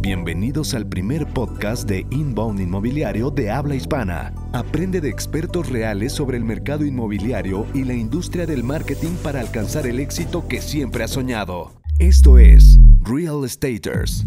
Bienvenidos 0.00 0.74
al 0.74 0.86
primer 0.86 1.26
podcast 1.26 1.88
de 1.88 2.06
Inbound 2.10 2.60
Inmobiliario 2.60 3.30
de 3.30 3.50
habla 3.50 3.74
hispana. 3.74 4.32
Aprende 4.52 5.00
de 5.00 5.08
expertos 5.08 5.68
reales 5.68 6.12
sobre 6.12 6.36
el 6.36 6.44
mercado 6.44 6.84
inmobiliario 6.84 7.66
y 7.74 7.84
la 7.84 7.94
industria 7.94 8.46
del 8.46 8.64
marketing 8.64 9.16
para 9.22 9.40
alcanzar 9.40 9.86
el 9.86 9.98
éxito 9.98 10.46
que 10.46 10.60
siempre 10.60 11.04
has 11.04 11.12
soñado. 11.12 11.72
Esto 11.98 12.38
es 12.38 12.78
Real 13.00 13.44
Estaters. 13.44 14.26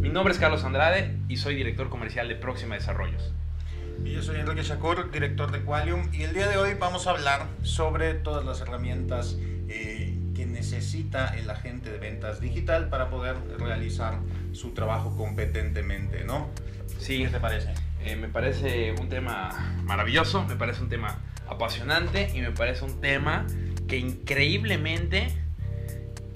Mi 0.00 0.10
nombre 0.10 0.32
es 0.32 0.38
Carlos 0.38 0.64
Andrade 0.64 1.16
y 1.28 1.38
soy 1.38 1.54
director 1.54 1.88
comercial 1.88 2.28
de 2.28 2.36
Próxima 2.36 2.74
Desarrollos. 2.74 3.32
Y 4.04 4.12
yo 4.12 4.22
soy 4.22 4.36
Enrique 4.40 4.62
Shakur, 4.62 5.10
director 5.10 5.50
de 5.50 5.60
Qualium, 5.62 6.08
y 6.12 6.22
el 6.22 6.32
día 6.32 6.48
de 6.48 6.56
hoy 6.56 6.74
vamos 6.78 7.06
a 7.06 7.10
hablar 7.10 7.46
sobre 7.62 8.14
todas 8.14 8.44
las 8.44 8.60
herramientas 8.60 9.36
eh, 9.68 10.16
que 10.34 10.46
necesita 10.46 11.28
el 11.38 11.50
agente 11.50 11.90
de 11.90 11.98
ventas 11.98 12.40
digital 12.40 12.88
para 12.88 13.10
poder 13.10 13.36
realizar 13.58 14.18
su 14.52 14.70
trabajo 14.72 15.16
competentemente, 15.16 16.24
¿no? 16.24 16.48
Sí, 16.98 17.24
¿Qué 17.24 17.28
te 17.28 17.40
parece? 17.40 17.74
eh, 18.04 18.16
me 18.16 18.28
parece 18.28 18.92
un 18.92 19.08
tema 19.08 19.50
maravilloso, 19.84 20.44
me 20.44 20.56
parece 20.56 20.82
un 20.82 20.88
tema 20.88 21.18
apasionante 21.48 22.30
y 22.34 22.40
me 22.40 22.50
parece 22.52 22.84
un 22.84 23.00
tema 23.00 23.46
que 23.88 23.98
increíblemente 23.98 25.28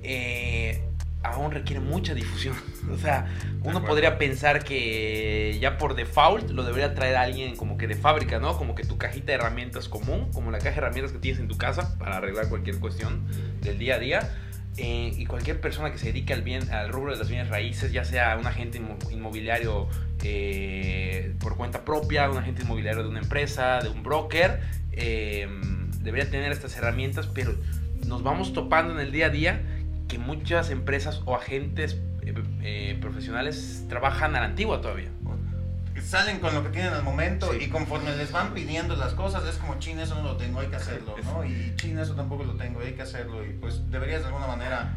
eh, 0.03 0.83
aún 1.23 1.51
requiere 1.53 1.81
mucha 1.81 2.15
difusión. 2.15 2.55
O 2.93 2.99
sea, 2.99 3.27
uno 3.62 3.85
podría 3.85 4.19
pensar 4.19 4.65
que 4.65 5.57
ya 5.61 5.79
por 5.79 5.95
default 5.95 6.51
lo 6.51 6.65
debería 6.65 6.95
traer 6.95 7.15
alguien 7.17 7.55
como 7.57 7.79
que 7.79 7.87
de 7.87 7.95
fábrica, 7.95 8.41
¿no? 8.41 8.59
Como 8.59 8.75
que 8.75 8.85
tu 8.85 8.98
cajita 8.98 9.27
de 9.27 9.35
herramientas 9.35 9.89
común, 9.89 10.31
como 10.33 10.51
la 10.51 10.59
caja 10.59 10.73
de 10.73 10.77
herramientas 10.79 11.12
que 11.12 11.19
tienes 11.21 11.41
en 11.41 11.47
tu 11.47 11.57
casa 11.57 11.97
para 11.98 12.17
arreglar 12.17 12.48
cualquier 12.48 12.79
cuestión 12.81 13.25
del 13.61 13.79
día 13.79 13.95
a 13.95 13.98
día. 14.01 14.37
Eh, 14.79 15.12
y 15.17 15.27
cualquier 15.27 15.61
persona 15.61 15.92
que 15.92 15.98
se 15.98 16.06
dedique 16.06 16.33
al, 16.33 16.42
bien, 16.42 16.70
al 16.73 16.89
rubro 16.91 17.12
de 17.12 17.19
las 17.19 17.29
bienes 17.29 17.48
raíces, 17.51 17.92
ya 17.92 18.05
sea 18.05 18.36
un 18.36 18.47
agente 18.47 18.81
inmo- 18.81 18.97
inmobiliario 19.12 19.86
eh, 20.25 21.34
por 21.41 21.57
cuenta 21.57 21.84
propia, 21.84 22.31
un 22.31 22.39
agente 22.39 22.62
inmobiliario 22.62 23.03
de 23.03 23.09
una 23.09 23.20
empresa, 23.20 23.81
de 23.81 23.89
un 23.91 24.03
broker, 24.03 24.61
eh, 24.92 25.47
debería 26.01 26.29
tener 26.31 26.51
estas 26.53 26.77
herramientas, 26.77 27.27
pero 27.29 27.55
nos 28.07 28.23
vamos 28.23 28.53
topando 28.55 28.95
en 28.95 29.01
el 29.01 29.12
día 29.12 29.27
a 29.27 29.31
día 29.31 29.62
que 30.12 30.18
muchas 30.18 30.68
empresas 30.68 31.22
o 31.24 31.34
agentes 31.34 31.96
eh, 32.20 32.34
eh, 32.62 32.98
profesionales 33.00 33.86
trabajan 33.88 34.36
a 34.36 34.41
la 34.41 34.46
antigua 34.46 34.80
todavía. 34.82 35.08
Salen 36.05 36.38
con 36.41 36.52
lo 36.55 36.62
que 36.62 36.68
tienen 36.68 36.92
al 36.92 37.02
momento 37.02 37.50
Sí. 37.52 37.64
y 37.64 37.68
conforme 37.70 38.14
les 38.16 38.30
van 38.30 38.52
pidiendo 38.52 38.94
las 38.96 39.14
cosas, 39.14 39.44
es 39.46 39.56
como, 39.56 39.78
chin, 39.78 39.98
eso 40.00 40.14
no 40.16 40.22
lo 40.22 40.36
tengo, 40.36 40.60
hay 40.60 40.66
que 40.66 40.77
hacerlo, 40.77 41.14
¿no? 41.24 41.44
Y 41.46 41.72
chin, 41.77 41.98
eso 41.98 42.14
tampoco 42.14 42.44
lo 42.44 42.55
tengo, 42.56 42.80
hay 42.80 42.92
que 42.92 43.02
hacerlo. 43.02 43.42
Y 43.46 43.50
pues 43.55 43.90
deberías 43.90 44.20
de 44.20 44.27
alguna 44.28 44.46
manera 44.46 44.92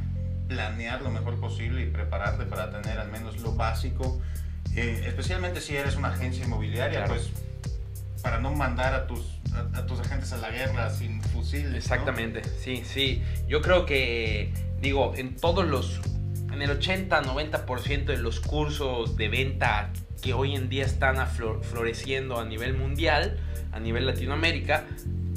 planear 0.50 1.02
lo 1.02 1.12
mejor 1.12 1.40
posible 1.40 1.84
y 1.84 1.90
prepararte 1.90 2.46
para 2.46 2.70
tener 2.72 3.00
al 3.00 3.10
menos 3.10 3.40
lo 3.40 3.54
básico. 3.56 4.20
Eh, 4.76 5.04
especialmente 5.08 5.62
si 5.62 5.78
eres 5.78 5.96
una 5.96 6.10
agencia 6.10 6.44
inmobiliaria, 6.44 7.06
Claro. 7.06 7.14
pues 7.14 7.30
para 8.22 8.40
no 8.40 8.54
mandar 8.54 8.94
a 8.94 9.08
tus, 9.08 9.35
a, 9.56 9.80
a 9.80 9.86
tus 9.86 10.00
agentes 10.00 10.32
a 10.34 10.38
la 10.38 10.50
guerra 10.50 10.90
sin 10.90 11.22
fusiles. 11.22 11.72
¿no? 11.72 11.78
Exactamente, 11.78 12.42
sí, 12.60 12.84
sí. 12.86 13.24
Yo 13.48 13.62
creo 13.62 13.86
que, 13.86 14.54
digo, 14.82 15.14
en 15.16 15.36
todos 15.36 15.66
los, 15.66 16.02
en 16.52 16.62
el 16.62 16.70
80-90% 16.80 18.06
de 18.06 18.18
los 18.18 18.40
cursos 18.40 19.18
de 19.18 19.30
venta 19.30 19.92
que 20.22 20.34
hoy 20.34 20.56
en 20.56 20.70
día 20.70 20.86
están 20.86 21.18
aflor- 21.18 21.62
floreciendo 21.62 22.40
a 22.40 22.46
nivel 22.46 22.74
mundial, 22.76 23.38
a 23.72 23.80
nivel 23.80 24.06
Latinoamérica, 24.08 24.86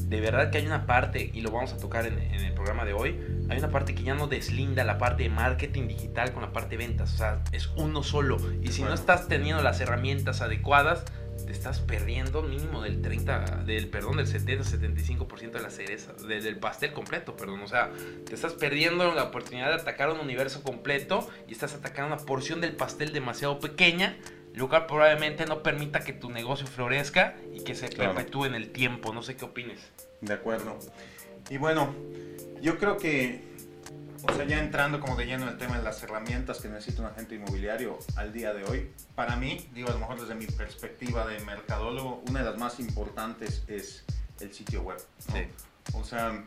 de 0.08 0.20
verdad 0.22 0.50
que 0.50 0.58
hay 0.58 0.66
una 0.66 0.86
parte, 0.86 1.30
y 1.34 1.42
lo 1.42 1.50
vamos 1.50 1.72
a 1.74 1.76
tocar 1.76 2.06
en, 2.06 2.18
en 2.18 2.40
el 2.44 2.54
programa 2.54 2.86
de 2.86 2.94
hoy, 2.94 3.18
hay 3.50 3.58
una 3.58 3.68
parte 3.70 3.94
que 3.94 4.02
ya 4.02 4.14
no 4.14 4.26
deslinda 4.26 4.82
la 4.84 4.96
parte 4.96 5.24
de 5.24 5.28
marketing 5.28 5.86
digital 5.88 6.32
con 6.32 6.40
la 6.42 6.50
parte 6.52 6.76
de 6.78 6.86
ventas. 6.86 7.12
O 7.12 7.16
sea, 7.18 7.42
es 7.52 7.68
uno 7.76 8.02
solo. 8.02 8.38
Y 8.62 8.68
si 8.68 8.80
no 8.80 8.86
Bueno. 8.88 8.94
estás 8.94 9.28
teniendo 9.28 9.62
las 9.62 9.80
herramientas 9.80 10.40
adecuadas, 10.40 11.04
te 11.48 11.54
estás 11.54 11.80
perdiendo 11.80 12.42
mínimo 12.42 12.82
del 12.82 13.00
30, 13.00 13.62
del, 13.64 13.88
perdón, 13.88 14.18
del 14.18 14.26
70-75% 14.26 15.50
de 15.52 15.60
la 15.62 15.70
cereza, 15.70 16.12
de- 16.12 16.42
del 16.42 16.58
pastel 16.58 16.92
completo, 16.92 17.36
perdón. 17.38 17.62
O 17.62 17.66
sea, 17.66 17.90
te 18.26 18.34
estás 18.34 18.52
perdiendo 18.52 19.14
la 19.14 19.24
oportunidad 19.24 19.68
de 19.68 19.76
atacar 19.76 20.10
un 20.12 20.20
universo 20.20 20.62
completo 20.62 21.26
y 21.48 21.52
estás 21.52 21.72
atacando 21.72 22.14
una 22.14 22.22
porción 22.26 22.60
del 22.60 22.76
pastel 22.76 23.14
demasiado 23.14 23.60
pequeña, 23.60 24.18
lo 24.52 24.68
cual 24.68 24.84
probablemente 24.84 25.46
no 25.46 25.62
permita 25.62 26.00
que 26.00 26.12
tu 26.12 26.28
negocio 26.28 26.66
florezca 26.66 27.34
y 27.54 27.60
que 27.64 27.74
se 27.74 27.88
Claro. 27.88 28.14
perpetúe 28.14 28.44
en 28.44 28.54
el 28.54 28.68
tiempo. 28.70 29.14
No 29.14 29.22
sé 29.22 29.34
qué 29.36 29.46
opines. 29.46 29.80
De 30.20 30.34
acuerdo. 30.34 30.78
Y 31.48 31.56
bueno, 31.56 31.94
yo 32.60 32.76
creo 32.76 32.98
que, 32.98 33.42
o 34.22 34.34
sea, 34.34 34.44
ya 34.44 34.58
entrando 34.58 35.00
como 35.00 35.16
de 35.16 35.26
lleno 35.26 35.44
en 35.44 35.50
el 35.50 35.58
tema 35.58 35.76
de 35.78 35.82
las 35.84 36.02
herramientas 36.02 36.58
que 36.60 36.68
necesita 36.68 37.02
un 37.02 37.08
agente 37.08 37.34
inmobiliario 37.34 37.98
al 38.16 38.32
día 38.32 38.52
de 38.54 38.64
hoy, 38.64 38.90
para 39.14 39.36
mí, 39.36 39.68
digo, 39.74 39.88
a 39.88 39.92
lo 39.92 39.98
mejor 39.98 40.20
desde 40.20 40.34
mi 40.34 40.46
perspectiva 40.46 41.26
de 41.26 41.38
mercadólogo, 41.40 42.22
una 42.28 42.40
de 42.40 42.46
las 42.50 42.58
más 42.58 42.80
importantes 42.80 43.62
es 43.68 44.04
el 44.40 44.52
sitio 44.52 44.82
web. 44.82 44.98
¿no? 45.28 45.34
Sí. 45.34 45.42
O 45.94 46.04
sea, 46.04 46.44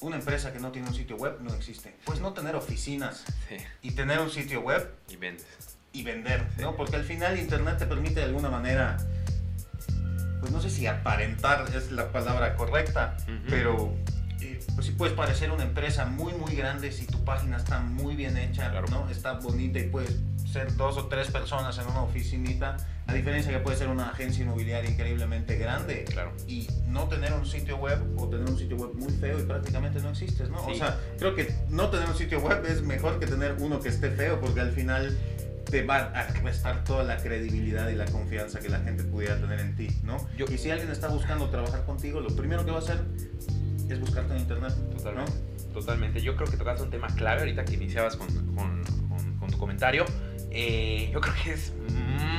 una 0.00 0.16
empresa 0.16 0.52
que 0.52 0.60
no 0.60 0.70
tiene 0.70 0.88
un 0.88 0.94
sitio 0.94 1.16
web 1.16 1.38
no 1.40 1.52
existe. 1.54 1.96
Pues 2.04 2.20
no 2.20 2.32
tener 2.32 2.54
oficinas 2.54 3.24
Sí, 3.48 3.56
y 3.82 3.90
tener 3.92 4.20
un 4.20 4.30
sitio 4.30 4.60
web 4.60 4.94
y 5.08 5.16
vendes. 5.16 5.46
y 5.92 6.02
vender, 6.04 6.46
Sí. 6.56 6.62
¿no? 6.62 6.76
Porque 6.76 6.96
al 6.96 7.04
final 7.04 7.38
Internet 7.38 7.78
te 7.78 7.86
permite 7.86 8.20
de 8.20 8.26
alguna 8.26 8.50
manera, 8.50 8.96
pues 10.40 10.52
no 10.52 10.60
sé 10.60 10.70
si 10.70 10.86
aparentar 10.86 11.64
es 11.74 11.90
la 11.90 12.12
palabra 12.12 12.54
correcta, 12.56 13.16
pero 13.48 13.94
pues 14.74 14.86
sí 14.86 14.92
puedes 14.92 15.14
parecer 15.14 15.50
una 15.50 15.64
empresa 15.64 16.04
muy 16.06 16.32
muy 16.34 16.54
grande 16.54 16.92
si 16.92 17.06
tu 17.06 17.24
página 17.24 17.56
está 17.56 17.80
muy 17.80 18.14
bien 18.16 18.36
hecha, 18.36 18.70
Claro. 18.70 18.86
¿no? 18.90 19.08
Está 19.10 19.34
bonita 19.34 19.78
y 19.78 19.88
puedes 19.88 20.16
ser 20.50 20.74
dos 20.76 20.96
o 20.96 21.06
tres 21.08 21.30
personas 21.30 21.76
en 21.78 21.86
una 21.88 22.02
oficinita, 22.02 22.76
a 23.06 23.12
diferencia 23.12 23.52
que 23.52 23.58
puede 23.58 23.76
ser 23.76 23.88
una 23.88 24.10
agencia 24.10 24.42
inmobiliaria 24.44 24.88
increíblemente 24.90 25.56
grande. 25.56 26.04
Claro. 26.04 26.32
Y 26.46 26.68
no 26.86 27.06
tener 27.08 27.32
un 27.34 27.44
sitio 27.44 27.76
web 27.76 27.98
o 28.16 28.28
tener 28.28 28.48
un 28.48 28.56
sitio 28.56 28.76
web 28.76 28.94
muy 28.94 29.12
feo 29.12 29.38
y 29.38 29.42
prácticamente 29.42 30.00
no 30.00 30.10
existes, 30.10 30.48
¿no? 30.48 30.64
O 30.64 30.74
sea, 30.74 30.98
creo 31.18 31.34
que 31.34 31.54
no 31.68 31.90
tener 31.90 32.08
un 32.08 32.14
sitio 32.16 32.40
web 32.40 32.64
es 32.66 32.80
mejor 32.82 33.18
que 33.20 33.26
tener 33.26 33.56
uno 33.60 33.80
que 33.80 33.88
esté 33.90 34.10
feo 34.10 34.40
porque 34.40 34.60
al 34.60 34.72
final 34.72 35.18
te 35.70 35.82
va 35.84 35.96
a 35.96 36.26
restar 36.42 36.82
toda 36.84 37.02
la 37.04 37.18
credibilidad 37.18 37.90
y 37.90 37.94
la 37.94 38.06
confianza 38.06 38.58
que 38.60 38.70
la 38.70 38.80
gente 38.80 39.04
pudiera 39.04 39.36
tener 39.38 39.60
en 39.60 39.76
ti, 39.76 39.88
¿no? 40.02 40.16
Yo- 40.38 40.46
y 40.50 40.56
si 40.56 40.70
alguien 40.70 40.90
está 40.90 41.08
buscando 41.08 41.50
trabajar 41.50 41.84
contigo, 41.84 42.20
lo 42.20 42.34
primero 42.34 42.64
que 42.64 42.70
va 42.70 42.78
a 42.78 42.80
hacer 42.80 43.02
es 43.90 44.00
buscarte 44.00 44.34
en 44.34 44.40
internet, 44.40 44.72
Totalmente. 44.96 45.32
¿no? 45.32 45.72
Totalmente. 45.72 46.20
Yo 46.20 46.36
creo 46.36 46.50
que 46.50 46.56
tocaste 46.56 46.82
un 46.82 46.90
tema 46.90 47.06
clave 47.08 47.40
ahorita 47.40 47.64
que 47.64 47.74
iniciabas 47.74 48.16
con, 48.16 48.26
con- 48.54 48.84
con- 49.08 49.38
con 49.38 49.50
tu 49.50 49.58
comentario. 49.58 50.04
Eh, 50.50 51.10
yo 51.12 51.20
creo 51.20 51.34
que 51.42 51.52
es 51.52 51.72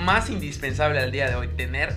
más 0.03 0.29
indispensable 0.29 0.99
al 0.99 1.11
día 1.11 1.29
de 1.29 1.35
hoy 1.35 1.47
tener 1.49 1.93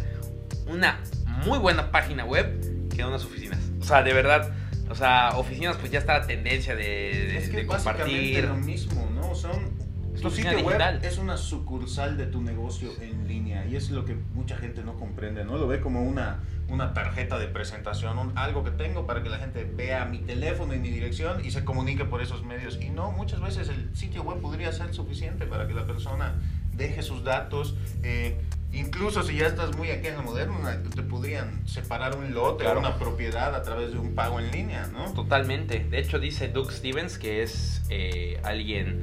una 0.67 1.01
muy 1.47 1.59
buena 1.59 1.91
página 1.91 2.25
web 2.25 2.89
que 2.95 3.05
unas 3.05 3.25
oficinas. 3.25 3.59
O 3.81 3.85
sea, 3.85 4.03
de 4.03 4.13
verdad. 4.13 4.53
O 4.91 4.95
sea, 4.95 5.31
oficinas 5.37 5.77
pues 5.79 5.91
ya 5.91 5.99
está 6.01 6.19
la 6.19 6.27
tendencia 6.27 6.77
de, 6.77 6.85
de- 6.85 7.37
es 7.39 7.49
que 7.49 7.59
de 7.59 7.65
básicamente 7.65 8.05
compartir. 8.13 8.45
lo 8.45 8.57
mismo, 8.57 9.11
¿no? 9.15 9.35
Son 9.35 9.81
tu 10.21 10.31
sitio 10.31 10.61
web 10.61 10.81
es 11.03 11.17
una 11.19 11.37
sucursal 11.39 12.17
de 12.19 12.27
tu 12.27 12.43
negocio 12.43 12.91
en 13.01 13.27
línea 13.27 13.65
y 13.67 13.75
es 13.77 13.91
lo 13.91 14.05
que 14.05 14.15
mucha 14.35 14.57
gente 14.59 14.85
no 14.85 14.95
comprende, 14.99 15.45
¿no? 15.45 15.57
Lo 15.57 15.67
ve 15.67 15.81
como 15.81 16.03
una, 16.03 16.41
una 16.73 16.95
tarjeta 16.95 17.39
de 17.39 17.47
presentación, 17.49 18.19
un- 18.19 18.33
algo 18.39 18.65
que 18.65 18.71
tengo 18.71 19.07
para 19.07 19.23
que 19.23 19.29
la 19.29 19.39
gente 19.39 19.65
vea 19.65 20.07
mi 20.07 20.19
teléfono 20.19 20.75
y 20.75 20.79
mi 20.79 20.89
dirección 20.91 21.45
y 21.45 21.51
se 21.51 21.65
comunique 21.65 22.05
por 22.07 22.23
esos 22.23 22.45
medios. 22.45 22.79
Y 22.81 22.89
no, 22.89 23.13
muchas 23.13 23.41
veces 23.41 23.69
el 23.69 23.95
sitio 23.95 24.23
web 24.23 24.41
podría 24.41 24.73
ser 24.73 24.93
suficiente 24.95 25.45
para 25.47 25.69
que 25.69 25.75
la 25.75 25.85
persona 25.87 26.35
deje 26.73 27.03
sus 27.03 27.23
datos. 27.25 27.77
eh, 28.03 28.41
incluso 28.73 29.23
si 29.23 29.37
ya 29.37 29.47
estás 29.47 29.77
muy 29.77 29.91
aquí 29.91 30.07
en 30.09 30.17
lo 30.17 30.23
moderno, 30.23 30.57
una- 30.59 30.83
te 30.83 31.03
podrían 31.03 31.61
separar 31.69 32.17
un 32.17 32.33
lote 32.33 32.65
Claro. 32.65 32.79
o 32.79 32.81
una 32.81 32.97
propiedad 32.97 33.55
a 33.55 33.63
través 33.63 33.93
de 33.93 33.99
un 33.99 34.15
pago 34.15 34.41
en 34.41 34.51
línea, 34.51 34.87
¿no? 34.87 35.13
Totalmente. 35.13 35.81
De 35.91 35.99
hecho, 35.99 36.19
dice 36.19 36.49
Doug 36.49 36.73
Stevens, 36.73 37.19
que 37.19 37.43
es 37.43 37.83
eh, 37.91 38.41
alguien, 38.45 39.03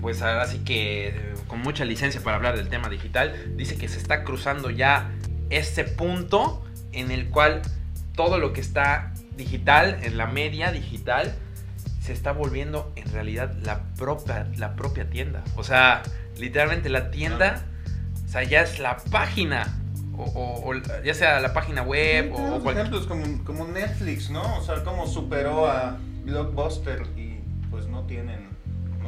pues 0.00 0.22
ahora 0.22 0.46
sí 0.46 0.58
que 0.64 1.08
eh, 1.08 1.34
con 1.46 1.60
mucha 1.60 1.84
licencia 1.84 2.22
para 2.22 2.36
hablar 2.36 2.56
del 2.56 2.68
tema 2.68 2.88
digital, 2.88 3.52
dice 3.56 3.76
que 3.76 3.86
se 3.88 3.98
está 3.98 4.24
cruzando 4.24 4.70
ya 4.70 5.12
este 5.50 5.84
punto 5.84 6.64
en 6.92 7.10
el 7.10 7.28
cual 7.30 7.62
todo 8.14 8.38
lo 8.38 8.52
que 8.52 8.60
está 8.60 9.12
digital, 9.36 9.98
en 10.02 10.16
la 10.16 10.26
media 10.26 10.70
digital, 10.72 11.34
se 12.00 12.12
está 12.12 12.32
volviendo 12.32 12.92
en 12.96 13.10
realidad 13.12 13.54
la 13.62 13.82
propia, 13.96 14.46
la 14.56 14.76
propia 14.76 15.08
tienda. 15.10 15.42
O 15.56 15.64
sea, 15.64 16.02
literalmente 16.38 16.88
la 16.88 17.10
tienda, 17.10 17.64
o 18.24 18.28
sea, 18.28 18.42
ya 18.44 18.62
es 18.62 18.78
la 18.78 18.96
página. 19.10 19.80
O, 20.16 20.22
o- 20.22 20.70
o 20.70 21.02
ya 21.04 21.12
sea 21.14 21.40
la 21.40 21.52
página 21.52 21.82
web 21.82 22.30
o, 22.32 22.36
Tenemos 22.36 22.60
o 22.60 22.62
cualquier... 22.62 22.86
ejemplos 22.86 23.06
como, 23.08 23.42
como 23.44 23.66
Netflix, 23.66 24.30
¿no? 24.30 24.58
O 24.58 24.62
sea, 24.62 24.84
cómo 24.84 25.08
superó 25.08 25.66
a 25.68 25.98
Blockbuster 26.24 27.02
y 27.16 27.40
pues 27.70 27.88
no 27.88 28.04
tienen, 28.04 28.50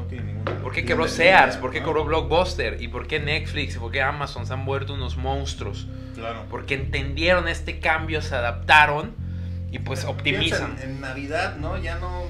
tiene 0.09 0.33
ninguna. 0.33 0.59
¿Por 0.63 0.73
qué 0.73 0.85
quebró 0.85 1.09
Sears? 1.09 1.57
¿Por 1.57 1.71
qué 1.71 1.83
quebró 1.83 2.05
Blockbuster? 2.05 2.81
¿Y 2.83 2.89
por 2.89 3.07
qué 3.07 3.21
Netflix? 3.21 3.77
¿Y 3.77 3.79
por 3.79 3.91
qué 3.93 4.03
Amazon 4.03 4.47
se 4.47 4.53
han 4.53 4.65
vuelto 4.65 4.95
unos 4.95 5.17
monstruos? 5.17 5.87
Claro. 6.15 6.45
Porque 6.51 6.75
entendieron 6.75 7.49
este 7.49 7.79
cambio, 7.81 8.23
se 8.23 8.35
adaptaron 8.35 9.15
y 9.71 9.79
pues 9.81 10.01
Pero 10.01 10.13
optimizan. 10.13 10.77
En, 10.83 10.91
en 10.91 11.01
Navidad, 11.01 11.57
¿no? 11.57 11.77
Ya 11.77 11.99
no, 11.99 12.23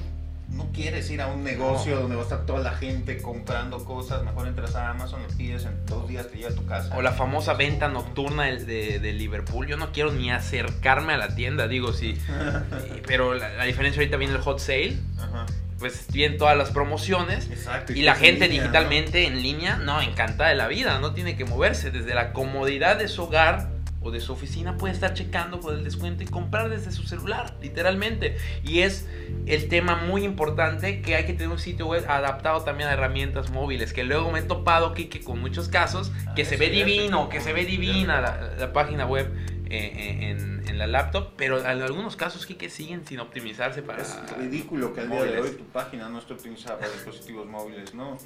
no 0.49 0.69
quieres 0.73 1.09
ir 1.11 1.21
a 1.21 1.27
un 1.27 1.43
negocio 1.43 1.95
No. 1.95 2.01
donde 2.01 2.15
va 2.15 2.21
a 2.21 2.25
estar 2.25 2.45
toda 2.45 2.59
la 2.59 2.71
gente 2.71 3.21
comprando 3.21 3.83
cosas. 3.85 4.23
Mejor 4.23 4.47
entras 4.47 4.75
a 4.75 4.89
Amazon, 4.89 5.21
lo 5.21 5.27
pides 5.37 5.65
en 5.65 5.85
dos 5.85 6.07
días, 6.07 6.27
te 6.29 6.37
llega 6.37 6.49
a 6.49 6.53
tu 6.55 6.65
casa. 6.65 6.95
O 6.97 7.01
la 7.01 7.11
famosa 7.13 7.53
venta 7.53 7.87
nocturna 7.87 8.43
de, 8.45 8.99
de- 8.99 9.13
Liverpool. 9.13 9.67
Yo 9.67 9.77
no 9.77 9.91
quiero 9.91 10.11
ni 10.11 10.31
acercarme 10.31 11.13
a 11.13 11.17
la 11.17 11.35
tienda, 11.35 11.67
digo, 11.67 11.93
sí. 11.93 12.17
Pero 13.07 13.33
la, 13.35 13.49
la 13.53 13.63
diferencia 13.63 14.01
ahorita 14.01 14.17
viene 14.17 14.33
el 14.35 14.41
hot 14.41 14.59
sale. 14.59 14.97
Ajá. 15.17 15.45
Pues 15.79 16.07
vienen 16.11 16.37
todas 16.37 16.57
las 16.57 16.71
promociones. 16.71 17.49
Exacto. 17.51 17.93
Y 17.93 18.01
la 18.01 18.13
pues 18.13 18.23
en 18.23 18.29
gente 18.29 18.47
línea, 18.47 18.57
¿no? 18.57 18.63
digitalmente 18.63 19.25
en 19.27 19.41
línea, 19.41 19.75
no, 19.77 20.01
encantada 20.01 20.49
de 20.49 20.55
la 20.55 20.67
vida, 20.67 20.99
no 20.99 21.13
tiene 21.13 21.35
que 21.35 21.45
moverse. 21.45 21.91
Desde 21.91 22.13
la 22.15 22.33
comodidad 22.33 22.97
de 22.97 23.07
su 23.07 23.23
hogar 23.23 23.69
o 24.01 24.11
de 24.11 24.19
su 24.19 24.33
oficina 24.33 24.77
puede 24.77 24.93
estar 24.93 25.13
checando 25.13 25.59
por 25.59 25.73
el 25.73 25.83
descuento 25.83 26.23
y 26.23 26.27
comprar 26.27 26.69
desde 26.69 26.91
su 26.91 27.03
celular, 27.03 27.55
literalmente. 27.61 28.37
Y 28.63 28.79
es 28.79 29.07
el 29.45 29.67
tema 29.69 29.95
muy 29.95 30.23
importante 30.23 31.01
que 31.01 31.15
hay 31.15 31.25
que 31.25 31.33
tener 31.33 31.49
un 31.49 31.59
sitio 31.59 31.87
web 31.87 32.05
adaptado 32.07 32.61
también 32.61 32.89
a 32.89 32.93
herramientas 32.93 33.49
móviles, 33.49 33.93
que 33.93 34.03
luego 34.03 34.31
me 34.31 34.39
he 34.39 34.43
topado, 34.43 34.93
Kike, 34.93 35.21
con 35.21 35.39
muchos 35.39 35.67
casos, 35.67 36.11
que 36.35 36.43
Ah, 36.43 36.45
se 36.45 36.55
eso 36.55 36.59
ve 36.59 36.69
divino, 36.69 37.29
que 37.29 37.41
se 37.41 37.53
ve 37.53 37.65
divina 37.65 38.21
la, 38.21 38.55
la 38.57 38.73
página 38.73 39.05
web. 39.05 39.31
Eh, 39.69 40.29
en, 40.29 40.67
en 40.67 40.77
la 40.77 40.87
laptop, 40.87 41.33
pero 41.35 41.59
en 41.59 41.81
algunos 41.81 42.15
casos 42.15 42.45
Kike 42.45 42.69
siguen 42.69 43.05
sin 43.05 43.19
optimizarse 43.19 43.81
para 43.81 44.01
Es 44.01 44.17
ridículo 44.37 44.93
que 44.93 45.01
al 45.01 45.09
día 45.09 45.23
de 45.23 45.41
hoy 45.41 45.51
tu 45.51 45.63
página 45.65 46.09
no 46.09 46.19
esté 46.19 46.33
optimizada 46.33 46.77
para 46.79 46.91
dispositivos 46.91 47.47
móviles, 47.47 47.93
¿no? 47.93 48.17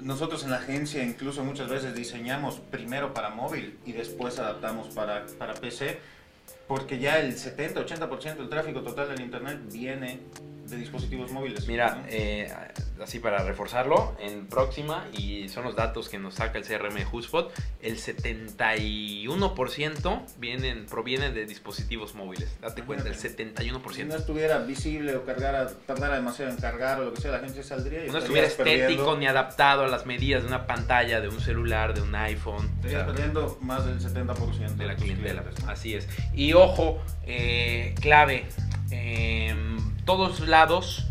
Nosotros 0.00 0.44
en 0.44 0.50
la 0.50 0.58
agencia 0.58 1.02
incluso 1.02 1.42
muchas 1.42 1.68
veces 1.68 1.94
diseñamos 1.94 2.60
primero 2.70 3.14
para 3.14 3.30
móvil 3.30 3.78
y 3.84 3.92
después 3.92 4.38
adaptamos 4.38 4.88
para, 4.88 5.26
para 5.38 5.54
PC, 5.54 5.98
porque 6.68 6.98
ya 6.98 7.18
el 7.18 7.34
70-80% 7.34 8.36
del 8.36 8.48
tráfico 8.48 8.82
total 8.82 9.08
del 9.08 9.20
Internet 9.20 9.60
viene 9.72 10.20
de 10.70 10.76
dispositivos 10.78 11.30
móviles. 11.32 11.66
Mira, 11.66 11.96
¿no? 11.96 12.04
eh, 12.08 12.52
así 13.02 13.18
para 13.18 13.42
reforzarlo, 13.44 14.16
en 14.20 14.46
próxima, 14.46 15.04
y 15.12 15.48
son 15.48 15.64
los 15.64 15.74
datos 15.76 16.08
que 16.08 16.18
nos 16.18 16.34
saca 16.34 16.58
el 16.58 16.64
CRM 16.64 16.94
de 16.94 17.04
HubSpot, 17.06 17.52
el 17.82 17.96
71% 17.98 20.22
vienen, 20.38 20.86
provienen 20.86 21.34
de 21.34 21.46
dispositivos 21.46 22.14
móviles. 22.14 22.56
Date 22.60 22.82
cuenta, 22.82 23.08
el 23.08 23.14
si 23.14 23.28
71%. 23.28 24.06
no 24.06 24.16
estuviera 24.16 24.58
visible 24.58 25.16
o 25.16 25.24
cargara, 25.24 25.68
tardara 25.86 26.16
demasiado 26.16 26.50
en 26.50 26.56
cargar 26.58 27.00
o 27.00 27.04
lo 27.06 27.14
que 27.14 27.20
sea, 27.20 27.32
la 27.32 27.40
gente 27.40 27.62
saldría 27.62 28.06
y 28.06 28.10
No 28.10 28.18
estuviera 28.18 28.46
estético 28.46 28.78
perdiendo- 28.80 29.16
ni 29.18 29.26
adaptado 29.26 29.84
a 29.84 29.88
las 29.88 30.06
medidas 30.06 30.42
de 30.42 30.48
una 30.48 30.66
pantalla, 30.66 31.20
de 31.20 31.28
un 31.28 31.40
celular, 31.40 31.94
de 31.94 32.02
un 32.02 32.14
iPhone. 32.14 32.66
o 32.66 32.86
Estarías 32.86 33.04
sea, 33.04 33.06
perdiendo 33.06 33.58
más 33.60 33.84
del 33.86 34.00
70% 34.00 34.76
de 34.76 34.86
la 34.86 34.96
clientela. 34.96 35.44
Así 35.66 35.94
es. 35.94 36.08
Y 36.34 36.52
ojo, 36.52 37.00
eh, 37.24 37.94
clave, 38.00 38.46
en 38.90 39.95
todos 40.06 40.40
lados 40.48 41.06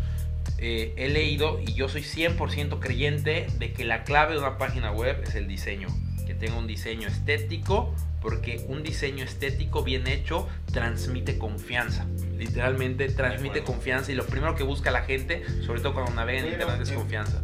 eh, 0.58 0.94
he 0.96 1.08
leído 1.08 1.60
y 1.60 1.74
yo 1.74 1.88
soy 1.88 2.02
100% 2.02 2.80
creyente 2.80 3.46
de 3.58 3.72
que 3.72 3.84
la 3.84 4.02
clave 4.04 4.32
de 4.34 4.38
una 4.40 4.58
página 4.58 4.90
web 4.90 5.22
es 5.22 5.34
el 5.36 5.46
diseño. 5.46 5.88
Que 6.26 6.34
tenga 6.34 6.56
un 6.58 6.66
diseño 6.66 7.06
estético, 7.06 7.94
porque 8.20 8.64
un 8.68 8.82
diseño 8.82 9.22
estético 9.22 9.84
bien 9.84 10.06
hecho 10.08 10.48
transmite 10.72 11.38
confianza. 11.38 12.06
Literalmente 12.36 13.08
transmite 13.10 13.62
confianza 13.62 14.10
y 14.10 14.16
lo 14.16 14.26
primero 14.26 14.56
que 14.56 14.64
busca 14.64 14.90
la 14.90 15.02
gente, 15.02 15.44
sobre 15.64 15.80
todo 15.82 15.92
cuando 15.94 16.12
navega 16.14 16.40
en 16.40 16.52
internet, 16.52 16.80
es 16.82 16.90
confianza. 16.90 17.42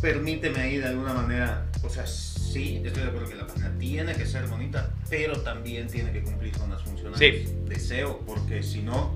permíteme 0.00 0.58
ahí 0.58 0.76
de 0.78 0.86
alguna 0.88 1.14
manera, 1.14 1.66
o 1.82 1.88
sea, 1.88 2.06
sí, 2.06 2.82
estoy 2.84 3.02
de 3.04 3.08
acuerdo 3.08 3.28
que 3.28 3.36
la 3.36 3.46
página 3.46 3.72
tiene 3.78 4.14
que 4.14 4.26
ser 4.26 4.46
bonita, 4.48 4.90
pero 5.08 5.40
también 5.40 5.86
tiene 5.86 6.12
que 6.12 6.22
cumplir 6.22 6.52
con 6.58 6.68
las 6.70 6.82
funciones 6.82 7.18
Sí. 7.18 7.46
de 7.66 7.78
SEO, 7.78 8.18
porque 8.26 8.62
si 8.62 8.82
no, 8.82 9.14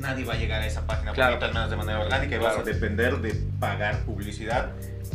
nadie 0.00 0.24
va 0.24 0.34
a 0.34 0.36
llegar 0.36 0.62
a 0.62 0.66
esa 0.66 0.86
página 0.86 1.12
Claro. 1.12 1.38
al 1.44 1.52
menos 1.52 1.70
de 1.70 1.76
manera 1.76 2.00
orgánica, 2.00 2.34
y 2.36 2.38
vas 2.38 2.54
Claro. 2.54 2.68
a 2.68 2.72
depender 2.72 3.18
de 3.20 3.34
pagar 3.58 4.00
publicidad 4.04 4.70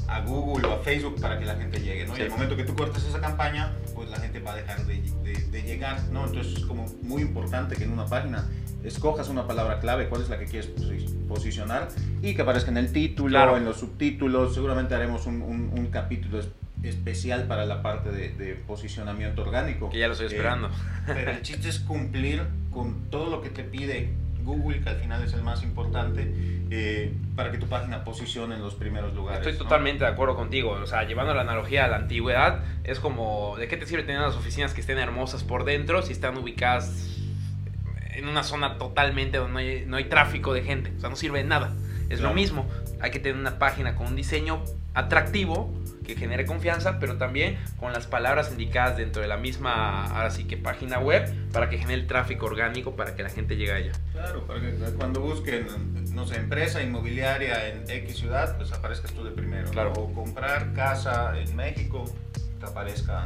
a 0.07 0.21
Google 0.21 0.67
o 0.67 0.73
a 0.73 0.79
Facebook 0.83 1.19
para 1.19 1.39
que 1.39 1.45
la 1.45 1.55
gente 1.55 1.79
llegue, 1.81 2.05
¿no? 2.05 2.15
Sí. 2.15 2.21
Y 2.21 2.25
al 2.25 2.29
momento 2.31 2.55
que 2.55 2.63
tú 2.63 2.75
cortes 2.75 3.03
esa 3.05 3.19
campaña, 3.19 3.73
pues 3.95 4.09
la 4.09 4.17
gente 4.17 4.39
va 4.39 4.53
a 4.53 4.55
dejar 4.55 4.85
de, 4.85 5.01
de- 5.23 5.45
de 5.51 5.61
llegar, 5.63 5.99
¿no? 6.11 6.25
Entonces 6.27 6.57
es 6.57 6.65
como 6.65 6.85
muy 7.01 7.21
importante 7.23 7.75
que 7.75 7.85
en 7.85 7.91
una 7.91 8.05
página 8.05 8.45
escojas 8.83 9.29
una 9.29 9.47
palabra 9.47 9.79
clave, 9.79 10.07
cuál 10.07 10.21
es 10.21 10.29
la 10.29 10.37
que 10.37 10.45
quieres 10.45 10.69
posi- 10.75 11.27
posicionar 11.27 11.87
y 12.21 12.35
que 12.35 12.41
aparezca 12.43 12.69
en 12.69 12.77
el 12.77 12.91
título, 12.91 13.29
Claro. 13.29 13.57
en 13.57 13.65
los 13.65 13.77
subtítulos. 13.79 14.53
Seguramente 14.53 14.93
haremos 14.93 15.25
un, 15.25 15.41
un- 15.41 15.71
un 15.75 15.87
capítulo 15.87 16.39
es- 16.39 16.49
especial 16.83 17.47
para 17.47 17.65
la 17.65 17.81
parte 17.81 18.11
de, 18.11 18.29
de 18.29 18.53
posicionamiento 18.53 19.41
orgánico. 19.41 19.89
Que 19.89 19.97
ya 19.99 20.05
lo 20.07 20.13
estoy 20.13 20.27
Eh, 20.27 20.31
esperando. 20.35 20.69
pero 21.07 21.31
el 21.31 21.41
chiste 21.41 21.67
es 21.69 21.79
cumplir 21.79 22.43
con 22.69 23.09
todo 23.09 23.31
lo 23.31 23.41
que 23.41 23.49
te 23.49 23.63
pide 23.63 24.13
Google, 24.45 24.81
que 24.81 24.89
al 24.89 24.97
final 24.97 25.23
es 25.23 25.33
el 25.33 25.43
más 25.43 25.63
importante, 25.63 26.31
eh, 26.69 27.13
para 27.35 27.51
que 27.51 27.57
tu 27.57 27.67
página 27.67 28.03
posicione 28.03 28.55
en 28.55 28.61
los 28.61 28.75
primeros 28.75 29.13
lugares. 29.13 29.39
Estoy 29.39 29.53
¿no? 29.53 29.63
totalmente 29.63 30.03
de 30.03 30.09
acuerdo 30.09 30.35
contigo. 30.35 30.71
O 30.71 30.87
sea, 30.87 31.03
llevando 31.03 31.33
la 31.33 31.41
analogía 31.41 31.85
a 31.85 31.87
la 31.87 31.97
antigüedad, 31.97 32.63
es 32.83 32.99
como, 32.99 33.55
¿de 33.57 33.67
qué 33.67 33.77
te 33.77 33.85
sirve 33.85 34.03
tener 34.03 34.21
unas 34.21 34.35
oficinas 34.35 34.73
que 34.73 34.81
estén 34.81 34.97
hermosas 34.97 35.43
por 35.43 35.65
dentro 35.65 36.01
si 36.01 36.13
están 36.13 36.37
ubicadas 36.37 37.17
en 38.13 38.27
una 38.27 38.43
zona 38.43 38.77
totalmente 38.77 39.37
donde 39.37 39.53
no 39.53 39.59
hay, 39.59 39.85
no 39.85 39.97
hay 39.97 40.05
tráfico 40.05 40.53
de 40.53 40.63
gente? 40.63 40.93
O 40.97 40.99
sea, 40.99 41.09
no 41.09 41.15
sirve 41.15 41.39
de 41.39 41.45
nada. 41.45 41.73
Es 42.09 42.21
lo 42.21 42.33
mismo. 42.33 42.67
Hay 43.01 43.11
que 43.11 43.19
tener 43.19 43.39
una 43.39 43.59
página 43.59 43.95
con 43.95 44.07
un 44.07 44.15
diseño 44.15 44.63
atractivo 44.95 45.71
que 46.05 46.15
genere 46.15 46.45
confianza, 46.45 46.99
pero 46.99 47.17
también 47.17 47.57
con 47.79 47.91
las 47.91 48.05
palabras 48.05 48.51
indicadas 48.51 48.95
dentro 48.97 49.23
de 49.23 49.27
la 49.27 49.37
misma, 49.37 50.05
ahora 50.05 50.29
sí 50.29 50.43
que 50.45 50.55
página 50.55 50.99
web, 50.99 51.33
para 51.51 51.67
que 51.69 51.79
genere 51.79 51.99
el 52.01 52.07
tráfico 52.07 52.45
orgánico 52.45 52.95
para 52.95 53.15
que 53.15 53.23
la 53.23 53.29
gente 53.29 53.55
llegue 53.57 53.71
a 53.71 53.79
ella. 53.79 53.91
Claro, 54.11 54.45
para 54.45 54.59
que 54.61 54.71
cuando 54.99 55.21
busquen, 55.21 55.65
no 56.13 56.27
sé, 56.27 56.35
empresa 56.35 56.83
inmobiliaria 56.83 57.69
en 57.69 57.89
X 57.89 58.17
ciudad, 58.17 58.55
pues 58.57 58.71
aparezcas 58.71 59.11
tú 59.13 59.23
de 59.23 59.31
primero. 59.31 59.71
Claro. 59.71 59.93
O 59.93 60.13
comprar 60.13 60.73
casa 60.73 61.33
en 61.39 61.55
México, 61.55 62.05
te 62.59 62.67
aparezca, 62.67 63.25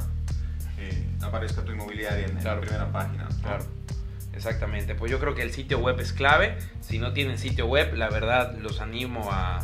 eh, 0.78 1.06
aparezca 1.22 1.64
tu 1.66 1.74
inmobiliaria 1.74 2.26
en, 2.28 2.32
en 2.32 2.38
Claro. 2.38 2.62
la 2.62 2.66
primera 2.66 2.92
página. 2.94 3.24
¿no? 3.26 3.42
Claro, 3.42 3.66
exactamente. 4.34 4.96
Pues 4.96 5.12
yo 5.12 5.20
creo 5.20 5.36
que 5.36 5.42
el 5.42 5.52
sitio 5.52 5.80
web 5.80 6.00
es 6.00 6.14
clave. 6.14 6.58
Si 6.80 6.98
no 6.98 7.12
tienen 7.12 7.38
sitio 7.38 7.66
web, 7.66 7.94
la 7.96 8.10
verdad 8.10 8.56
los 8.58 8.80
animo 8.80 9.30
a, 9.34 9.60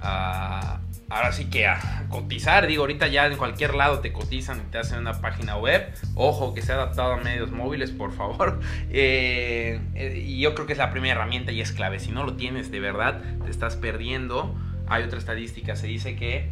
a- 0.00 0.80
ahora 1.12 1.30
sí 1.30 1.44
que 1.46 1.66
a 1.66 2.06
cotizar. 2.08 2.66
Digo, 2.66 2.82
ahorita 2.82 3.06
ya 3.06 3.26
en 3.26 3.36
cualquier 3.36 3.74
lado 3.74 4.00
te 4.00 4.12
cotizan 4.12 4.62
y 4.66 4.70
te 4.70 4.78
hacen 4.78 4.98
una 4.98 5.20
página 5.20 5.56
web. 5.56 5.92
Ojo, 6.14 6.54
que 6.54 6.62
sea 6.62 6.76
adaptado 6.76 7.12
a 7.12 7.16
medios 7.18 7.50
móviles, 7.50 7.90
por 7.90 8.12
favor. 8.12 8.60
Eh, 8.94 9.80
eh, 9.94 10.22
y 10.26 10.40
yo 10.40 10.54
creo 10.54 10.66
que 10.66 10.72
es 10.72 10.78
la 10.78 10.90
primera 10.90 11.14
herramienta 11.14 11.50
y 11.50 11.60
es 11.60 11.72
clave. 11.72 11.98
Si 11.98 12.10
no 12.10 12.24
lo 12.24 12.34
tienes 12.34 12.70
de 12.70 12.78
verdad, 12.78 13.22
te 13.44 13.50
estás 13.50 13.76
perdiendo. 13.76 14.54
Hay 14.86 15.02
otra 15.02 15.18
estadística, 15.18 15.76
se 15.76 15.86
dice 15.86 16.14
que, 16.16 16.48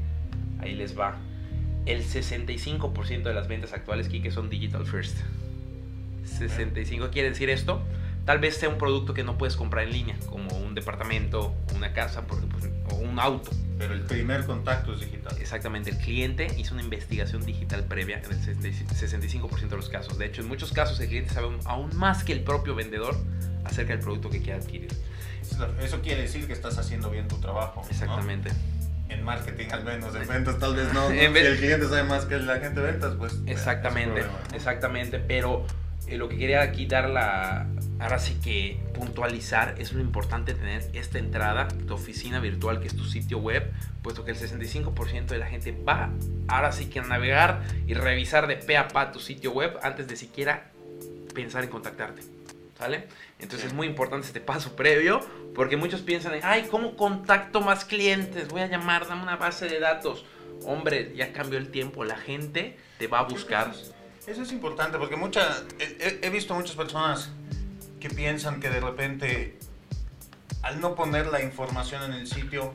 ahí 0.61 0.75
les 0.75 0.99
va, 0.99 1.17
el 1.87 2.03
65% 2.03 3.23
de 3.23 3.35
las 3.35 3.49
ventas 3.49 3.73
actuales, 3.73 4.09
Kike, 4.09 4.31
son 4.31 4.49
digital 4.49 4.87
first. 4.87 5.19
65 6.25 7.11
quiere 7.11 7.31
decir 7.31 7.51
esto. 7.51 7.83
Tal 8.31 8.39
vez 8.39 8.59
sea 8.59 8.69
un 8.69 8.79
producto 8.79 9.13
que 9.13 9.25
no 9.25 9.37
puedes 9.37 9.57
comprar 9.57 9.87
en 9.87 9.93
línea, 9.93 10.17
como 10.27 10.57
un 10.57 10.73
departamento, 10.77 11.53
una 11.75 11.93
casa, 11.93 12.29
porque, 12.29 12.47
pues, 12.47 12.71
o 12.93 12.95
un 12.95 13.19
auto. 13.19 13.51
Pero 13.77 13.93
el 13.93 14.03
primer 14.03 14.47
contacto 14.47 14.95
es 14.95 15.01
digital. 15.01 15.37
Exactamente, 15.41 15.91
el 15.91 15.99
cliente 15.99 16.47
hizo 16.57 16.75
una 16.75 16.85
investigación 16.85 17.45
digital 17.45 17.83
previa 17.87 18.23
en 18.25 18.31
el 18.31 18.41
65% 18.41 19.69
de 19.69 19.77
los 19.77 19.89
casos. 19.89 20.17
De 20.17 20.27
hecho, 20.27 20.43
en 20.43 20.47
muchos 20.47 20.71
casos 20.71 21.01
el 21.01 21.09
cliente 21.09 21.35
sabe 21.35 21.49
aún 21.65 21.91
más 21.97 22.23
que 22.23 22.33
el 22.33 22.45
propio 22.45 22.77
vendedor 22.77 23.17
acerca 23.65 23.95
del 23.95 24.01
producto 24.01 24.31
que 24.31 24.41
quiere 24.41 24.61
adquirir. 24.61 24.93
Eso 25.83 26.01
quiere 26.01 26.23
decir 26.23 26.47
que 26.47 26.53
estás 26.53 26.79
haciendo 26.79 27.11
bien 27.11 27.27
tu 27.27 27.41
trabajo. 27.41 27.83
¿no? 27.83 27.91
Exactamente. 27.91 28.53
En 29.09 29.25
marketing 29.25 29.71
al 29.73 29.83
menos, 29.83 30.15
en 30.15 30.29
ventas 30.29 30.57
tal 30.61 30.77
vez 30.77 30.93
no. 30.93 31.01
¿no? 31.09 31.11
Si 31.11 31.19
el 31.19 31.57
cliente 31.57 31.89
sabe 31.89 32.05
más 32.05 32.27
que 32.27 32.39
la 32.39 32.61
gente 32.61 32.81
de 32.81 32.93
ventas, 32.93 33.17
pues... 33.19 33.39
bueno, 33.39 33.51
Exactamente, 33.51 34.21
problema, 34.21 34.39
¿no? 34.51 34.57
exactamente, 34.57 35.19
pero 35.19 35.67
eh, 36.07 36.17
lo 36.17 36.29
que 36.29 36.39
quería 36.39 36.63
aquí 36.63 36.87
dar 36.87 37.11
la, 37.11 37.67
ahora 38.01 38.19
sí 38.19 38.39
que 38.43 38.81
puntualizar 38.95 39.75
es 39.79 39.93
lo 39.93 40.01
importante 40.01 40.55
tener 40.55 40.89
esta 40.95 41.19
entrada, 41.19 41.69
tu 41.87 41.95
oficina 41.95 42.41
virtual 42.41 42.81
que 42.81 42.87
es 42.89 42.97
tu 42.97 43.05
sitio 43.05 43.39
web, 43.39 43.71
puesto 44.03 44.25
que 44.25 44.31
el 44.31 44.39
65% 44.39 45.27
de 45.27 45.39
la 45.39 45.47
gente 45.47 45.73
va 45.87 46.11
ahora 46.49 46.73
sí 46.73 46.87
que 46.87 47.01
a 47.01 47.03
navegar 47.03 47.63
y 47.87 47.95
revisar 47.95 48.47
de 48.47 48.57
pe 48.57 48.77
a 48.77 48.89
pa 48.89 49.13
tu 49.13 49.21
sitio 49.21 49.53
web 49.53 49.79
antes 49.83 50.09
de 50.09 50.17
siquiera 50.17 50.71
pensar 51.35 51.63
en 51.65 51.71
contactarte. 51.71 52.23
¿Sale? 52.79 53.09
Entonces 53.39 53.61
Sí. 53.61 53.67
es 53.67 53.73
muy 53.75 53.87
importante 53.87 54.27
este 54.27 54.41
paso 54.41 54.75
previo, 54.75 55.21
porque 55.55 55.77
muchos 55.77 56.01
piensan 56.01 56.33
en, 56.33 56.41
ay, 56.45 56.67
¿cómo 56.71 56.97
contacto 56.97 57.61
más 57.61 57.85
clientes? 57.85 58.49
Voy 58.49 58.63
a 58.63 58.69
llamar, 58.69 59.07
dame 59.07 59.23
una 59.23 59.37
base 59.37 59.67
de 59.69 59.79
datos. 59.81 60.25
Hombre, 60.65 61.13
ya 61.15 61.31
cambió 61.35 61.59
el 61.59 61.71
tiempo, 61.71 62.05
la 62.05 62.17
gente 62.17 62.79
te 62.99 63.07
va 63.07 63.19
a 63.19 63.23
buscar. 63.25 63.69
Eso 63.71 63.93
es, 64.23 64.29
eso 64.29 64.43
es 64.45 64.53
importante 64.53 64.97
porque 64.97 65.17
mucha, 65.17 65.63
he, 65.79 65.85
he- 66.01 66.27
he 66.27 66.31
visto 66.31 66.55
muchas 66.55 66.75
personas 66.75 67.31
que 68.01 68.11
piensan 68.11 68.61
que 68.61 68.69
de 68.71 68.81
repente 68.81 69.59
al 70.63 70.81
no 70.81 70.95
poner 70.95 71.27
la 71.29 71.43
información 71.43 72.03
en 72.03 72.13
el 72.13 72.27
sitio 72.27 72.75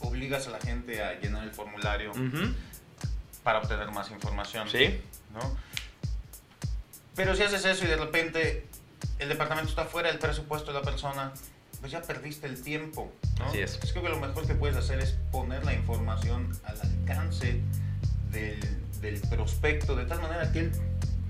obligas 0.00 0.46
a 0.46 0.50
la 0.50 0.60
gente 0.60 1.02
a 1.02 1.18
llenar 1.20 1.44
el 1.44 1.52
formulario 1.52 2.10
Ujú. 2.10 2.54
para 3.42 3.58
obtener 3.58 3.90
más 3.90 4.10
información. 4.10 4.68
Sí. 4.68 5.00
¿no? 5.32 5.56
Pero 7.14 7.34
si 7.36 7.42
haces 7.42 7.64
eso 7.64 7.84
y 7.84 7.88
de 7.88 7.96
repente 7.96 8.66
el 9.18 9.28
departamento 9.28 9.68
está 9.70 9.84
fuera 9.84 10.08
del 10.08 10.18
presupuesto 10.18 10.72
de 10.72 10.78
la 10.78 10.84
persona, 10.84 11.32
pues 11.80 11.92
ya 11.92 12.02
perdiste 12.02 12.46
el 12.46 12.62
tiempo. 12.62 13.12
¿no? 13.38 13.46
Así 13.46 13.58
es. 13.60 13.74
Entonces 13.74 13.92
creo 13.92 14.04
que 14.04 14.10
lo 14.10 14.20
mejor 14.26 14.46
que 14.46 14.54
puedes 14.54 14.76
hacer 14.76 15.00
es 15.00 15.16
poner 15.30 15.64
la 15.64 15.74
información 15.74 16.50
al 16.64 16.80
alcance 16.80 17.60
del, 18.30 18.60
del 19.00 19.20
prospecto, 19.22 19.94
de 19.96 20.06
tal 20.06 20.20
manera 20.22 20.50
que 20.52 20.60
él 20.60 20.72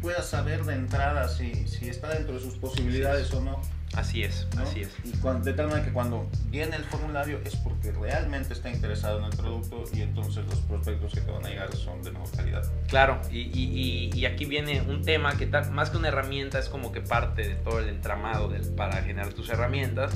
pueda 0.03 0.23
saber 0.23 0.65
de 0.65 0.75
entrada 0.75 1.29
si, 1.29 1.67
si 1.67 1.89
está 1.89 2.11
dentro 2.11 2.35
de 2.35 2.41
sus 2.41 2.55
posibilidades 2.59 3.33
o 3.33 3.41
no. 3.41 3.63
Así 3.95 4.23
es, 4.23 4.47
¿no? 4.57 4.63
así 4.63 4.81
es. 4.81 4.89
Y 5.05 5.13
cuan- 5.19 5.43
de 5.43 5.53
tal 5.53 5.69
manera 5.69 5.85
que 5.87 5.93
cuando 5.93 6.27
viene 6.47 6.77
el 6.77 6.85
formulario 6.85 7.39
es 7.45 7.57
porque 7.57 7.93
realmente 7.93 8.55
está 8.55 8.71
interesado 8.71 9.19
en 9.19 9.27
el 9.27 9.37
producto 9.37 9.85
y 9.93 10.01
entonces 10.01 10.47
los 10.47 10.61
prospectos 10.61 11.13
que 11.13 11.21
te 11.21 11.31
van 11.31 11.45
a 11.45 11.51
llegar 11.51 11.77
son 11.77 12.03
de 12.03 12.11
mejor 12.11 12.31
calidad. 12.35 12.63
Claro, 12.89 13.21
y, 13.31 13.41
y- 13.41 14.11
y- 14.15 14.19
y 14.19 14.25
aquí 14.27 14.47
viene 14.47 14.81
un 14.81 15.03
tema 15.03 15.37
que 15.37 15.47
tal- 15.47 15.71
más 15.73 15.91
que 15.91 15.99
una 15.99 16.09
herramienta 16.09 16.59
es 16.59 16.71
como 16.71 16.91
que 16.91 17.03
parte 17.03 17.47
de 17.47 17.55
todo 17.57 17.81
el 17.81 17.89
entramado 17.91 18.49
del- 18.49 18.67
para 18.75 19.03
generar 19.03 19.33
tus 19.35 19.51
herramientas. 19.51 20.13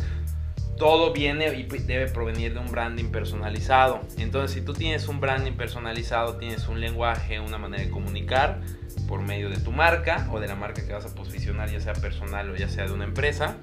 Todo 0.79 1.13
viene 1.13 1.55
y 1.59 1.65
p- 1.65 1.79
debe 1.81 2.07
provenir 2.09 2.53
de 2.53 2.61
un 2.61 2.71
branding 2.71 3.07
personalizado. 3.07 4.01
Entonces, 4.19 4.51
si 4.53 4.61
tú 4.63 4.73
tienes 4.75 5.09
un 5.09 5.21
branding 5.21 5.53
personalizado, 5.53 6.37
tienes 6.37 6.69
un 6.69 6.81
lenguaje, 6.81 7.41
una 7.41 7.57
manera 7.59 7.83
de 7.85 7.91
comunicar 7.91 8.61
por 9.09 9.23
medio 9.23 9.49
de 9.49 9.59
tu 9.59 9.73
marca 9.73 10.29
o 10.33 10.41
de 10.41 10.49
la 10.49 10.55
marca 10.55 10.85
que 10.87 10.93
vas 10.93 11.07
a 11.07 11.15
posicionar, 11.15 11.71
ya 11.71 11.81
sea 11.81 11.93
personal 11.95 12.51
o 12.51 12.57
ya 12.57 12.69
sea 12.69 12.87
de 12.87 12.93
una 12.93 13.05
empresa. 13.05 13.57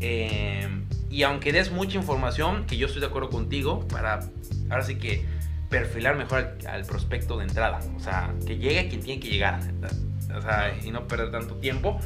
eh, 0.00 0.68
y 1.10 1.24
aunque 1.24 1.52
des 1.52 1.72
mucha 1.72 1.98
información, 1.98 2.66
que 2.66 2.76
yo 2.76 2.86
estoy 2.86 3.00
de 3.00 3.08
acuerdo 3.08 3.30
contigo, 3.30 3.86
para 3.88 4.20
ahora 4.70 4.84
sí 4.84 4.94
que 4.94 5.24
perfilar 5.68 6.16
mejor 6.16 6.38
al, 6.38 6.66
al 6.68 6.84
prospecto 6.84 7.36
de 7.36 7.44
entrada. 7.44 7.80
O 7.96 8.00
sea, 8.00 8.32
que 8.46 8.58
llegue 8.58 8.88
quien 8.88 9.02
tiene 9.02 9.20
que 9.20 9.28
llegar. 9.28 9.58
O 10.36 10.40
sea, 10.40 10.72
y 10.84 10.90
no 10.92 11.08
perder 11.08 11.32
tanto 11.32 11.56
tiempo. 11.56 11.98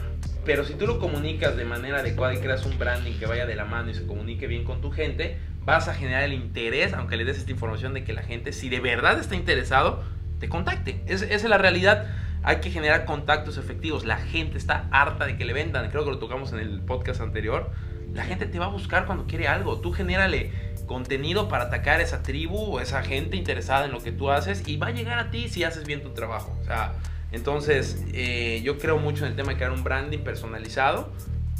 Pero 0.44 0.64
si 0.64 0.74
tú 0.74 0.86
lo 0.86 0.98
comunicas 0.98 1.56
de 1.56 1.64
manera 1.64 1.98
adecuada 2.00 2.34
y 2.34 2.38
creas 2.38 2.64
un 2.66 2.78
branding 2.78 3.18
que 3.18 3.26
vaya 3.26 3.46
de 3.46 3.54
la 3.56 3.64
mano 3.64 3.90
y 3.90 3.94
se 3.94 4.06
comunique 4.06 4.46
bien 4.46 4.64
con 4.64 4.80
tu 4.80 4.90
gente, 4.90 5.38
vas 5.62 5.88
a 5.88 5.94
generar 5.94 6.24
el 6.24 6.32
interés, 6.34 6.92
aunque 6.92 7.16
le 7.16 7.24
des 7.24 7.38
esta 7.38 7.50
información 7.50 7.94
de 7.94 8.04
que 8.04 8.12
la 8.12 8.22
gente, 8.22 8.52
si 8.52 8.68
de 8.68 8.80
verdad 8.80 9.18
está 9.18 9.34
interesado, 9.36 10.02
te 10.40 10.48
contacte. 10.48 11.00
Es- 11.06 11.22
esa 11.22 11.34
es 11.34 11.44
la 11.44 11.58
realidad. 11.58 12.06
Hay 12.42 12.56
que 12.56 12.70
generar 12.70 13.06
contactos 13.06 13.56
efectivos. 13.56 14.04
La 14.04 14.18
gente 14.18 14.58
está 14.58 14.86
harta 14.90 15.24
de 15.24 15.38
que 15.38 15.46
le 15.46 15.54
vendan. 15.54 15.88
Creo 15.90 16.04
que 16.04 16.10
lo 16.10 16.18
tocamos 16.18 16.52
en 16.52 16.58
el 16.58 16.80
podcast 16.82 17.22
anterior. 17.22 17.70
La 18.12 18.24
gente 18.24 18.44
te 18.44 18.58
va 18.58 18.66
a 18.66 18.68
buscar 18.68 19.06
cuando 19.06 19.26
quiere 19.26 19.48
algo. 19.48 19.80
Tú 19.80 19.92
genérale 19.92 20.52
contenido 20.86 21.48
para 21.48 21.64
atacar 21.64 22.02
esa 22.02 22.22
tribu 22.22 22.58
o 22.58 22.80
esa 22.80 23.02
gente 23.02 23.38
interesada 23.38 23.86
en 23.86 23.92
lo 23.92 24.00
que 24.02 24.12
tú 24.12 24.30
haces 24.30 24.68
y 24.68 24.76
va 24.76 24.88
a 24.88 24.90
llegar 24.90 25.18
a 25.18 25.30
ti 25.30 25.48
si 25.48 25.64
haces 25.64 25.86
bien 25.86 26.02
tu 26.02 26.10
trabajo. 26.10 26.54
O 26.60 26.64
sea, 26.64 26.92
entonces 27.34 28.02
eh, 28.12 28.60
yo 28.64 28.78
creo 28.78 28.98
mucho 28.98 29.24
en 29.24 29.30
el 29.32 29.36
tema 29.36 29.50
de 29.52 29.56
crear 29.56 29.72
un 29.72 29.84
branding 29.84 30.18
personalizado 30.20 31.12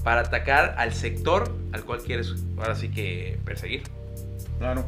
para 0.03 0.21
atacar 0.21 0.75
al 0.79 0.95
sector 0.95 1.55
al 1.73 1.85
cual 1.85 2.01
quieres 2.01 2.35
ahora 2.57 2.75
sí 2.75 2.89
que 2.91 3.39
perseguir. 3.45 3.83
Claro. 4.59 4.85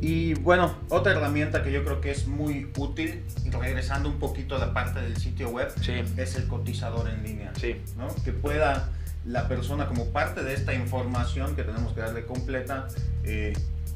Y 0.00 0.34
bueno, 0.34 0.76
otra 0.88 1.12
herramienta 1.12 1.62
que 1.62 1.72
yo 1.72 1.84
creo 1.84 2.00
que 2.00 2.10
es 2.10 2.26
muy 2.26 2.70
útil, 2.76 3.24
regresando 3.60 4.08
un 4.08 4.18
poquito 4.18 4.56
a 4.56 4.58
la 4.58 4.72
parte 4.72 5.00
del 5.00 5.16
sitio 5.16 5.48
web, 5.50 5.72
Sí, 5.80 5.92
es 6.16 6.36
el 6.36 6.46
cotizador 6.46 7.08
en 7.08 7.22
línea. 7.22 7.52
sí, 7.56 7.76
¿no? 7.96 8.08
Que 8.24 8.32
pueda 8.32 8.90
la 9.24 9.48
persona, 9.48 9.86
como 9.86 10.10
parte 10.10 10.42
de 10.42 10.52
esta 10.54 10.74
información 10.74 11.56
que 11.56 11.62
tenemos 11.62 11.92
que 11.94 12.00
darle 12.02 12.26
completa, 12.26 12.88
eh, 13.24 13.54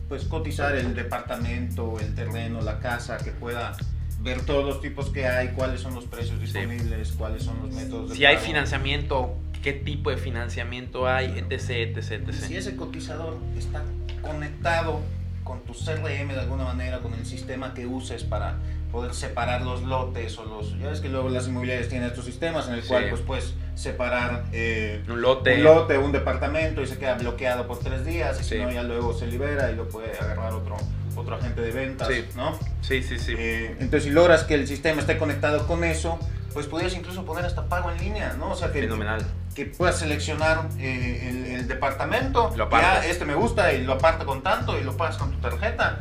pues 0.09 0.25
cotizar 0.25 0.75
el 0.75 0.95
departamento, 0.95 2.01
el 2.01 2.15
terreno, 2.15 2.63
la 2.63 2.81
casa, 2.81 3.19
que 3.19 3.31
pueda 3.31 3.77
ver 4.21 4.41
todos 4.45 4.65
los 4.65 4.81
tipos 4.81 5.11
que 5.11 5.27
hay, 5.27 5.49
cuáles 5.49 5.81
son 5.81 5.95
los 5.95 6.05
precios 6.07 6.41
disponibles, 6.41 7.13
cuáles 7.13 7.43
son 7.45 7.59
los 7.63 7.73
métodos 7.75 8.11
de 8.11 8.17
Si 8.17 8.25
hay 8.25 8.37
financiamiento, 8.39 9.35
qué 9.63 9.73
tipo 9.73 10.11
de 10.11 10.17
financiamiento 10.17 11.07
hay, 11.09 11.27
etc, 11.39 11.71
etc, 11.97 12.13
etc. 12.29 12.33
Si 12.33 12.57
ese 12.57 12.77
cotizador 12.77 13.37
está 13.57 13.83
conectado 14.23 15.01
con 15.45 15.61
tu 15.63 15.73
CRM 15.73 16.29
de 16.29 16.41
alguna 16.41 16.65
manera, 16.65 16.99
con 16.99 17.15
el 17.15 17.25
sistema 17.25 17.73
que 17.75 17.87
uses 17.87 18.23
para 18.25 18.57
poder 18.93 19.15
separar 19.15 19.63
los 19.63 19.83
lotes 19.83 20.37
o 20.39 20.45
los... 20.45 20.79
Ya 20.79 20.89
ves 20.89 21.01
que 21.01 21.09
luego 21.09 21.29
las 21.29 21.47
inmobiliarias 21.47 21.89
tienen 21.89 22.09
estos 22.09 22.25
sistemas 22.25 22.69
en 22.69 22.75
el 22.75 22.83
Sí. 22.83 22.89
cual 22.89 23.07
pues 23.11 23.21
puedes 23.23 23.55
separar 23.75 24.45
eh, 24.53 25.03
Un 25.09 25.21
lote. 25.23 25.55
un 25.57 25.65
lote, 25.65 25.99
un 25.99 26.13
departamento 26.13 26.83
y 26.83 26.87
se 26.87 26.99
queda 26.99 27.15
bloqueado 27.15 27.67
por 27.67 27.79
tres 27.79 28.05
días 28.05 28.41
y 28.41 28.45
Sí. 28.45 28.57
si 28.57 28.63
no 28.63 28.71
ya 28.71 28.83
luego 28.83 29.13
se 29.15 29.27
libera 29.27 29.71
y 29.71 29.77
lo 29.77 29.89
puede 29.89 30.19
agarrar 30.19 30.53
otro, 30.53 30.77
otro 31.19 31.37
agente 31.37 31.61
de 31.61 31.71
ventas, 31.73 32.09
Sí. 32.09 32.25
¿no? 32.37 32.59
Sí, 32.81 33.03
sí, 33.03 33.19
sí. 33.19 33.35
Eh, 33.37 33.73
entonces 33.81 34.05
si 34.05 34.11
logras 34.11 34.45
que 34.45 34.55
el 34.55 34.67
sistema 34.67 35.01
esté 35.01 35.19
conectado 35.19 35.67
con 35.67 35.85
eso, 35.85 36.19
pues 36.55 36.67
podrías 36.67 36.95
incluso 36.95 37.25
poner 37.25 37.45
hasta 37.45 37.67
pago 37.69 37.91
en 37.91 37.99
línea, 37.99 38.35
¿no? 38.39 38.51
O 38.53 38.55
sea 38.57 38.73
que 38.73 38.81
Fenomenal. 38.81 39.25
que 39.55 39.67
puedas 39.67 39.99
seleccionar 39.99 40.69
eh, 40.79 41.29
el, 41.31 41.47
el 41.61 41.69
departamento, 41.69 42.53
Lo 42.57 42.71
ya 42.71 43.05
este 43.05 43.25
me 43.25 43.35
gusta 43.35 43.73
y 43.73 43.85
lo 43.85 43.95
aparto 43.95 44.25
con 44.27 44.43
tanto 44.43 44.79
y 44.79 44.85
lo 44.85 44.97
pagas 44.97 45.17
con 45.19 45.31
tu 45.33 45.39
tarjeta 45.39 46.01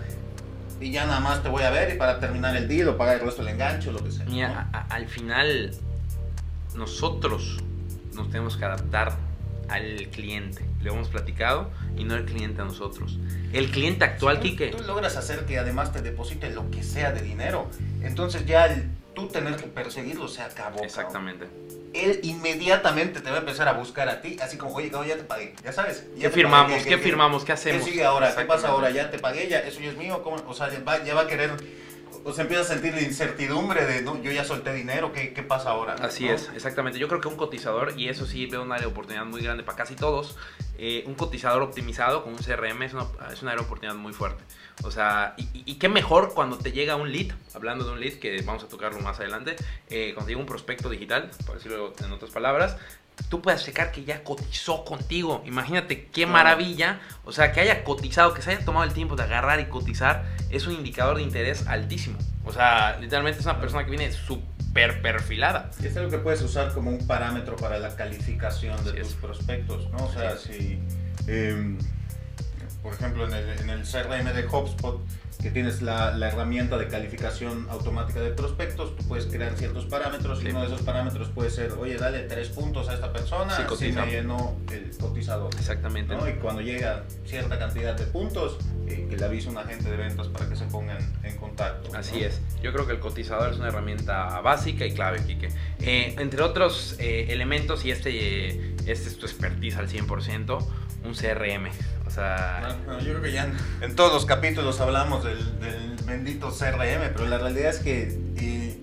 y 0.79 0.91
ya 0.91 1.05
nada 1.05 1.19
más 1.19 1.41
te 1.43 1.49
voy 1.49 1.63
a 1.63 1.69
ver 1.71 1.93
y 1.93 1.97
para 1.97 2.19
terminar 2.19 2.55
el 2.55 2.67
deal 2.67 2.87
o 2.89 2.97
pagar 2.97 3.15
el 3.15 3.21
resto 3.25 3.43
del 3.43 3.53
enganche 3.53 3.89
o 3.89 3.93
lo 3.93 4.03
que 4.03 4.11
sea. 4.11 4.25
Mira, 4.25 4.69
a- 4.71 4.77
a- 4.77 4.81
al 4.95 5.07
final 5.07 5.71
nosotros 6.75 7.57
nos 8.13 8.27
tenemos 8.29 8.57
que 8.57 8.65
adaptar 8.65 9.13
al 9.69 10.07
cliente. 10.11 10.63
Lo 10.81 10.93
hemos 10.93 11.09
platicado 11.09 11.69
y 11.97 12.03
no 12.03 12.15
el 12.15 12.25
cliente 12.25 12.61
a 12.61 12.65
nosotros. 12.65 13.17
El 13.53 13.69
cliente 13.71 14.05
actual, 14.05 14.37
Si 14.37 14.41
tú- 14.41 14.47
Quique. 14.49 14.67
Tú 14.67 14.83
logras 14.83 15.15
hacer 15.17 15.45
que 15.45 15.57
además 15.59 15.91
te 15.91 16.01
deposite 16.01 16.49
lo 16.51 16.69
que 16.71 16.83
sea 16.83 17.11
de 17.11 17.21
dinero, 17.21 17.67
entonces 18.01 18.45
ya 18.45 18.65
el 18.67 18.89
tú 19.15 19.27
tener 19.27 19.55
que 19.55 19.63
perseguirlo 19.67 20.27
se 20.27 20.41
acabó. 20.43 20.57
cabrón. 20.77 20.85
Exactamente. 20.85 21.47
Él 21.93 22.19
inmediatamente 22.23 23.21
te 23.21 23.29
va 23.31 23.37
a 23.37 23.39
empezar 23.39 23.67
a 23.67 23.73
buscar 23.73 24.07
a 24.09 24.21
ti, 24.21 24.37
así 24.41 24.57
como, 24.57 24.75
oye, 24.75 24.89
cabrón, 24.91 25.09
ya 25.09 25.15
te 25.17 25.23
pagué, 25.23 25.55
ya 25.63 25.71
sabes. 25.71 26.03
ya 26.15 26.23
¿Qué 26.23 26.29
te 26.29 26.35
firmamos? 26.35 26.71
pagué, 26.71 26.85
¿Qué 26.89 26.97
firmamos? 26.97 27.41
¿Qué 27.43 27.47
¿Qué 27.47 27.51
hacemos? 27.53 27.83
sigue 27.85 28.03
ahora? 28.03 28.35
¿Qué 28.35 28.43
pasa 28.45 28.67
ahora? 28.69 28.89
Ya 28.91 29.09
te 29.09 29.17
pagué, 29.19 29.47
ya, 29.49 29.59
eso 29.59 29.79
ya 29.79 29.89
es 29.89 29.97
mío. 29.97 30.21
¿Cómo? 30.23 30.37
O 30.47 30.53
sea, 30.53 30.69
ya 30.71 30.79
va, 30.81 31.03
ya 31.03 31.15
va 31.15 31.21
a 31.21 31.27
querer, 31.27 31.51
o 32.27 32.33
se 32.33 32.41
empieza 32.41 32.63
a 32.63 32.65
sentir 32.65 32.93
la 32.93 32.99
incertidumbre 33.01 33.85
de, 33.85 34.01
no, 34.01 34.21
yo 34.21 34.31
ya 34.33 34.43
solté 34.43 34.73
dinero, 34.73 35.13
¿qué, 35.13 35.31
qué 35.33 35.43
pasa 35.43 35.69
ahora? 35.69 35.93
Así 36.01 36.25
¿No? 36.25 36.33
es, 36.33 36.49
exactamente. 36.53 36.99
Yo 36.99 37.07
creo 37.07 37.21
que 37.21 37.29
un 37.29 37.37
cotizador, 37.37 37.93
y 37.95 38.09
eso 38.09 38.25
sí 38.25 38.47
veo 38.47 38.63
una 38.63 38.75
oportunidad 38.85 39.23
muy 39.23 39.41
grande 39.41 39.63
para 39.63 39.77
casi 39.77 39.95
todos, 39.95 40.35
eh, 40.77 41.03
un 41.07 41.15
cotizador 41.15 41.61
optimizado 41.61 42.23
con 42.25 42.33
un 42.33 42.39
CRM 42.39 42.83
es 42.83 42.93
una, 42.93 43.05
es 43.31 43.41
una 43.43 43.55
oportunidad 43.55 43.95
muy 43.95 44.11
fuerte. 44.11 44.43
O 44.83 44.91
sea, 44.91 45.35
y, 45.37 45.43
y- 45.53 45.63
y 45.65 45.75
qué 45.75 45.87
mejor 45.87 46.33
cuando 46.33 46.57
te 46.57 46.73
llega 46.73 46.97
un 46.97 47.13
lead, 47.13 47.33
hablando 47.55 47.85
de 47.85 47.91
un 47.93 47.99
lead, 48.01 48.15
que 48.19 48.41
vamos 48.41 48.61
a 48.63 48.67
tocarlo 48.67 48.99
más 48.99 49.19
adelante, 49.19 49.55
eh, 49.89 50.11
cuando 50.13 50.25
te 50.25 50.31
llega 50.33 50.41
un 50.41 50.47
prospecto 50.47 50.89
digital, 50.89 51.31
por 51.45 51.55
decirlo 51.55 51.93
en 52.03 52.11
otras 52.11 52.31
palabras, 52.31 52.75
tú 53.29 53.41
puedes 53.41 53.63
checar 53.63 53.91
que 53.91 54.03
ya 54.03 54.23
cotizó 54.23 54.85
contigo. 54.85 55.43
Imagínate 55.45 56.05
qué 56.07 56.25
maravilla. 56.25 56.99
O 57.25 57.31
sea, 57.31 57.51
que 57.51 57.59
haya 57.59 57.83
cotizado, 57.83 58.33
que 58.33 58.41
se 58.41 58.51
haya 58.51 58.63
tomado 58.65 58.85
el 58.85 58.93
tiempo 58.93 59.15
de 59.15 59.23
agarrar 59.23 59.59
y 59.59 59.65
cotizar, 59.65 60.25
es 60.49 60.67
un 60.67 60.73
indicador 60.73 61.17
de 61.17 61.23
interés 61.23 61.67
altísimo. 61.67 62.17
O 62.45 62.53
sea, 62.53 62.97
literalmente 62.99 63.39
es 63.39 63.45
una 63.45 63.59
persona 63.59 63.83
que 63.83 63.91
viene 63.91 64.11
súper 64.11 65.01
perfilada. 65.01 65.71
Y 65.81 65.87
es 65.87 65.97
algo 65.97 66.09
que 66.09 66.19
puedes 66.19 66.41
usar 66.41 66.73
como 66.73 66.89
un 66.91 67.05
parámetro 67.05 67.55
para 67.57 67.79
la 67.79 67.95
calificación 67.95 68.81
de 68.85 68.91
Así 68.91 68.99
tus 69.01 69.09
es. 69.09 69.15
prospectos, 69.15 69.89
¿no? 69.91 70.05
O 70.05 70.13
sea, 70.13 70.37
si, 70.37 70.79
em, 71.27 71.77
por 72.81 72.93
ejemplo, 72.93 73.27
en 73.27 73.33
el, 73.33 73.59
en 73.59 73.69
el 73.69 73.83
CRM 73.83 74.31
de 74.33 74.45
HubSpot, 74.47 75.01
que 75.47 75.53
tienes 75.53 75.81
la, 75.81 76.11
la 76.11 76.27
herramienta 76.27 76.77
de 76.77 76.87
calificación 76.89 77.67
automática 77.69 78.19
de 78.19 78.31
prospectos, 78.31 78.95
tú 78.97 79.07
puedes 79.07 79.27
crear 79.27 79.53
ciertos 79.55 79.85
parámetros 79.85 80.39
Sí. 80.39 80.47
y 80.47 80.49
uno 80.49 80.59
de 80.61 80.67
esos 80.67 80.81
parámetros 80.81 81.29
puede 81.29 81.49
ser, 81.49 81.71
oye, 81.79 81.95
dale 81.95 82.23
tres 82.23 82.49
puntos 82.49 82.89
a 82.89 82.93
esta 82.95 83.13
persona, 83.13 83.55
Sí, 83.55 83.63
si 83.77 83.91
me 83.93 84.05
llenó 84.07 84.57
el 84.71 84.91
cotizador. 84.97 85.49
Exactamente. 85.57 86.15
¿no? 86.15 86.27
Y 86.27 86.33
cuando 86.33 86.61
llega 86.61 87.05
cierta 87.25 87.57
cantidad 87.57 87.95
de 87.95 88.05
puntos, 88.07 88.57
eh, 88.87 89.07
que 89.09 89.15
le 89.15 89.23
avise 89.23 89.47
un 89.49 89.57
agente 89.57 89.89
de 89.89 89.95
ventas 89.95 90.27
para 90.27 90.49
que 90.49 90.57
se 90.57 90.65
pongan 90.65 90.97
en 91.23 91.37
contacto. 91.37 91.91
¿no? 91.93 91.97
Así 91.97 92.21
es. 92.23 92.41
Yo 92.61 92.73
creo 92.73 92.85
que 92.85 92.91
el 92.93 92.99
cotizador 92.99 93.51
es 93.53 93.57
una 93.57 93.69
herramienta 93.69 94.41
básica 94.41 94.85
y 94.85 94.91
clave, 94.93 95.23
Kike. 95.25 95.47
Eh, 95.79 96.15
entre 96.19 96.41
otros 96.41 96.95
eh, 96.99 97.27
elementos, 97.29 97.85
y 97.85 97.91
este, 97.91 98.09
eh, 98.49 98.75
este 98.85 99.07
es 99.07 99.17
tu 99.17 99.25
expertise 99.25 99.77
al 99.77 99.87
100%, 99.87 100.59
un 101.05 101.13
CRM. 101.13 101.69
O 102.05 102.09
sea, 102.09 102.59
Bueno, 102.61 102.75
bueno, 102.85 102.99
yo 103.01 103.11
creo 103.11 103.21
que 103.21 103.31
ya 103.33 103.43
en, 103.45 103.53
en 103.81 103.95
todos 103.95 104.13
los 104.13 104.25
capítulos 104.25 104.79
hablamos 104.79 105.23
del, 105.25 105.36
del 105.59 105.95
bendito 106.05 106.49
CRM, 106.51 107.13
pero 107.13 107.27
la 107.27 107.37
realidad 107.37 107.69
es 107.71 107.79
que 107.79 108.19
eh, 108.37 108.77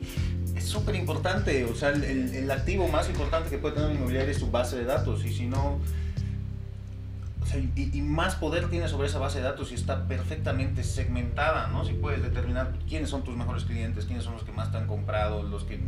es 0.56 0.64
súper 0.64 0.94
importante. 0.94 1.64
O 1.64 1.74
sea, 1.74 1.90
el, 1.90 2.04
el- 2.04 2.34
el 2.34 2.50
activo 2.50 2.88
más 2.88 3.08
importante 3.08 3.50
que 3.50 3.58
puede 3.58 3.74
tener 3.76 3.90
un 3.90 3.96
inmobiliario 3.96 4.30
es 4.30 4.38
su 4.38 4.50
base 4.50 4.76
de 4.76 4.84
datos. 4.84 5.24
Y 5.24 5.32
si 5.32 5.46
no. 5.46 5.78
o 7.42 7.46
sea, 7.46 7.58
y, 7.58 7.90
y 7.92 8.00
más 8.02 8.36
poder 8.36 8.68
tiene 8.70 8.88
sobre 8.88 9.08
esa 9.08 9.18
base 9.18 9.38
de 9.38 9.44
datos 9.44 9.68
si 9.68 9.74
está 9.74 10.06
perfectamente 10.08 10.82
segmentada, 10.82 11.66
¿no? 11.68 11.84
Si 11.84 11.92
puedes 11.92 12.22
determinar 12.22 12.72
quiénes 12.88 13.10
son 13.10 13.22
tus 13.22 13.36
mejores 13.36 13.64
clientes, 13.64 14.06
quiénes 14.06 14.24
son 14.24 14.32
los 14.34 14.44
que 14.44 14.52
más 14.52 14.70
te 14.72 14.78
han 14.78 14.86
comprado, 14.86 15.42
los 15.42 15.64
que 15.64 15.78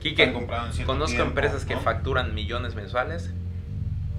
Quique, 0.00 0.22
han 0.24 0.32
comprado 0.34 0.66
en 0.66 0.72
cierto 0.72 0.92
conozco 0.92 1.14
tiempo, 1.16 1.28
empresas 1.30 1.64
que 1.64 1.74
¿no? 1.74 1.80
facturan 1.80 2.34
millones 2.34 2.74
mensuales 2.74 3.30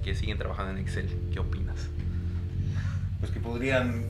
que 0.02 0.14
siguen 0.14 0.38
trabajando 0.38 0.72
en 0.72 0.78
Excel. 0.78 1.08
¿Qué 1.32 1.38
opinas? 1.38 1.76
pues 3.20 3.30
que 3.32 3.40
podrían, 3.40 4.04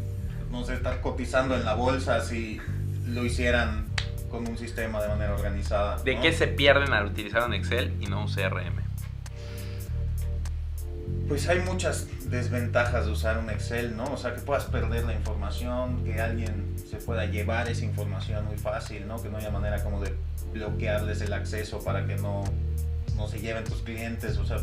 no 0.56 0.64
sé, 0.64 0.74
estar 0.74 1.00
cotizando 1.00 1.54
en 1.54 1.64
la 1.64 1.74
bolsa 1.74 2.20
si 2.20 2.60
lo 3.06 3.24
hicieran 3.24 3.86
con 4.30 4.48
un 4.48 4.58
sistema 4.58 5.00
de 5.02 5.08
manera 5.08 5.34
organizada. 5.34 6.02
¿De 6.02 6.14
¿no? 6.16 6.22
qué 6.22 6.32
se 6.32 6.48
pierden 6.48 6.92
al 6.92 7.06
utilizar 7.06 7.44
un 7.44 7.54
Excel 7.54 7.94
y 8.00 8.06
no 8.06 8.22
un 8.22 8.26
CRM? 8.28 8.84
Pues 11.28 11.48
hay 11.48 11.60
muchas 11.60 12.06
desventajas 12.30 13.06
de 13.06 13.12
usar 13.12 13.38
un 13.38 13.50
Excel, 13.50 13.96
¿no? 13.96 14.04
O 14.04 14.16
sea, 14.16 14.34
que 14.34 14.40
puedas 14.40 14.64
perder 14.64 15.04
la 15.04 15.12
información, 15.12 16.04
que 16.04 16.20
alguien 16.20 16.74
se 16.88 16.96
pueda 16.98 17.26
llevar 17.26 17.68
esa 17.68 17.84
información 17.84 18.44
muy 18.46 18.56
fácil, 18.56 19.06
¿no? 19.08 19.20
Que 19.20 19.28
no 19.28 19.38
haya 19.38 19.50
manera 19.50 19.82
como 19.82 20.00
de 20.00 20.14
bloquearles 20.52 21.20
el 21.22 21.32
acceso 21.32 21.82
para 21.82 22.06
que 22.06 22.16
no, 22.16 22.44
no 23.16 23.26
se 23.28 23.40
lleven 23.40 23.64
tus 23.64 23.82
clientes, 23.82 24.38
o 24.38 24.46
sea, 24.46 24.58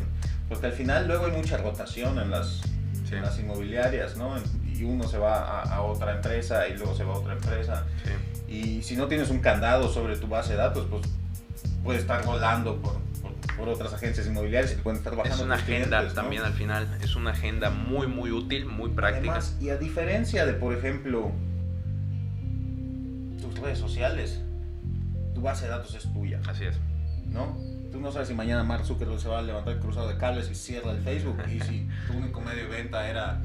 porque 0.47 0.67
al 0.67 0.73
final 0.73 1.07
luego 1.07 1.25
hay 1.25 1.33
mucha 1.33 1.57
rotación 1.57 2.17
en 2.17 2.31
las, 2.31 2.62
Sí. 3.07 3.15
en 3.15 3.23
las 3.23 3.38
inmobiliarias, 3.38 4.15
¿no? 4.15 4.35
Y 4.74 4.84
uno 4.84 5.08
se 5.08 5.18
va 5.18 5.38
a, 5.38 5.75
a 5.75 5.82
otra 5.82 6.15
empresa 6.15 6.68
y 6.68 6.75
luego 6.77 6.96
se 6.96 7.03
va 7.03 7.13
a 7.13 7.18
otra 7.18 7.34
empresa. 7.34 7.86
Sí. 8.03 8.53
Y 8.53 8.84
si 8.84 8.96
no 8.96 9.08
tienes 9.08 9.30
un 9.30 9.39
candado 9.39 9.88
sobre 9.92 10.15
tu 10.18 10.27
base 10.27 10.51
de 10.51 10.58
datos, 10.58 10.88
pues 10.89 11.03
puede 11.84 12.00
estar 12.00 12.25
volando 12.25 12.77
por, 12.82 13.00
por, 13.22 13.56
por 13.58 13.70
otras 13.70 13.94
agencias 13.94 14.27
inmobiliarias 14.27 14.74
y 14.74 14.75
te 14.75 14.82
pueden 14.82 14.98
estar 14.98 15.15
bajando 15.15 15.38
Es 15.38 15.44
una 15.44 15.56
agenda 15.56 15.88
clientes, 16.00 16.15
¿no? 16.15 16.22
también 16.22 16.44
al 16.44 16.53
final. 16.53 16.98
Es 17.01 17.15
una 17.15 17.32
agenda 17.32 17.70
muy, 17.70 18.08
muy 18.08 18.32
útil, 18.32 18.65
muy 18.65 18.89
práctica. 18.92 19.32
Además, 19.32 19.58
y 19.60 19.70
a 19.70 19.77
diferencia 19.77 20.46
de, 20.46 20.53
por 20.53 20.74
ejemplo, 20.74 21.32
tus 23.42 23.60
redes 23.60 23.80
sociales, 23.80 24.42
tu 25.34 25.42
base 25.42 25.65
de 25.65 25.72
datos 25.72 25.94
es 25.96 26.12
tuya, 26.13 26.39
Así 26.48 26.65
es. 26.65 26.77
¿no? 27.25 27.58
Tú 27.92 28.00
no 28.00 28.12
sabes 28.12 28.27
si 28.27 28.34
mañana 28.34 28.63
Mark 28.63 28.86
Zuckerberg 28.86 29.20
se 29.20 29.27
va 29.27 29.39
a 29.39 29.42
levantar 29.42 29.74
el 29.74 29.80
cruzado 29.80 30.08
de 30.08 30.18
cables 30.18 30.50
y 30.50 30.56
cierra 30.56 30.92
el 30.92 31.01
Facebook 31.01 31.38
y 31.48 31.60
si 31.60 31.88
tu 32.08 32.13
único 32.13 32.42
medio 32.42 32.63
de 32.63 32.70
venta 32.70 33.08
era 33.08 33.39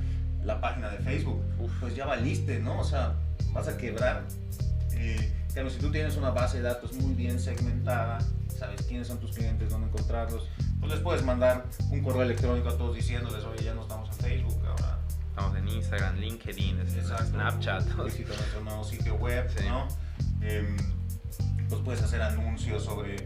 la 0.44 0.60
página 0.60 0.88
de 0.90 0.98
Facebook, 0.98 1.42
Uf. 1.58 1.70
pues 1.80 1.94
ya 1.94 2.06
valiste, 2.06 2.58
¿no? 2.60 2.80
O 2.80 2.84
sea, 2.84 3.14
vas 3.52 3.68
a 3.68 3.76
quebrar. 3.76 4.24
Eh, 4.92 5.34
si 5.68 5.78
tú 5.78 5.90
tienes 5.90 6.16
una 6.16 6.30
base 6.30 6.58
de 6.58 6.62
datos 6.64 6.92
muy 6.94 7.14
bien 7.14 7.40
segmentada, 7.40 8.18
sabes 8.56 8.82
quiénes 8.82 9.08
son 9.08 9.18
tus 9.18 9.32
clientes, 9.32 9.70
dónde 9.70 9.88
encontrarlos, 9.88 10.48
pues 10.78 10.92
les 10.92 11.00
puedes 11.00 11.24
mandar 11.24 11.64
un 11.90 12.00
correo 12.02 12.22
electrónico 12.22 12.68
a 12.68 12.76
todos 12.78 12.94
diciéndoles, 12.94 13.44
oye, 13.44 13.64
ya 13.64 13.74
no 13.74 13.82
estamos 13.82 14.08
en 14.10 14.14
Facebook, 14.16 14.64
ahora 14.66 14.98
Estamos 15.30 15.56
en 15.56 15.68
Instagram, 15.68 16.16
LinkedIn, 16.16 16.80
Exacto. 16.80 17.26
Snapchat. 17.26 17.84
Visita 18.04 18.34
nuestro 18.34 18.60
nuevo 18.60 18.82
sitio 18.82 19.14
web, 19.14 19.48
Sí. 19.56 19.64
¿no? 19.68 19.86
Em, 20.40 20.76
pues 21.68 21.80
puedes 21.82 22.02
hacer 22.02 22.20
anuncios 22.22 22.82
sobre 22.84 23.16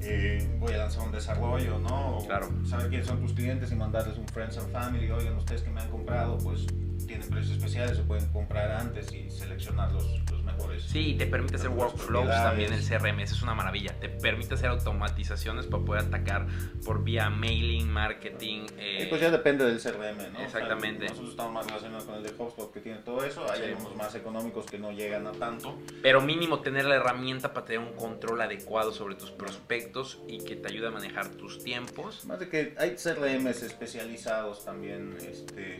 eh, 0.00 0.56
voy 0.58 0.72
a 0.74 0.78
lanzar 0.78 1.06
un 1.06 1.12
desarrollo, 1.12 1.78
¿no? 1.78 2.18
O 2.18 2.26
Claro. 2.26 2.48
Saber 2.66 2.88
quiénes 2.88 3.06
son 3.06 3.20
tus 3.20 3.32
clientes 3.32 3.70
y 3.72 3.74
mandarles 3.74 4.16
un 4.18 4.26
Friends 4.28 4.58
and 4.58 4.70
Family. 4.72 5.10
Oigan, 5.10 5.36
ustedes 5.36 5.62
que 5.62 5.70
me 5.70 5.80
han 5.80 5.90
comprado, 5.90 6.38
pues 6.38 6.66
tienen 7.06 7.28
precios 7.28 7.56
especiales, 7.56 7.96
se 7.96 8.02
pueden 8.02 8.26
comprar 8.32 8.70
antes 8.72 9.12
y 9.12 9.30
seleccionar 9.30 9.92
los, 9.92 10.04
los 10.30 10.37
Sí, 10.86 11.10
y 11.10 11.14
te 11.14 11.26
permite 11.26 11.56
hacer 11.56 11.68
workflows 11.70 12.28
también 12.28 12.72
el 12.72 12.80
CRM, 12.82 13.20
eso 13.20 13.34
es 13.34 13.42
una 13.42 13.54
maravilla. 13.54 13.98
Te 14.00 14.08
permite 14.08 14.54
hacer 14.54 14.70
automatizaciones 14.70 15.66
para 15.66 15.84
poder 15.84 16.04
atacar 16.06 16.46
por 16.84 17.04
vía 17.04 17.28
mailing, 17.30 17.88
marketing. 17.90 18.66
eh, 18.78 19.02
Y 19.04 19.06
pues 19.06 19.20
ya 19.20 19.30
depende 19.30 19.64
del 19.66 19.80
CRM, 19.80 20.16
¿no? 20.16 20.28
O 20.28 20.32
sea, 20.36 20.44
Exactamente. 20.44 21.04
nosotros 21.08 21.30
estamos 21.30 21.52
más 21.52 21.66
relacionados 21.66 22.04
con 22.04 22.14
el 22.16 22.22
de 22.22 22.30
HubSpot 22.36 22.72
que 22.72 22.80
tiene 22.80 22.98
todo 23.00 23.24
eso. 23.24 23.44
Hay 23.50 23.58
Sí. 23.60 23.64
algunos 23.66 23.96
más 23.96 24.14
económicos 24.14 24.66
que 24.66 24.78
no 24.78 24.92
llegan 24.92 25.26
a 25.26 25.32
tanto. 25.32 25.78
Pero 26.02 26.20
mínimo 26.20 26.60
tener 26.60 26.86
la 26.86 26.96
herramienta 26.96 27.52
para 27.52 27.66
tener 27.66 27.80
un 27.86 27.94
control 27.94 28.40
adecuado 28.40 28.92
sobre 28.92 29.14
tus 29.14 29.30
prospectos 29.30 30.18
y 30.26 30.38
que 30.44 30.56
te 30.56 30.68
ayude 30.68 30.88
a 30.88 30.90
manejar 30.90 31.28
tus 31.30 31.62
tiempos. 31.62 32.24
Más 32.24 32.38
de 32.40 32.48
que 32.48 32.74
hay 32.78 32.96
CRMs 32.96 33.62
especializados 33.62 34.64
también, 34.64 35.16
este, 35.20 35.78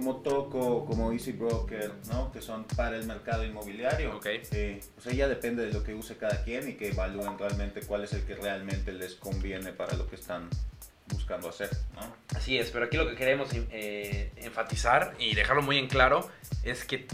como 0.00 0.16
Toco, 0.16 0.86
como 0.86 1.12
Easy 1.12 1.32
Broker, 1.32 1.92
¿no? 2.10 2.32
Que 2.32 2.40
son 2.40 2.64
para 2.64 2.96
el 2.96 3.04
mercado 3.04 3.44
inmobiliario. 3.44 4.16
Ok. 4.16 4.26
Eh, 4.52 4.80
o 4.96 5.00
sea, 5.00 5.12
ya 5.12 5.28
depende 5.28 5.66
de 5.66 5.72
lo 5.74 5.84
que 5.84 5.92
use 5.92 6.16
cada 6.16 6.42
quien 6.42 6.70
y 6.70 6.72
que 6.72 6.88
evalúen 6.88 7.38
realmente 7.38 7.82
cuál 7.82 8.04
es 8.04 8.14
el 8.14 8.22
que 8.22 8.34
realmente 8.34 8.92
les 8.92 9.14
conviene 9.14 9.72
para 9.72 9.94
lo 9.94 10.08
que 10.08 10.16
están 10.16 10.48
buscando 11.12 11.50
hacer, 11.50 11.68
¿no? 11.94 12.16
Así 12.34 12.56
es, 12.56 12.70
pero 12.70 12.86
aquí 12.86 12.96
lo 12.96 13.10
que 13.10 13.14
queremos 13.14 13.50
eh, 13.52 14.32
enfatizar 14.36 15.14
y 15.18 15.34
dejarlo 15.34 15.60
muy 15.60 15.76
en 15.76 15.88
claro 15.88 16.26
es 16.62 16.86
que 16.86 17.06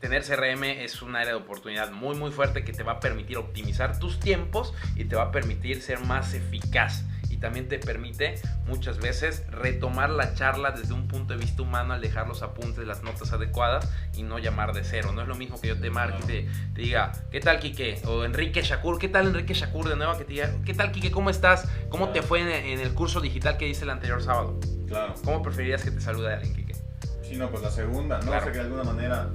tener 0.00 0.22
CRM 0.22 0.64
es 0.64 1.02
un 1.02 1.14
área 1.14 1.34
de 1.34 1.38
oportunidad 1.38 1.90
muy 1.90 2.16
muy 2.16 2.30
fuerte 2.30 2.64
que 2.64 2.72
te 2.72 2.82
va 2.82 2.92
a 2.92 3.00
permitir 3.00 3.36
optimizar 3.36 3.98
tus 3.98 4.18
tiempos 4.18 4.72
y 4.96 5.04
te 5.04 5.16
va 5.16 5.24
a 5.24 5.32
permitir 5.32 5.82
ser 5.82 6.00
más 6.00 6.32
eficaz. 6.32 7.04
También 7.42 7.68
te 7.68 7.78
permite 7.78 8.36
muchas 8.66 8.98
veces 8.98 9.44
retomar 9.50 10.08
la 10.10 10.34
charla 10.34 10.70
desde 10.70 10.94
un 10.94 11.08
punto 11.08 11.34
de 11.34 11.40
vista 11.40 11.62
humano 11.62 11.92
al 11.92 12.00
dejar 12.00 12.28
los 12.28 12.42
apuntes, 12.42 12.86
las 12.86 13.02
notas 13.02 13.32
adecuadas 13.32 13.88
y 14.16 14.22
no 14.22 14.38
llamar 14.38 14.72
de 14.72 14.84
cero. 14.84 15.12
No 15.12 15.22
es 15.22 15.28
lo 15.28 15.34
mismo 15.34 15.60
que 15.60 15.68
yo 15.68 15.78
te 15.78 15.90
marque 15.90 16.18
y 16.22 16.26
te, 16.26 16.48
te 16.74 16.82
diga, 16.82 17.12
¿qué 17.30 17.40
tal 17.40 17.58
Quique? 17.58 18.00
O 18.06 18.24
Enrique 18.24 18.62
Shakur, 18.62 18.98
¿qué 18.98 19.08
tal 19.08 19.26
Enrique 19.26 19.54
Shakur 19.54 19.88
de 19.88 19.96
nuevo? 19.96 20.16
Que 20.16 20.24
te 20.24 20.32
diga, 20.32 20.50
¿qué 20.64 20.72
tal 20.72 20.92
Quique? 20.92 21.10
¿Cómo 21.10 21.30
estás? 21.30 21.68
¿Cómo 21.90 22.10
te 22.10 22.22
fue 22.22 22.40
en, 22.40 22.48
en 22.48 22.80
el 22.80 22.94
curso 22.94 23.20
digital 23.20 23.56
que 23.58 23.68
hice 23.68 23.84
el 23.84 23.90
anterior 23.90 24.22
sábado? 24.22 24.58
Claro. 24.86 25.14
¿Cómo 25.24 25.42
preferirías 25.42 25.82
que 25.82 25.90
te 25.90 26.00
salude 26.00 26.32
alguien, 26.32 26.54
Kike? 26.54 26.74
Si 27.22 27.36
no, 27.36 27.50
pues 27.50 27.62
la 27.62 27.70
segunda, 27.70 28.18
¿no? 28.18 28.26
Claro. 28.26 28.40
O 28.40 28.44
sea, 28.44 28.52
que 28.52 28.58
de 28.58 28.64
alguna 28.64 28.84
manera, 28.84 29.30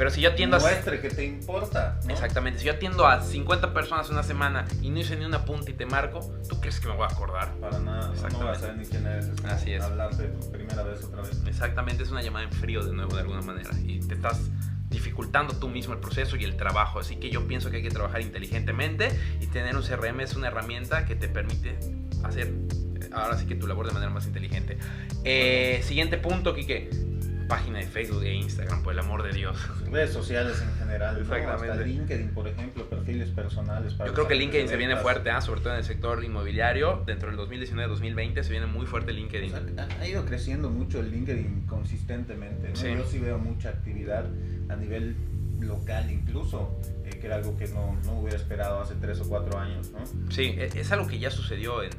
Pero 0.00 0.08
si 0.08 0.22
yo 0.22 0.30
atiendo 0.30 0.56
a... 0.56 0.60
muestre 0.60 0.98
que 1.02 1.10
te 1.10 1.26
importa, 1.26 2.00
¿no? 2.06 2.10
Exactamente, 2.10 2.58
si 2.58 2.64
yo 2.64 2.72
atiendo 2.72 3.06
a 3.06 3.20
50 3.20 3.74
personas 3.74 4.08
una 4.08 4.22
semana 4.22 4.64
y 4.80 4.88
no 4.88 4.98
hice 4.98 5.14
ni 5.14 5.26
una 5.26 5.44
punta 5.44 5.70
y 5.70 5.74
te 5.74 5.84
marco, 5.84 6.20
¿tú 6.48 6.58
crees 6.58 6.80
que 6.80 6.88
me 6.88 6.94
voy 6.94 7.02
a 7.02 7.12
acordar? 7.12 7.52
Para 7.56 7.80
nada, 7.80 8.00
no, 8.00 8.06
no 8.06 8.12
Exactamente. 8.14 8.44
vas 8.46 8.56
a 8.56 8.60
saber 8.62 8.76
ni 8.78 8.86
quién 8.86 9.06
eres. 9.06 9.26
es 9.26 9.38
como 9.38 9.52
Así 9.52 9.72
es. 9.74 9.84
Hablarte 9.84 10.22
por 10.24 10.52
primera 10.52 10.82
vez 10.84 11.04
otra 11.04 11.20
vez. 11.20 11.42
Exactamente, 11.46 12.02
es 12.02 12.10
una 12.10 12.22
llamada 12.22 12.46
en 12.46 12.50
frío 12.50 12.82
de 12.82 12.94
nuevo 12.94 13.14
de 13.14 13.20
alguna 13.20 13.42
manera 13.42 13.68
y 13.84 14.00
te 14.00 14.14
estás 14.14 14.40
dificultando 14.88 15.56
tú 15.56 15.68
mismo 15.68 15.92
el 15.92 16.00
proceso 16.00 16.34
y 16.36 16.44
el 16.44 16.56
trabajo. 16.56 16.98
Así 16.98 17.16
que 17.16 17.28
yo 17.28 17.46
pienso 17.46 17.70
que 17.70 17.76
hay 17.76 17.82
que 17.82 17.90
trabajar 17.90 18.22
inteligentemente 18.22 19.10
y 19.42 19.48
tener 19.48 19.76
un 19.76 19.82
CRM 19.82 20.20
es 20.20 20.34
una 20.34 20.46
herramienta 20.46 21.04
que 21.04 21.14
te 21.14 21.28
permite 21.28 21.78
hacer 22.24 22.46
eh, 22.46 23.10
ahora 23.12 23.36
sí 23.36 23.44
que 23.44 23.54
tu 23.54 23.66
labor 23.66 23.86
de 23.86 23.92
manera 23.92 24.10
más 24.10 24.26
inteligente. 24.26 24.78
Eh, 25.24 25.82
siguiente 25.84 26.16
punto, 26.16 26.54
Kike. 26.54 27.09
Página 27.50 27.78
de 27.80 27.86
Facebook 27.86 28.22
e 28.22 28.32
Instagram, 28.34 28.82
por 28.82 28.92
el 28.92 28.98
amor 29.00 29.22
de 29.22 29.32
Dios. 29.32 29.58
Redes 29.90 30.12
sociales 30.12 30.62
en 30.62 30.72
general, 30.78 31.14
¿no? 31.16 31.20
Exactamente. 31.22 31.70
Hasta 31.72 31.84
LinkedIn, 31.84 32.28
por 32.30 32.46
ejemplo, 32.48 32.88
perfiles 32.88 33.28
personales. 33.30 33.92
Para 33.94 34.08
Yo 34.08 34.14
creo 34.14 34.28
que 34.28 34.36
LinkedIn 34.36 34.68
se 34.68 34.76
viene 34.76 34.96
fuerte, 34.96 35.30
¿ah? 35.30 35.40
sobre 35.40 35.60
todo 35.60 35.72
en 35.72 35.80
el 35.80 35.84
sector 35.84 36.22
inmobiliario. 36.24 37.02
Dentro 37.06 37.28
del 37.30 37.38
2019-2020 37.40 38.42
se 38.42 38.50
viene 38.52 38.66
muy 38.66 38.86
fuerte 38.86 39.10
O 39.10 39.14
LinkedIn. 39.14 39.50
sea, 39.50 39.62
ha- 39.78 40.00
ha 40.02 40.06
ido 40.08 40.24
creciendo 40.24 40.70
mucho 40.70 41.00
el 41.00 41.10
LinkedIn 41.10 41.66
consistentemente. 41.66 42.68
¿no? 42.70 42.76
Sí. 42.76 42.88
Yo 42.96 43.04
sí 43.04 43.18
veo 43.18 43.38
mucha 43.38 43.70
actividad 43.70 44.24
a 44.68 44.76
nivel 44.76 45.16
local 45.60 46.10
incluso, 46.10 46.78
eh, 47.04 47.10
que 47.20 47.26
era 47.26 47.36
algo 47.36 47.56
que 47.58 47.66
no, 47.68 47.98
no 48.06 48.20
hubiera 48.20 48.36
esperado 48.36 48.80
hace 48.80 48.94
tres 48.94 49.20
o 49.20 49.28
cuatro 49.28 49.58
años. 49.58 49.90
¿no? 49.90 49.98
Sí, 50.30 50.54
e- 50.56 50.70
es 50.74 50.90
algo 50.92 51.06
que 51.06 51.18
ya 51.18 51.30
sucedió 51.30 51.82
en, 51.82 51.90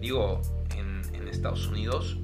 digo, 0.00 0.40
en, 0.78 1.02
en 1.14 1.28
Estados 1.28 1.66
Unidos. 1.66 2.16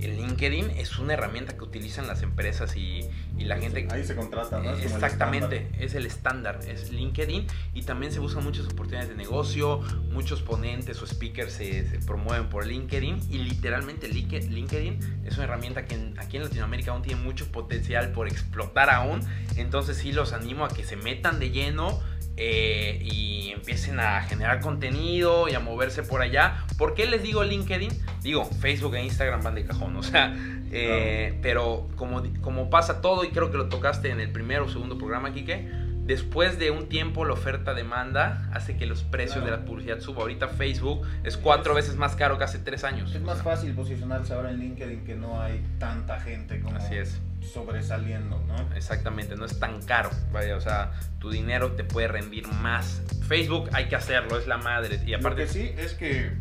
El 0.00 0.16
LinkedIn 0.16 0.70
es 0.76 0.98
una 0.98 1.14
herramienta 1.14 1.56
que 1.56 1.64
utilizan 1.64 2.06
las 2.06 2.22
empresas 2.22 2.76
y, 2.76 3.08
y 3.36 3.44
la 3.44 3.58
gente... 3.58 3.86
Ahí 3.90 4.04
se 4.04 4.14
contrata, 4.14 4.58
¿no? 4.58 4.70
Es 4.70 4.70
como 4.70 4.80
el 4.80 4.84
Exactamente, 5.04 5.68
es 5.78 5.94
el 5.94 6.06
estándar, 6.06 6.60
es 6.66 6.90
LinkedIn 6.92 7.46
y 7.74 7.82
también 7.82 8.12
se 8.12 8.18
buscan 8.20 8.44
muchas 8.44 8.66
oportunidades 8.66 9.08
de 9.08 9.16
negocio, 9.16 9.80
muchos 10.12 10.42
ponentes 10.42 11.00
o 11.02 11.06
speakers 11.06 11.52
se, 11.52 11.88
se 11.88 11.98
promueven 11.98 12.48
por 12.48 12.66
LinkedIn 12.66 13.20
y 13.30 13.38
literalmente 13.38 14.08
Linke- 14.08 14.48
LinkedIn 14.48 15.22
es 15.24 15.34
una 15.34 15.44
herramienta 15.44 15.84
que 15.86 16.12
aquí 16.18 16.36
en 16.36 16.44
Latinoamérica 16.44 16.92
aún 16.92 17.02
tiene 17.02 17.20
mucho 17.20 17.50
potencial 17.50 18.12
por 18.12 18.28
explotar 18.28 18.90
aún, 18.90 19.20
entonces 19.56 19.96
sí 19.96 20.12
los 20.12 20.32
animo 20.32 20.64
a 20.64 20.68
que 20.68 20.84
se 20.84 20.96
metan 20.96 21.38
de 21.40 21.50
lleno 21.50 22.00
eh, 22.40 23.00
y 23.02 23.50
empiecen 23.50 23.98
a 23.98 24.22
generar 24.22 24.60
contenido 24.60 25.48
y 25.48 25.54
a 25.54 25.60
moverse 25.60 26.02
por 26.04 26.22
allá. 26.22 26.64
¿Por 26.78 26.94
qué 26.94 27.06
les 27.06 27.22
digo 27.22 27.42
LinkedIn? 27.42 27.90
Digo, 28.22 28.44
Facebook 28.44 28.94
e 28.94 29.04
Instagram 29.04 29.42
van 29.42 29.56
de 29.56 29.64
cajón, 29.64 29.96
o 29.96 30.02
sea, 30.02 30.34
eh, 30.70 31.36
pero 31.42 31.88
como, 31.96 32.22
como 32.40 32.70
pasa 32.70 33.00
todo, 33.00 33.24
y 33.24 33.30
creo 33.30 33.50
que 33.50 33.56
lo 33.56 33.68
tocaste 33.68 34.10
en 34.10 34.20
el 34.20 34.30
primero 34.30 34.66
o 34.66 34.68
segundo 34.68 34.96
programa, 34.98 35.32
Kike, 35.32 35.68
después 36.04 36.58
de 36.58 36.70
un 36.70 36.88
tiempo 36.88 37.24
la 37.24 37.34
oferta-demanda 37.34 38.48
hace 38.54 38.76
que 38.76 38.86
los 38.86 39.02
precios 39.02 39.38
Claro. 39.38 39.50
de 39.50 39.56
la 39.58 39.64
publicidad 39.66 40.00
suban. 40.00 40.22
Ahorita 40.22 40.48
Facebook 40.48 41.06
es 41.24 41.36
cuatro 41.36 41.74
veces 41.74 41.96
más 41.96 42.16
caro 42.16 42.38
que 42.38 42.44
hace 42.44 42.58
tres 42.58 42.84
años. 42.84 43.14
Es 43.14 43.20
más 43.20 43.42
fácil 43.42 43.74
posicionarse 43.74 44.32
ahora 44.32 44.50
en 44.50 44.58
LinkedIn 44.60 45.04
que 45.04 45.16
no 45.16 45.40
hay 45.40 45.62
tanta 45.78 46.18
gente 46.20 46.60
como 46.60 46.76
Así 46.76 46.94
es. 46.94 47.20
Sobresaliendo, 47.42 48.40
¿no? 48.46 48.74
Exactamente, 48.74 49.36
no 49.36 49.44
es 49.44 49.58
tan 49.58 49.82
caro, 49.82 50.10
vaya, 50.32 50.56
o 50.56 50.60
sea, 50.60 50.92
tu 51.18 51.30
dinero 51.30 51.72
te 51.72 51.84
puede 51.84 52.08
rendir 52.08 52.46
más. 52.48 53.02
Facebook 53.26 53.70
hay 53.72 53.88
que 53.88 53.96
hacerlo, 53.96 54.38
es 54.38 54.46
la 54.46 54.58
madre. 54.58 55.00
Y 55.06 55.14
aparte, 55.14 55.42
Lo 55.42 55.46
que 55.46 55.52
sí 55.52 55.72
es 55.76 55.94
que, 55.94 56.32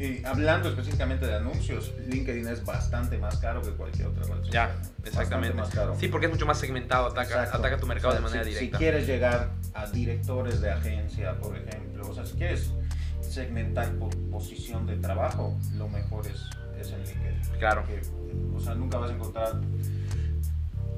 y 0.00 0.24
hablando 0.24 0.70
específicamente 0.70 1.26
de 1.26 1.34
anuncios, 1.34 1.92
LinkedIn 2.08 2.46
es 2.48 2.64
bastante 2.64 3.18
más 3.18 3.36
caro 3.36 3.60
que 3.60 3.70
cualquier 3.72 4.08
otra 4.08 4.22
red 4.22 4.44
social. 4.44 4.50
ya, 4.50 4.76
exactamente. 5.04 5.56
más 5.56 5.68
caro. 5.68 5.94
Sí, 5.98 6.08
porque 6.08 6.26
es 6.26 6.32
mucho 6.32 6.46
más 6.46 6.58
segmentado, 6.58 7.06
ataca, 7.06 7.44
Exacto. 7.44 7.58
ataca 7.58 7.76
tu 7.76 7.86
mercado 7.86 8.08
O 8.08 8.12
sea, 8.12 8.20
de 8.20 8.24
manera 8.24 8.44
si, 8.44 8.50
directa. 8.50 8.78
Si 8.78 8.82
quieres 8.82 9.06
llegar 9.06 9.50
a 9.74 9.86
directores 9.86 10.60
de 10.60 10.70
agencia, 10.70 11.38
por 11.38 11.56
ejemplo, 11.56 12.08
o 12.08 12.14
sea, 12.14 12.24
si 12.24 12.36
quieres 12.36 12.72
segmentar 13.20 13.90
por 13.96 14.16
posición 14.30 14.86
de 14.86 14.96
trabajo, 14.96 15.58
lo 15.76 15.88
mejor 15.88 16.26
es, 16.26 16.46
es 16.80 16.92
en 16.92 17.04
LinkedIn. 17.04 17.58
Claro. 17.58 17.82
Porque, 17.82 18.00
o 18.56 18.60
sea, 18.60 18.74
nunca 18.74 18.96
vas 18.96 19.10
a 19.10 19.14
encontrar 19.14 19.52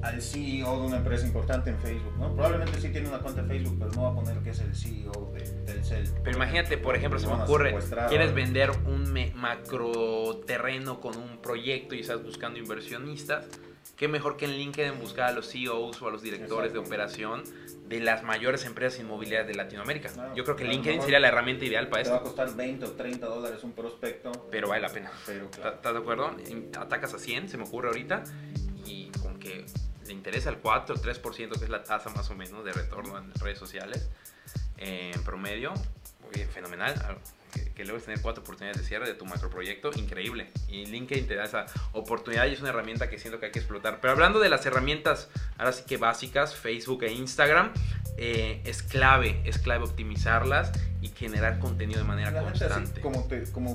al 0.02 0.20
CEO 0.20 0.80
de 0.80 0.86
una 0.86 0.96
empresa 0.96 1.26
importante 1.26 1.70
en 1.70 1.78
Facebook, 1.78 2.16
¿no? 2.18 2.34
Probablemente 2.34 2.80
sí 2.80 2.88
tiene 2.88 3.08
una 3.08 3.18
cuenta 3.18 3.42
de 3.42 3.48
Facebook, 3.48 3.76
pero 3.78 3.92
no 3.92 4.02
va 4.02 4.10
a 4.10 4.14
poner 4.14 4.38
que 4.38 4.50
es 4.50 4.60
el 4.60 4.74
CEO 4.74 5.32
de 5.34 5.42
Telcel. 5.64 6.08
Pero 6.24 6.36
imagínate, 6.36 6.76
por 6.76 6.96
ejemplo, 6.96 7.18
se 7.20 7.26
me 7.28 7.34
ocurre, 7.34 7.76
quieres 8.08 8.34
vender 8.34 8.70
un 8.70 9.12
macro 9.34 10.40
terreno 10.46 11.00
con 11.00 11.16
un 11.16 11.38
proyecto 11.38 11.94
y 11.94 12.00
estás 12.00 12.22
buscando 12.22 12.58
inversionistas, 12.58 13.46
qué 13.96 14.08
mejor 14.08 14.36
que 14.36 14.46
en 14.46 14.52
LinkedIn 14.52 14.98
buscar 14.98 15.28
a 15.28 15.32
los 15.32 15.50
CEOs 15.50 16.02
o 16.02 16.08
a 16.08 16.10
los 16.10 16.22
directores 16.22 16.72
de 16.72 16.78
operación 16.80 17.44
de 17.88 18.00
las 18.00 18.22
mayores 18.24 18.64
empresas 18.64 18.98
inmobiliarias 18.98 19.46
de 19.46 19.54
Latinoamérica. 19.54 20.08
Claro, 20.08 20.34
Yo 20.34 20.44
creo 20.44 20.56
que 20.56 20.64
LinkedIn 20.64 21.02
sería 21.02 21.20
la 21.20 21.28
herramienta 21.28 21.64
ideal 21.64 21.88
para 21.88 22.02
Te 22.02 22.08
va 22.08 22.16
a 22.16 22.18
esto, 22.18 22.28
costar 22.34 22.56
20 22.56 22.86
o 22.86 22.90
30 22.92 23.26
dólares 23.26 23.62
un 23.62 23.72
prospecto, 23.72 24.32
pero 24.50 24.68
vale 24.68 24.82
la 24.82 24.88
pena. 24.88 25.12
pero 25.26 25.48
claro. 25.50 25.76
¿Estás 25.76 25.92
de 25.92 25.98
acuerdo? 25.98 26.34
Atacas 26.78 27.14
a 27.14 27.18
100, 27.18 27.48
se 27.50 27.58
me 27.58 27.64
ocurre 27.64 27.88
ahorita, 27.88 28.24
y 28.86 29.10
con 29.22 29.38
que 29.38 29.64
le 30.06 30.12
interesa 30.12 30.50
el 30.50 30.58
4 30.58 30.94
o 30.94 30.98
3%, 30.98 31.58
que 31.58 31.64
es 31.64 31.70
la 31.70 31.84
tasa 31.84 32.10
más 32.10 32.30
o 32.30 32.34
menos 32.34 32.64
de 32.64 32.72
retorno 32.72 33.18
en 33.18 33.32
redes 33.34 33.58
sociales, 33.58 34.08
eh, 34.78 35.12
en 35.14 35.22
promedio, 35.24 35.72
oye, 36.28 36.46
fenomenal. 36.46 36.94
Ah, 37.04 37.16
Que, 37.52 37.70
que 37.74 37.84
logres 37.84 38.06
tener 38.06 38.22
cuatro 38.22 38.42
oportunidades 38.42 38.80
de 38.80 38.88
cierre 38.88 39.06
de 39.06 39.12
tu 39.12 39.26
macroproyecto, 39.26 39.90
increíble. 39.96 40.50
Y 40.68 40.86
LinkedIn 40.86 41.26
te 41.26 41.34
da 41.34 41.44
esa 41.44 41.66
oportunidad 41.92 42.46
y 42.46 42.54
es 42.54 42.60
una 42.60 42.70
herramienta 42.70 43.10
que 43.10 43.18
siento 43.18 43.40
que 43.40 43.44
hay 43.46 43.52
que 43.52 43.58
explotar. 43.58 44.00
Pero 44.00 44.14
hablando 44.14 44.40
de 44.40 44.48
las 44.48 44.64
herramientas, 44.64 45.28
ahora 45.58 45.72
sí 45.72 45.82
que 45.86 45.98
básicas, 45.98 46.54
Facebook 46.56 47.02
e 47.02 47.12
Instagram, 47.12 47.74
eh, 48.16 48.62
es 48.64 48.82
clave, 48.82 49.42
es 49.44 49.58
clave 49.58 49.84
optimizarlas 49.84 50.72
y 51.02 51.08
generar 51.08 51.58
contenido 51.58 52.00
de 52.00 52.06
manera 52.06 52.30
La 52.30 52.40
gente 52.40 52.64
así 52.64 52.72
constante. 52.72 53.00
como 53.02 53.24
te, 53.28 53.42
como 53.52 53.74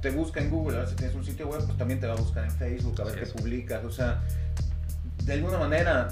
te 0.00 0.10
busca 0.10 0.40
en 0.40 0.48
Google, 0.48 0.78
ahora 0.78 0.88
si 0.88 0.96
tienes 0.96 1.14
un 1.14 1.24
sitio 1.26 1.48
web, 1.48 1.66
pues 1.66 1.76
también 1.76 2.00
te 2.00 2.06
va 2.06 2.14
a 2.14 2.16
buscar 2.16 2.44
en 2.44 2.50
Facebook, 2.52 2.98
a 3.02 3.04
ver 3.04 3.22
Así 3.22 3.30
qué 3.30 3.38
publicas. 3.38 3.84
O 3.84 3.90
sea, 3.92 4.22
de 5.26 5.32
alguna 5.34 5.58
manera 5.58 6.08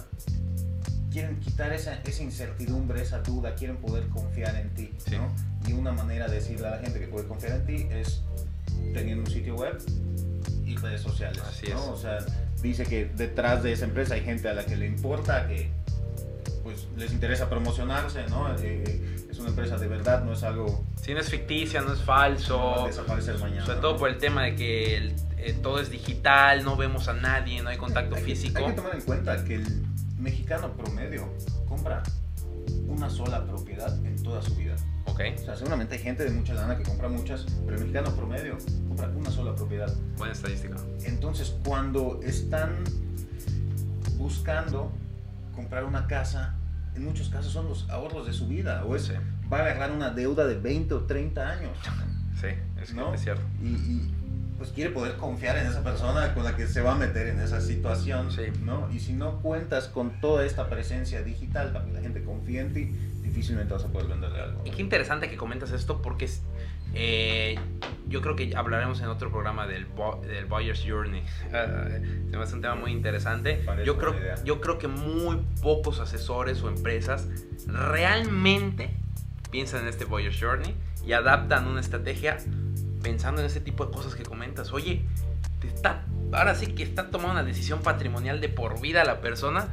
quieren 1.11 1.39
quitar 1.41 1.73
esa, 1.73 1.95
esa 2.03 2.23
incertidumbre, 2.23 3.01
esa 3.01 3.21
duda, 3.21 3.55
quieren 3.55 3.77
poder 3.77 4.09
confiar 4.09 4.57
en 4.57 4.71
ti, 4.75 4.91
Sí. 4.99 5.17
¿no? 5.17 5.33
Y 5.67 5.73
una 5.73 5.93
manera 5.93 6.27
de 6.29 6.35
decirle 6.37 6.67
a 6.67 6.71
la 6.73 6.79
gente 6.79 6.99
que 7.01 7.07
puede 7.07 7.27
confiar 7.27 7.53
en 7.53 7.67
ti 7.67 7.87
es 7.91 8.23
teniendo 8.93 9.23
un 9.25 9.31
sitio 9.31 9.55
web 9.55 9.79
y 10.67 10.77
redes 10.77 11.01
sociales, 11.03 11.41
Así 11.49 11.69
¿no? 11.69 11.79
es. 11.79 11.89
O 11.89 11.97
sea, 11.97 12.19
dice 12.63 12.85
que 12.85 13.07
detrás 13.07 13.63
de 13.63 13.73
esa 13.73 13.85
empresa 13.85 14.15
hay 14.15 14.23
gente 14.23 14.49
a 14.49 14.55
la 14.55 14.65
que 14.67 14.77
le 14.77 14.87
importa, 14.87 15.47
que 15.47 15.71
pues 16.65 16.87
les 16.97 17.13
interesa 17.13 17.49
promocionarse, 17.49 18.27
¿no? 18.29 18.49
Eh, 18.57 18.83
eh, 18.87 19.27
es 19.31 19.39
una 19.39 19.51
empresa 19.51 19.77
de 19.79 19.87
verdad, 19.87 20.25
no 20.25 20.33
es 20.33 20.43
algo 20.43 20.83
Si 21.01 21.13
no 21.15 21.21
es 21.21 21.29
ficticia, 21.31 21.81
no 21.83 21.93
es 21.93 22.01
no 22.01 22.07
va 22.07 22.17
falso. 22.17 22.85
a 22.85 22.87
desaparecer 22.89 23.39
mañana. 23.39 23.63
Sobre 23.67 23.77
¿no? 23.77 23.83
todo 23.83 23.97
por 23.99 24.09
el 24.09 24.19
tema 24.19 24.45
de 24.45 24.57
que 24.57 24.97
el- 24.97 25.15
eh, 25.45 25.53
todo 25.63 25.79
es 25.81 25.91
digital, 25.91 26.65
no 26.65 26.77
vemos 26.77 27.09
a 27.09 27.13
nadie, 27.13 27.63
no 27.63 27.69
hay 27.71 27.77
contacto 27.77 28.17
Hay 28.17 28.23
físico. 28.23 28.59
Hay 28.59 28.67
que 28.67 28.73
tomar 28.73 28.95
en 28.95 29.03
cuenta 29.03 29.45
que 29.45 29.57
el 29.57 29.87
mexicano 30.19 30.73
promedio 30.73 31.29
compra 31.69 32.03
una 32.89 33.11
sola 33.11 33.45
propiedad 33.45 33.95
en 34.07 34.23
toda 34.23 34.41
su 34.43 34.55
vida. 34.57 34.75
Ok, 35.07 35.21
O 35.35 35.39
sea, 35.39 35.55
seguramente 35.57 35.97
hay 35.97 36.01
gente 36.03 36.25
de 36.25 36.31
mucha 36.31 36.55
lana 36.55 36.77
que 36.79 36.83
compra 36.83 37.09
muchas, 37.09 37.47
pero 37.65 37.77
el 37.77 37.81
mexicano 37.83 38.11
promedio 38.17 38.57
compra 38.89 39.09
una 39.09 39.31
sola 39.31 39.55
propiedad. 39.55 39.93
buena 40.17 40.33
estadística. 40.33 40.77
Entonces, 41.05 41.55
cuando 41.65 42.21
están 42.23 42.83
buscando 44.17 44.93
comprar 45.55 45.85
una 45.85 46.07
casa, 46.07 46.55
en 46.95 47.05
muchos 47.05 47.29
casos 47.29 47.53
son 47.53 47.69
los 47.69 47.89
ahorros 47.91 48.27
de 48.27 48.33
su 48.33 48.49
vida, 48.49 48.85
o 48.85 48.97
es, 48.97 49.05
Sí, 49.05 49.13
va 49.53 49.59
a 49.59 49.61
agarrar 49.63 49.93
una 49.93 50.11
deuda 50.11 50.47
de 50.47 50.57
20 50.59 50.95
o 50.95 51.01
30 51.03 51.49
años. 51.49 51.77
sí, 52.41 52.49
es, 52.81 52.95
¿no? 52.95 53.13
es 53.13 53.21
cierto. 53.23 53.43
y, 53.63 53.69
y, 53.69 54.15
pues 54.59 54.71
quiere 54.71 54.91
poder 54.91 55.17
confiar 55.17 55.59
en 55.59 55.67
esa 55.67 55.83
persona 55.83 56.33
con 56.35 56.45
la 56.45 56.57
que 56.57 56.67
se 56.67 56.81
va 56.81 56.93
a 56.93 56.95
meter 56.97 57.27
en 57.29 57.41
esa 57.41 57.61
situación, 57.61 58.31
Sí. 58.31 58.43
¿no? 58.63 58.89
Y 58.93 59.01
si 59.01 59.13
no 59.13 59.41
cuentas 59.43 59.89
con 59.89 60.21
toda 60.21 60.45
esta 60.47 60.69
presencia 60.69 61.23
digital 61.23 61.73
para 61.73 61.85
que 61.85 61.93
la 61.93 62.01
gente 62.01 62.23
confíe 62.23 62.61
en 62.61 62.73
ti, 62.73 62.85
difícilmente 63.23 63.73
vas 63.75 63.85
a 63.85 63.89
poder 63.89 64.09
venderle 64.09 64.41
algo. 64.41 64.63
Y 64.65 64.71
qué 64.71 64.83
interesante 64.83 65.29
que 65.29 65.37
comentas 65.37 65.73
esto 65.73 66.01
porque 66.03 66.29
eh, 66.95 67.57
yo 68.09 68.21
creo 68.23 68.37
que 68.37 68.55
hablaremos 68.55 69.01
en 69.01 69.09
otro 69.09 69.31
programa 69.33 69.67
del, 69.67 69.87
del 70.27 70.45
Buyer's 70.47 70.85
Journey. 70.87 71.23
Se 72.31 72.37
me 72.37 72.43
hace 72.43 72.55
un 72.55 72.61
tema 72.63 72.77
muy 72.77 72.93
interesante. 72.93 73.63
Parece 73.67 73.87
Yo 73.87 73.99
creo, 73.99 74.15
yo 74.45 74.61
creo 74.61 74.79
que 74.79 74.87
muy 74.89 75.41
pocos 75.63 75.99
asesores 75.99 76.63
o 76.63 76.69
empresas 76.69 77.27
realmente 77.67 78.91
piensan 79.51 79.83
en 79.83 79.89
este 79.89 80.05
Buyer's 80.05 80.39
Journey 80.41 80.75
y 81.07 81.13
adaptan 81.13 81.67
una 81.67 81.81
estrategia 81.81 82.39
pensando 83.05 83.43
en 83.43 83.47
ese 83.47 83.61
tipo 83.61 83.87
de 83.87 83.93
cosas 83.93 84.17
que 84.17 84.25
comentas. 84.25 84.73
Oye, 84.73 85.05
te 85.61 85.69
está, 85.69 86.03
ahora 86.33 86.57
sí 86.57 86.69
que 86.69 86.83
está 86.83 87.11
tomando 87.11 87.35
una 87.35 87.45
decisión 87.45 87.83
patrimonial 87.83 88.41
de 88.41 88.49
por 88.49 88.81
vida 88.81 89.03
a 89.03 89.05
la 89.05 89.21
persona. 89.21 89.69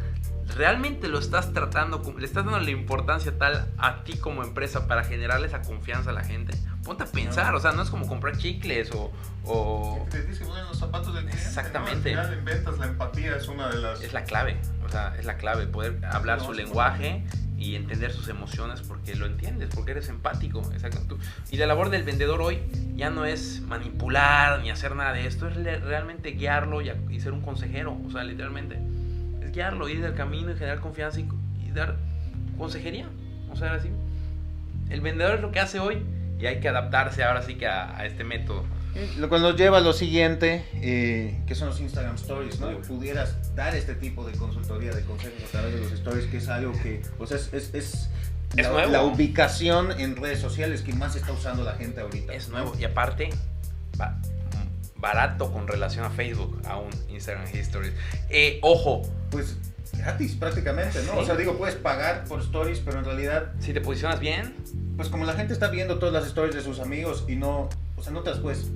¿Realmente 0.55 1.07
lo 1.07 1.17
estás 1.17 1.53
tratando, 1.53 2.01
le 2.19 2.25
estás 2.25 2.43
dando 2.43 2.59
la 2.59 2.71
importancia 2.71 3.37
tal 3.37 3.69
a 3.77 4.03
ti 4.03 4.17
como 4.17 4.43
empresa 4.43 4.85
para 4.85 5.05
generarle 5.05 5.47
esa 5.47 5.61
confianza 5.61 6.09
a 6.09 6.13
la 6.13 6.25
gente? 6.25 6.57
Ponte 6.83 7.03
a 7.03 7.07
pensar, 7.07 7.55
o 7.55 7.59
sea, 7.59 7.71
no 7.71 7.83
es 7.83 7.89
como 7.89 8.05
comprar 8.05 8.37
chicles 8.37 8.91
o... 8.91 9.13
o 9.45 10.05
Te 10.09 10.19
tienes 10.19 10.39
que 10.39 10.45
poner 10.45 10.63
en 10.63 10.67
los 10.67 10.77
zapatos 10.77 11.13
del 11.13 11.23
cliente. 11.23 11.47
Exactamente. 11.47 12.13
¿no? 12.13 12.19
Al 12.19 12.27
final, 12.27 12.39
en 12.39 12.45
ventas, 12.45 12.79
la 12.79 12.85
empatía 12.87 13.37
es 13.37 13.47
una 13.47 13.69
de 13.69 13.77
las. 13.77 14.01
es 14.01 14.11
la 14.11 14.25
clave, 14.25 14.59
o 14.85 14.89
sea, 14.89 15.15
es 15.17 15.23
la 15.23 15.37
clave, 15.37 15.67
poder 15.67 16.03
hablar 16.03 16.39
no, 16.39 16.45
su 16.45 16.53
lenguaje 16.53 17.23
y 17.61 17.75
entender 17.75 18.11
sus 18.11 18.27
emociones 18.27 18.81
porque 18.81 19.15
lo 19.15 19.27
entiendes, 19.27 19.69
porque 19.73 19.91
eres 19.91 20.09
empático. 20.09 20.61
Exacto. 20.73 21.19
Y 21.51 21.57
la 21.57 21.67
labor 21.67 21.91
del 21.91 22.01
vendedor 22.03 22.41
hoy 22.41 22.59
ya 22.95 23.11
no 23.11 23.23
es 23.23 23.61
manipular 23.61 24.61
ni 24.61 24.71
hacer 24.71 24.95
nada 24.95 25.13
de 25.13 25.27
esto, 25.27 25.47
es 25.47 25.55
realmente 25.55 26.31
guiarlo 26.31 26.81
y, 26.81 27.19
ser 27.19 27.33
un 27.33 27.41
consejero, 27.41 27.95
o 28.03 28.09
sea, 28.09 28.23
literalmente. 28.23 28.79
Es 29.43 29.51
guiarlo, 29.51 29.87
ir 29.89 30.01
del 30.01 30.15
camino 30.15 30.49
y 30.51 30.55
generar 30.55 30.79
confianza 30.79 31.19
y, 31.19 31.27
dar 31.71 31.97
consejería, 32.57 33.07
o 33.51 33.55
sea, 33.55 33.73
así. 33.73 33.89
El 34.89 35.01
vendedor 35.01 35.35
es 35.35 35.41
lo 35.41 35.51
que 35.51 35.59
hace 35.59 35.79
hoy 35.79 36.03
y 36.39 36.47
hay 36.47 36.59
que 36.59 36.67
adaptarse 36.67 37.23
ahora 37.23 37.43
sí 37.43 37.55
que 37.55 37.67
a 37.67 38.03
este 38.05 38.23
método. 38.23 38.65
Lo 39.17 39.29
cual 39.29 39.41
nos 39.41 39.55
lleva 39.55 39.77
a 39.77 39.81
lo 39.81 39.93
siguiente, 39.93 40.65
eh, 40.75 41.39
que 41.47 41.55
son 41.55 41.69
los 41.69 41.79
Instagram 41.79 42.15
Stories, 42.15 42.59
¿no? 42.59 42.77
Pudieras 42.81 43.35
dar 43.55 43.75
este 43.75 43.95
tipo 43.95 44.25
de 44.27 44.33
consultoría, 44.33 44.91
de 44.91 45.03
consejos 45.03 45.41
a 45.47 45.51
través 45.51 45.73
de 45.75 45.79
los 45.81 45.91
stories, 45.93 46.25
que 46.25 46.37
es 46.37 46.47
algo 46.49 46.73
que, 46.73 47.01
o 47.17 47.25
sea, 47.25 47.37
es, 47.37 47.53
es, 47.53 47.73
es 47.73 48.09
la, 48.55 48.69
nuevo. 48.69 48.91
la 48.91 49.03
ubicación 49.03 49.97
en 49.99 50.15
redes 50.17 50.39
sociales 50.39 50.81
que 50.81 50.93
más 50.93 51.15
está 51.15 51.31
usando 51.31 51.63
la 51.63 51.73
gente 51.75 52.01
ahorita. 52.01 52.33
Es 52.33 52.49
nuevo 52.49 52.73
y 52.77 52.83
aparte 52.83 53.29
ba- 53.97 54.19
barato 54.97 55.51
con 55.51 55.67
relación 55.67 56.05
a 56.05 56.09
Facebook, 56.09 56.61
aún 56.65 56.89
Instagram 57.09 57.45
Histories. 57.55 57.93
Eh, 58.29 58.59
ojo, 58.61 59.01
Pues 59.31 59.55
gratis 59.93 60.35
prácticamente, 60.35 60.99
¿no? 61.05 61.13
Sí. 61.13 61.17
O 61.19 61.25
sea, 61.25 61.35
digo, 61.35 61.57
puedes 61.57 61.75
pagar 61.75 62.25
por 62.25 62.41
stories, 62.41 62.79
pero 62.79 62.99
en 62.99 63.05
realidad, 63.05 63.51
si 63.59 63.71
te 63.73 63.81
posicionas 63.81 64.19
bien, 64.19 64.55
pues 64.97 65.09
como 65.09 65.25
la 65.25 65.33
gente 65.33 65.53
está 65.53 65.69
viendo 65.69 65.97
todas 65.97 66.13
las 66.13 66.25
stories 66.27 66.53
de 66.55 66.61
sus 66.61 66.79
amigos 66.79 67.23
y 67.27 67.35
no, 67.35 67.69
o 67.95 68.03
sea, 68.03 68.11
no 68.11 68.21
te 68.21 68.29
las 68.31 68.39
puedes, 68.39 68.67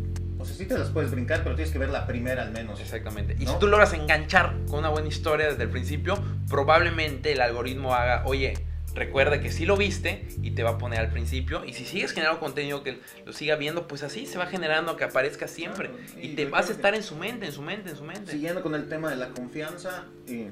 o 0.45 0.47
sea, 0.47 0.55
sí 0.57 0.65
te 0.65 0.77
las 0.77 0.89
puedes 0.89 1.11
brincar, 1.11 1.43
pero 1.43 1.55
tienes 1.55 1.71
que 1.73 1.79
ver 1.79 1.89
la 1.89 2.05
primera 2.07 2.43
al 2.43 2.51
menos. 2.51 2.79
exactamente. 2.79 3.35
Y 3.39 3.45
¿No? 3.45 3.53
si 3.53 3.59
tú 3.59 3.67
logras 3.67 3.93
enganchar 3.93 4.55
con 4.69 4.79
una 4.79 4.89
buena 4.89 5.07
historia 5.07 5.47
desde 5.47 5.63
el 5.63 5.69
principio, 5.69 6.17
probablemente 6.49 7.31
el 7.33 7.41
algoritmo 7.41 7.93
haga, 7.93 8.23
oye, 8.25 8.53
recuerda 8.93 9.41
que 9.41 9.51
sí 9.51 9.65
lo 9.65 9.75
viste 9.75 10.25
y 10.41 10.51
te 10.51 10.63
va 10.63 10.71
a 10.71 10.77
poner 10.77 10.99
al 10.99 11.09
principio. 11.11 11.65
Y 11.65 11.73
si 11.73 11.83
sigues 11.85 12.13
generando 12.13 12.39
contenido 12.39 12.81
que 12.83 13.01
lo 13.25 13.33
siga 13.33 13.55
viendo, 13.57 13.87
pues 13.87 14.03
así 14.03 14.25
se 14.25 14.37
va 14.37 14.45
generando 14.45 14.95
que 14.95 15.03
aparezca 15.03 15.47
siempre. 15.49 15.89
Claro, 15.89 16.03
Y 16.21 16.27
y 16.27 16.35
te 16.35 16.45
vas 16.45 16.69
a 16.69 16.71
estar 16.73 16.95
en 16.95 17.03
su 17.03 17.15
mente, 17.17 17.45
en 17.47 17.51
su 17.51 17.61
mente, 17.61 17.89
en 17.89 17.97
su 17.97 18.03
mente. 18.03 18.31
Siguiendo 18.31 18.61
con 18.63 18.73
el 18.75 18.87
tema 18.87 19.09
de 19.09 19.17
la 19.17 19.29
confianza, 19.29 20.05
eh, 20.27 20.49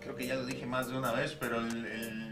creo 0.00 0.16
que 0.16 0.26
ya 0.26 0.34
lo 0.34 0.46
dije 0.46 0.66
más 0.66 0.88
de 0.88 0.98
una 0.98 1.12
vez, 1.12 1.36
pero 1.38 1.60
el- 1.60 1.86
el- 1.86 2.29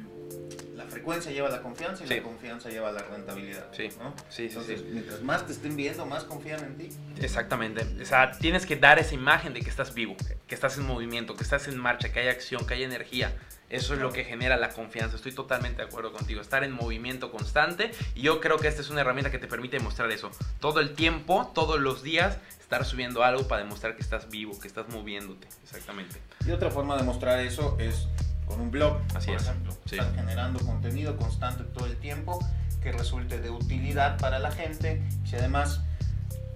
frecuencia 0.99 1.31
lleva 1.31 1.47
a 1.49 1.53
la 1.53 1.63
confianza 1.63 2.05
y 2.05 2.09
Sí. 2.09 2.15
la 2.17 2.23
confianza 2.23 2.69
lleva 2.71 2.89
a 2.89 2.93
la 2.93 3.03
rentabilidad. 3.03 3.67
Sí. 3.73 3.89
¿no? 4.01 4.13
Sí, 4.29 4.47
Entonces, 4.47 4.83
mientras 4.83 5.23
más 5.23 5.47
te 5.47 5.53
estén 5.53 5.77
viendo, 5.77 6.05
más 6.07 6.25
confían 6.25 6.61
en 6.65 6.77
ti. 6.77 6.89
Exactamente. 7.21 7.87
O 8.03 8.05
sea, 8.05 8.33
tienes 8.33 8.67
que 8.67 8.75
dar 8.77 8.99
esa 8.99 9.15
imagen 9.15 9.55
de 9.55 9.61
que 9.61 9.71
estás 9.71 9.95
vivo, 9.95 10.17
que 10.49 10.55
estás 10.55 10.77
en 10.77 10.87
movimiento, 10.87 11.35
que 11.37 11.45
estás 11.45 11.69
en 11.69 11.79
marcha, 11.79 12.11
que 12.13 12.19
hay 12.21 12.29
acción, 12.29 12.67
que 12.67 12.75
hay 12.75 12.83
energía. 12.83 13.33
Eso 13.71 13.95
es 13.95 14.01
lo 14.01 14.13
que 14.13 14.25
genera 14.25 14.57
la 14.57 14.71
confianza. 14.71 15.17
Estoy 15.17 15.33
totalmente 15.33 15.83
de 15.83 15.89
acuerdo 15.89 16.13
contigo. 16.13 16.41
Estar 16.41 16.65
en 16.65 16.73
movimiento 16.73 17.31
constante. 17.31 17.93
Y 18.15 18.23
yo 18.23 18.41
creo 18.41 18.57
que 18.57 18.67
esta 18.67 18.81
es 18.81 18.89
una 18.91 19.03
herramienta 19.03 19.31
que 19.31 19.39
te 19.39 19.47
permite 19.47 19.77
demostrar 19.77 20.11
eso. 20.11 20.31
Todo 20.59 20.81
el 20.81 20.95
tiempo, 20.95 21.53
todos 21.55 21.79
los 21.79 22.03
días, 22.03 22.39
estar 22.61 22.85
subiendo 22.87 23.23
algo 23.23 23.47
para 23.47 23.63
demostrar 23.63 23.95
que 23.95 24.03
estás 24.03 24.31
vivo, 24.31 24.59
que 24.59 24.67
estás 24.69 24.89
moviéndote. 24.89 25.47
Exactamente. 25.65 26.17
Y 26.47 26.51
otra 26.51 26.71
forma 26.71 26.97
de 26.97 27.03
mostrar 27.03 27.41
eso 27.41 27.77
es 27.79 28.09
con 28.49 28.61
un 28.61 28.71
blog, 28.71 28.99
Así 29.15 29.27
por 29.29 29.37
es. 29.37 29.43
ejemplo. 29.43 29.73
Sí. 29.85 29.97
Estás 29.97 30.15
generando 30.15 30.59
contenido 30.61 31.17
constante 31.17 31.65
todo 31.65 31.87
el 31.87 31.97
tiempo 31.99 32.39
que 32.83 32.93
resulte 32.93 33.39
de 33.41 33.51
utilidad 33.51 34.19
para 34.19 34.39
la 34.39 34.51
gente. 34.51 35.03
Si 35.25 35.37
además 35.37 35.81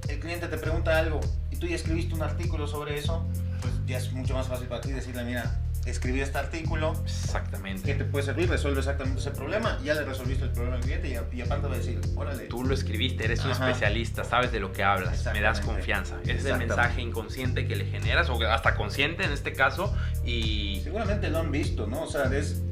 el 0.09 0.19
cliente 0.19 0.49
te 0.49 0.59
pregunta 0.59 0.99
algo 0.99 1.21
y 1.51 1.57
tú 1.57 1.67
ya 1.67 1.77
escribiste 1.77 2.15
un 2.15 2.23
artículo 2.23 2.67
sobre 2.67 2.99
eso, 2.99 3.25
pues 3.61 3.73
ya 3.87 3.99
es 3.99 4.13
mucho 4.13 4.35
más 4.35 4.49
fácil 4.49 4.67
para 4.69 4.81
ti 4.81 4.91
decirle, 4.93 5.25
mira, 5.25 5.61
escribí 5.87 6.21
este 6.21 6.39
artículo, 6.39 6.95
Exactamente. 7.05 7.83
¿qué 7.83 7.95
te 7.95 8.05
puede 8.05 8.25
servir? 8.25 8.49
Resuelve 8.49 8.81
exactamente 8.81 9.21
ese 9.21 9.31
problema, 9.31 9.79
ya 9.85 9.95
le 9.95 10.05
resolviste 10.05 10.45
el 10.45 10.51
problema 10.51 10.77
al 10.77 10.83
cliente 10.83 11.09
y, 11.09 11.37
y 11.37 11.41
aparte 11.43 11.67
va 11.67 11.75
a 11.75 11.79
decir, 11.79 12.01
órale. 12.15 12.45
Tú 12.45 12.65
lo 12.65 12.75
escribiste, 12.75 13.25
eres 13.25 13.45
un 13.45 13.51
especialista, 13.51 14.25
sabes 14.25 14.53
de 14.53 14.61
lo 14.61 14.73
que 14.73 14.85
hablas, 14.85 15.25
me 15.33 15.41
das 15.41 15.61
confianza. 15.61 16.19
Ese 16.23 16.33
es 16.35 16.45
el 16.47 16.59
mensaje 16.59 17.01
inconsciente 17.01 17.67
que 17.67 17.77
le 17.77 17.87
generas, 17.87 18.29
o 18.31 18.41
hasta 18.47 18.75
consciente 18.75 19.25
en 19.25 19.33
este 19.33 19.53
caso, 19.53 19.95
y 20.25 20.81
Seguramente 20.83 21.31
lo 21.31 21.39
han 21.39 21.51
visto, 21.51 21.87
¿no? 21.87 22.03
O 22.03 22.07
sea, 22.07 22.25
es 22.37 22.63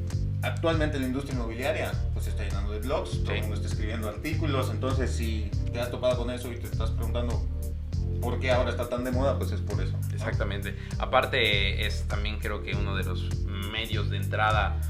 actualmente 0.42 0.98
la 0.98 1.06
industria 1.06 1.34
inmobiliaria 1.34 1.92
pues 2.12 2.24
se 2.24 2.30
está 2.30 2.44
llenando 2.44 2.72
de 2.72 2.80
blogs, 2.80 3.22
todo 3.22 3.34
el 3.34 3.42
mundo 3.42 3.56
está 3.56 3.68
escribiendo 3.68 4.08
artículos, 4.08 4.70
entonces 4.70 5.10
si 5.10 5.50
te 5.72 5.80
has 5.80 5.90
topado 5.90 6.16
con 6.18 6.30
eso 6.30 6.50
y 6.50 6.56
te 6.56 6.66
estás 6.66 6.90
preguntando 6.90 7.46
por 8.20 8.38
qué 8.40 8.50
ahora 8.50 8.70
está 8.70 8.88
tan 8.88 9.04
de 9.04 9.12
moda, 9.12 9.38
pues 9.38 9.52
es 9.52 9.60
por 9.60 9.80
eso. 9.82 9.96
¿no? 9.96 10.14
Exactamente. 10.14 10.76
Aparte 10.98 11.86
es 11.86 12.04
también 12.08 12.38
creo 12.38 12.62
que 12.62 12.74
uno 12.74 12.96
de 12.96 13.04
los 13.04 13.28
medios 13.72 14.10
de 14.10 14.18
entrada 14.18 14.80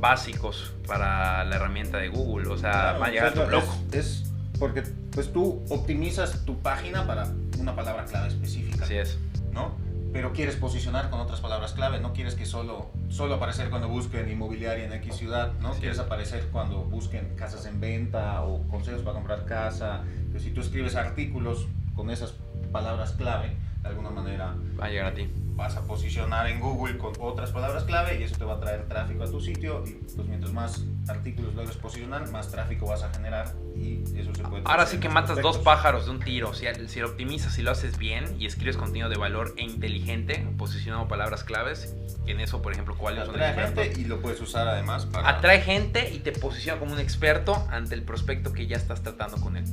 básicos 0.00 0.72
para 0.86 1.44
la 1.44 1.56
herramienta 1.56 1.98
de 1.98 2.08
Google. 2.08 2.48
O 2.48 2.58
sea, 2.58 2.98
va 3.00 3.06
a 3.06 3.10
llegar 3.10 3.34
tu 3.34 3.42
blog. 3.44 3.64
Es, 3.92 3.94
es 3.94 4.32
porque 4.58 4.82
pues 5.12 5.32
tú 5.32 5.62
optimizas 5.70 6.44
tu 6.44 6.60
página 6.60 7.06
para 7.06 7.28
una 7.58 7.74
palabra 7.76 8.04
clave 8.04 8.28
específica, 8.28 8.84
Así 8.84 8.96
es. 8.96 9.18
¿no? 9.52 9.76
Pero 10.12 10.32
quieres 10.32 10.56
posicionar 10.56 11.08
con 11.08 11.20
otras 11.20 11.40
palabras 11.40 11.72
clave, 11.72 11.98
no 11.98 12.12
quieres 12.12 12.34
que 12.34 12.44
solo, 12.44 12.90
solo 13.08 13.36
aparecer 13.36 13.70
cuando 13.70 13.88
busquen 13.88 14.28
inmobiliaria 14.28 14.84
en 14.84 14.92
X 14.94 15.16
ciudad, 15.16 15.52
¿no? 15.60 15.70
Así 15.70 15.80
quieres 15.80 15.98
es. 15.98 16.04
aparecer 16.04 16.48
cuando 16.52 16.84
busquen 16.84 17.34
casas 17.34 17.64
en 17.64 17.80
venta 17.80 18.42
o 18.42 18.66
consejos 18.68 19.02
para 19.02 19.14
comprar 19.14 19.46
casa. 19.46 20.02
Pero 20.28 20.40
si 20.42 20.50
tú 20.50 20.60
escribes 20.60 20.96
artículos 20.96 21.66
con 21.94 22.10
esas 22.10 22.34
palabras 22.72 23.12
clave, 23.12 23.56
de 23.82 23.88
alguna 23.88 24.10
manera 24.10 24.54
Va 24.80 24.86
a 24.86 24.88
llegar 24.88 25.06
a 25.06 25.14
ti. 25.14 25.28
vas 25.54 25.76
a 25.76 25.82
posicionar 25.82 26.46
en 26.46 26.60
Google 26.60 26.98
con 26.98 27.12
otras 27.20 27.50
palabras 27.50 27.84
clave 27.84 28.18
y 28.18 28.22
eso 28.22 28.36
te 28.36 28.44
va 28.44 28.54
a 28.54 28.60
traer 28.60 28.88
tráfico 28.88 29.22
a 29.24 29.30
tu 29.30 29.40
sitio 29.40 29.84
y 29.86 29.92
pues 30.14 30.26
mientras 30.26 30.52
más 30.52 30.84
artículos 31.08 31.54
logres 31.54 31.76
posicionar, 31.76 32.28
más 32.30 32.48
tráfico 32.50 32.86
vas 32.86 33.02
a 33.02 33.12
generar 33.12 33.52
y 33.76 34.02
eso 34.16 34.34
se 34.34 34.42
puede... 34.44 34.62
Ahora 34.64 34.86
sí 34.86 34.98
que 34.98 35.08
matas 35.08 35.42
dos 35.42 35.58
pájaros 35.58 36.06
de 36.06 36.12
un 36.12 36.20
tiro. 36.20 36.54
Si, 36.54 36.66
si 36.86 37.00
lo 37.00 37.08
optimizas, 37.08 37.52
si 37.54 37.62
lo 37.62 37.70
haces 37.72 37.98
bien 37.98 38.24
y 38.38 38.46
escribes 38.46 38.76
contenido 38.76 39.08
de 39.08 39.16
valor 39.16 39.54
e 39.56 39.62
inteligente, 39.62 40.46
posicionando 40.56 41.08
palabras 41.08 41.44
claves, 41.44 41.94
en 42.26 42.40
eso, 42.40 42.62
por 42.62 42.72
ejemplo, 42.72 42.96
¿cuáles 42.96 43.26
son 43.26 43.34
Atrae 43.34 43.54
gente 43.54 44.00
y 44.00 44.04
lo 44.04 44.20
puedes 44.20 44.40
usar 44.40 44.68
además 44.68 45.06
para... 45.06 45.28
Atrae 45.28 45.60
gente 45.60 46.12
y 46.14 46.20
te 46.20 46.32
posiciona 46.32 46.78
como 46.78 46.92
un 46.92 47.00
experto 47.00 47.66
ante 47.70 47.94
el 47.96 48.02
prospecto 48.04 48.52
que 48.52 48.66
ya 48.68 48.76
estás 48.76 49.02
tratando 49.02 49.38
con 49.40 49.56
él. 49.56 49.64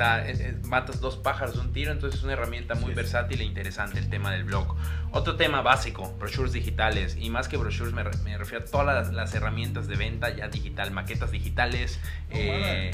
Sea, 0.00 0.26
es- 0.26 0.40
es- 0.40 0.66
matas 0.66 1.00
dos 1.00 1.16
pájaros 1.18 1.56
de 1.56 1.60
un 1.60 1.72
tiro, 1.74 1.92
entonces 1.92 2.18
es 2.20 2.24
una 2.24 2.32
herramienta 2.32 2.74
muy 2.74 2.94
versátil 2.94 3.42
e 3.42 3.44
interesante 3.44 3.98
el 3.98 4.08
tema 4.08 4.32
del 4.32 4.44
blog. 4.44 4.74
Otro 5.12 5.36
tema 5.36 5.60
básico, 5.60 6.14
brochures 6.18 6.52
digitales. 6.54 7.16
Y 7.20 7.28
más 7.28 7.48
que 7.48 7.58
brochures 7.58 7.92
me, 7.92 8.02
re- 8.04 8.16
me 8.24 8.38
refiero 8.38 8.64
a 8.64 8.66
todas 8.70 8.86
las, 8.86 9.12
las 9.12 9.34
herramientas 9.34 9.88
de 9.88 9.96
venta 9.96 10.30
ya 10.30 10.48
digital, 10.48 10.90
maquetas 10.90 11.30
digitales. 11.32 11.98
No, 12.30 12.36
eh, 12.38 12.90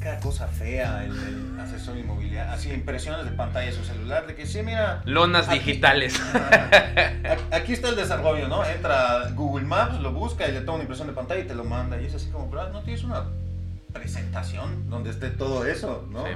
cada 0.00 0.18
cosa 0.18 0.48
fea, 0.48 1.04
el, 1.04 1.12
el 1.12 1.60
asesor 1.60 1.96
inmobiliario, 1.96 2.50
así 2.52 2.72
impresiones 2.72 3.24
de 3.26 3.30
pantalla 3.32 3.66
de 3.66 3.72
su 3.72 3.84
celular, 3.84 4.26
de 4.26 4.34
que 4.34 4.46
sí, 4.46 4.62
mira... 4.64 5.02
lonas 5.04 5.48
aquí- 5.48 5.58
digitales. 5.60 6.20
Aquí 7.52 7.72
está 7.74 7.90
el 7.90 7.96
desarrollo, 7.96 8.48
¿no? 8.48 8.64
Entra 8.64 9.28
Google 9.34 9.64
Maps, 9.66 10.00
lo 10.00 10.12
busca 10.12 10.48
y 10.48 10.52
le 10.52 10.60
toma 10.62 10.74
una 10.76 10.82
impresión 10.84 11.06
de 11.06 11.14
pantalla 11.14 11.40
y 11.42 11.46
te 11.46 11.54
lo 11.54 11.62
manda. 11.64 12.00
Y 12.00 12.06
es 12.06 12.14
así 12.16 12.30
como, 12.30 12.48
bro, 12.48 12.68
¿no 12.70 12.80
tienes 12.82 13.04
una 13.04 13.24
presentación 13.92 14.88
donde 14.90 15.10
esté 15.10 15.30
todo 15.30 15.64
eso, 15.66 16.06
¿no? 16.10 16.24
Sí. 16.24 16.32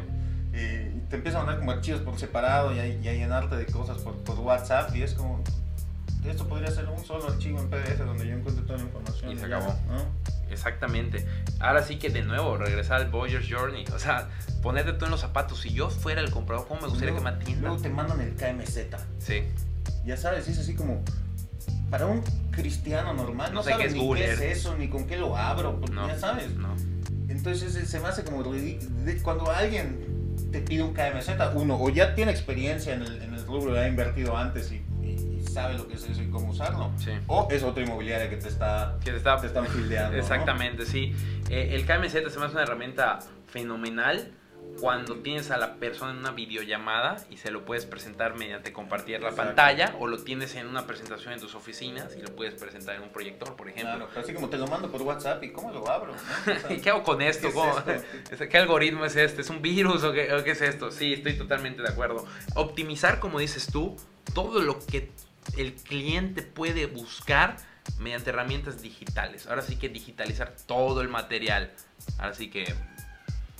Y 0.52 1.08
te 1.08 1.16
empiezan 1.16 1.42
a 1.42 1.44
mandar 1.44 1.58
como 1.58 1.72
archivos 1.72 2.00
por 2.02 2.18
separado 2.18 2.72
y 2.74 2.78
a, 2.78 2.86
y 2.86 3.08
a 3.08 3.12
llenarte 3.12 3.56
de 3.56 3.66
cosas 3.66 3.98
por, 3.98 4.14
por 4.24 4.38
WhatsApp 4.38 4.94
y 4.94 5.02
es 5.02 5.14
como, 5.14 5.42
esto 6.24 6.46
podría 6.48 6.70
ser 6.70 6.88
un 6.88 7.04
solo 7.04 7.28
archivo 7.28 7.58
en 7.60 7.68
PDF 7.70 7.98
donde 7.98 8.26
yo 8.26 8.34
encuentre 8.36 8.64
toda 8.64 8.78
la 8.78 8.84
información. 8.84 9.32
Y 9.32 9.36
se 9.36 9.46
acabó. 9.46 9.74
¿no? 9.88 10.24
Exactamente. 10.50 11.26
Ahora 11.58 11.82
sí 11.82 11.96
que 11.98 12.08
de 12.10 12.22
nuevo, 12.22 12.56
regresar 12.56 13.00
al 13.00 13.10
Boyer's 13.10 13.46
Journey. 13.50 13.84
O 13.94 13.98
sea, 13.98 14.28
ponerte 14.62 14.92
tú 14.92 15.06
en 15.06 15.10
los 15.10 15.20
zapatos. 15.20 15.60
Si 15.60 15.70
yo 15.72 15.90
fuera 15.90 16.20
el 16.20 16.30
comprador, 16.30 16.66
¿cómo 16.68 16.82
me 16.82 16.88
gustaría 16.88 17.14
que 17.14 17.20
me 17.20 17.30
Luego- 17.30 17.40
atiendan? 17.42 17.64
Luego 17.64 17.82
te 17.82 17.88
mandan 17.88 18.20
el 18.20 18.34
KMZ. 18.36 18.78
Sí. 19.18 19.42
Ya 20.06 20.16
sabes, 20.16 20.46
es 20.48 20.58
así 20.58 20.74
como 20.76 21.02
para 21.90 22.06
un 22.06 22.22
cristiano 22.52 23.12
normal. 23.14 23.52
No 23.52 23.60
No, 23.60 23.62
sé 23.64 23.74
qué 23.76 23.86
es 23.86 23.94
ni 23.94 24.14
qué 24.14 24.32
es 24.32 24.40
eso, 24.40 24.76
ni 24.76 24.88
con 24.88 25.06
qué 25.06 25.16
lo 25.16 25.36
abro, 25.36 25.80
porque 25.80 25.94
No. 25.94 26.06
ya 26.06 26.18
sabes. 26.18 26.54
No. 26.54 26.68
Entonces 27.34 27.74
eh, 27.76 27.86
se 27.86 28.00
me 28.00 28.08
hace 28.08 28.24
como 28.24 28.42
Cuando 29.22 29.50
alguien 29.50 30.36
te 30.52 30.60
pide 30.60 30.82
un 30.82 30.94
KMZ, 30.94 31.30
uno 31.54 31.76
o 31.80 31.88
ya 31.90 32.14
tiene 32.14 32.30
experiencia 32.30 32.94
en 32.94 33.02
el, 33.02 33.22
en 33.22 33.34
el 33.34 33.44
rubro, 33.46 33.74
ha 33.78 33.88
invertido 33.88 34.36
antes 34.36 34.70
y, 34.72 34.84
y- 35.02 35.38
y 35.40 35.44
sabe 35.46 35.74
lo 35.76 35.86
que 35.88 35.94
es 35.94 36.04
eso 36.08 36.22
y 36.22 36.26
cómo 36.30 36.50
usarlo. 36.50 36.90
Sí. 36.98 37.10
O 37.26 37.48
es 37.50 37.62
otra 37.62 37.82
inmobiliaria 37.82 38.30
que 38.30 38.36
te 38.36 38.48
está, 38.48 38.98
Que 39.04 39.10
te 39.10 39.16
está, 39.16 39.40
te 39.40 39.48
están 39.48 39.66
fildeando. 39.66 40.12
¿no? 40.16 40.18
Exactamente, 40.22 40.86
sí. 40.86 41.12
Eh, 41.50 41.70
el 41.74 41.84
KMZ 41.86 42.12
se 42.32 42.38
me 42.38 42.46
hace 42.46 42.52
una 42.54 42.62
herramienta 42.62 43.18
fenomenal 43.48 44.28
cuando 44.80 45.16
tienes 45.16 45.50
a 45.50 45.56
la 45.56 45.76
persona 45.76 46.10
en 46.12 46.18
una 46.18 46.32
videollamada 46.32 47.16
y 47.30 47.36
se 47.36 47.50
lo 47.50 47.64
puedes 47.64 47.86
presentar 47.86 48.34
mediante 48.36 48.72
compartir 48.72 49.20
la 49.22 49.28
Exacto. 49.28 49.46
pantalla 49.54 49.94
o 50.00 50.06
lo 50.08 50.18
tienes 50.18 50.54
en 50.56 50.66
una 50.66 50.86
presentación 50.86 51.32
en 51.32 51.40
tus 51.40 51.54
oficinas 51.54 52.14
y 52.16 52.20
lo 52.22 52.34
puedes 52.34 52.54
presentar 52.54 52.96
en 52.96 53.02
un 53.02 53.10
proyector, 53.10 53.54
por 53.56 53.68
ejemplo. 53.68 53.94
Claro, 53.96 54.08
pero 54.12 54.20
así 54.24 54.34
como 54.34 54.48
te 54.50 54.58
lo 54.58 54.66
mando 54.66 54.90
por 54.90 55.02
WhatsApp 55.02 55.42
y 55.44 55.52
cómo 55.52 55.70
lo 55.70 55.88
abro. 55.88 56.12
¿no? 56.14 56.18
O 56.54 56.58
sea, 56.60 56.72
¿Y 56.72 56.80
qué 56.82 56.90
hago 56.90 57.02
con 57.04 57.22
esto? 57.22 57.42
¿qué 57.42 57.48
es 57.48 57.54
¿Cómo- 57.54 57.78
esto? 57.78 58.48
¿Qué 58.50 58.58
algoritmo 58.58 59.04
es 59.04 59.16
este? 59.16 59.42
¿Es 59.42 59.50
un 59.50 59.62
virus 59.62 60.02
o 60.02 60.12
qué, 60.12 60.32
o 60.34 60.42
qué 60.42 60.50
es 60.50 60.60
esto? 60.60 60.90
Sí, 60.90 61.14
estoy 61.14 61.38
totalmente 61.38 61.80
de 61.82 61.88
acuerdo. 61.88 62.26
Optimizar, 62.56 63.20
como 63.20 63.38
dices 63.38 63.68
tú, 63.72 63.96
todo 64.34 64.60
lo 64.60 64.84
que 64.84 65.10
el 65.56 65.74
cliente 65.74 66.42
puede 66.42 66.86
buscar 66.86 67.56
mediante 67.98 68.30
herramientas 68.30 68.82
digitales. 68.82 69.46
Ahora 69.46 69.62
sí 69.62 69.76
que 69.76 69.88
digitalizar 69.88 70.54
todo 70.66 71.00
el 71.00 71.08
material. 71.08 71.70
Ahora 72.18 72.34
sí 72.34 72.50
que 72.50 72.74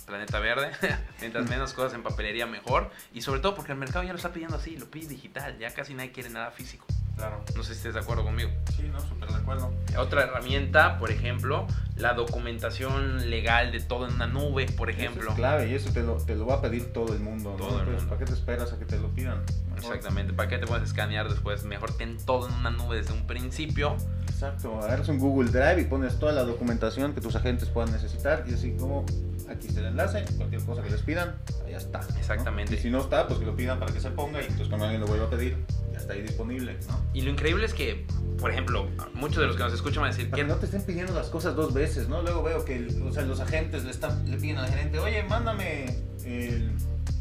planeta 0.05 0.39
verde. 0.39 0.71
Mientras 1.19 1.49
menos 1.49 1.73
cosas 1.73 1.93
en 1.93 2.03
papelería 2.03 2.45
mejor. 2.45 2.89
Y 3.13 3.21
sobre 3.21 3.39
todo 3.39 3.55
porque 3.55 3.71
el 3.71 3.77
mercado 3.77 4.03
ya 4.03 4.11
lo 4.11 4.17
está 4.17 4.31
pidiendo 4.31 4.57
así, 4.57 4.77
lo 4.77 4.85
pide 4.85 5.07
digital. 5.07 5.57
Ya 5.57 5.73
casi 5.73 5.93
nadie 5.93 6.11
quiere 6.11 6.29
nada 6.29 6.51
físico. 6.51 6.85
Claro. 7.15 7.41
No 7.55 7.63
sé 7.63 7.71
si 7.73 7.77
estés 7.77 7.93
de 7.93 8.01
acuerdo 8.01 8.25
conmigo. 8.25 8.49
Sí, 8.75 8.89
no, 8.91 8.99
súper 8.99 9.29
de 9.29 9.35
acuerdo. 9.35 9.73
Otra 9.97 10.23
herramienta, 10.23 10.99
por 10.99 11.11
ejemplo, 11.11 11.65
la 11.95 12.13
documentación 12.13 13.29
legal 13.29 13.71
de 13.71 13.79
todo 13.79 14.07
en 14.07 14.15
una 14.15 14.27
nube, 14.27 14.65
por 14.73 14.89
ejemplo. 14.89 15.21
Eso 15.21 15.31
es 15.31 15.37
clave 15.37 15.69
y 15.69 15.75
eso 15.75 15.93
te 15.93 16.03
lo, 16.03 16.15
te 16.15 16.35
lo 16.35 16.45
va 16.45 16.55
a 16.55 16.61
pedir 16.61 16.91
todo 16.91 17.13
el 17.13 17.21
mundo. 17.21 17.51
¿no? 17.51 17.57
Todo 17.57 17.75
el 17.75 17.87
Entonces, 17.87 18.01
mundo. 18.01 18.09
¿Para 18.09 18.19
qué 18.19 18.25
te 18.25 18.33
esperas 18.33 18.73
a 18.73 18.79
que 18.79 18.85
te 18.85 18.99
lo 18.99 19.09
pidan? 19.11 19.43
Mejor. 19.73 19.95
Exactamente, 19.95 20.33
¿para 20.33 20.49
qué 20.49 20.57
te 20.57 20.67
puedes 20.67 20.83
escanear 20.83 21.29
después? 21.29 21.63
Mejor 21.63 21.95
ten 21.95 22.17
todo 22.17 22.49
en 22.49 22.53
una 22.53 22.69
nube 22.69 22.97
desde 22.97 23.13
un 23.13 23.25
principio. 23.25 23.95
Exacto, 24.27 24.77
agarras 24.81 25.07
un 25.07 25.17
Google 25.17 25.49
Drive 25.49 25.81
y 25.81 25.85
pones 25.85 26.19
toda 26.19 26.33
la 26.33 26.43
documentación 26.43 27.13
que 27.13 27.21
tus 27.21 27.37
agentes 27.37 27.69
puedan 27.69 27.93
necesitar 27.93 28.43
y 28.47 28.53
así 28.53 28.75
como 28.77 29.05
aquí 29.49 29.67
está 29.67 29.81
el 29.81 29.87
enlace, 29.87 30.25
cualquier 30.37 30.61
cosa 30.63 30.81
que 30.81 30.89
les 30.89 31.01
pidan, 31.01 31.35
ya 31.69 31.77
está. 31.77 32.01
¿no? 32.01 32.17
Exactamente. 32.17 32.75
Y 32.75 32.77
si 32.77 32.89
no 32.89 33.01
está, 33.01 33.27
pues 33.27 33.39
que 33.39 33.45
lo 33.45 33.55
pidan 33.55 33.79
para 33.79 33.93
que 33.93 33.99
se 33.99 34.11
ponga 34.11 34.41
y 34.41 34.43
entonces 34.43 34.67
cuando 34.67 34.85
alguien 34.85 35.01
lo 35.01 35.07
vuelva 35.07 35.25
a 35.25 35.29
pedir, 35.29 35.57
ya 35.91 35.99
está 35.99 36.13
ahí 36.13 36.21
disponible, 36.21 36.77
¿no? 36.87 37.01
Y 37.13 37.21
lo 37.21 37.31
increíble 37.31 37.65
es 37.65 37.73
que, 37.73 38.05
por 38.39 38.51
ejemplo, 38.51 38.87
muchos 39.13 39.37
de 39.37 39.47
los 39.47 39.55
que 39.55 39.63
nos 39.63 39.73
escuchan 39.73 40.01
van 40.03 40.11
a 40.11 40.15
decir 40.15 40.29
Para 40.29 40.43
que 40.43 40.47
no 40.47 40.55
te 40.55 40.65
estén 40.65 40.83
pidiendo 40.83 41.13
las 41.13 41.29
cosas 41.29 41.55
dos 41.55 41.73
veces, 41.73 42.09
¿no? 42.09 42.21
Luego 42.21 42.43
veo 42.43 42.65
que 42.65 42.87
o 43.03 43.11
sea, 43.11 43.23
los 43.23 43.39
agentes 43.39 43.83
le, 43.83 43.91
están, 43.91 44.29
le 44.29 44.37
piden 44.37 44.57
al 44.57 44.69
gerente, 44.69 44.99
oye, 44.99 45.23
mándame 45.23 45.85
el 46.25 46.71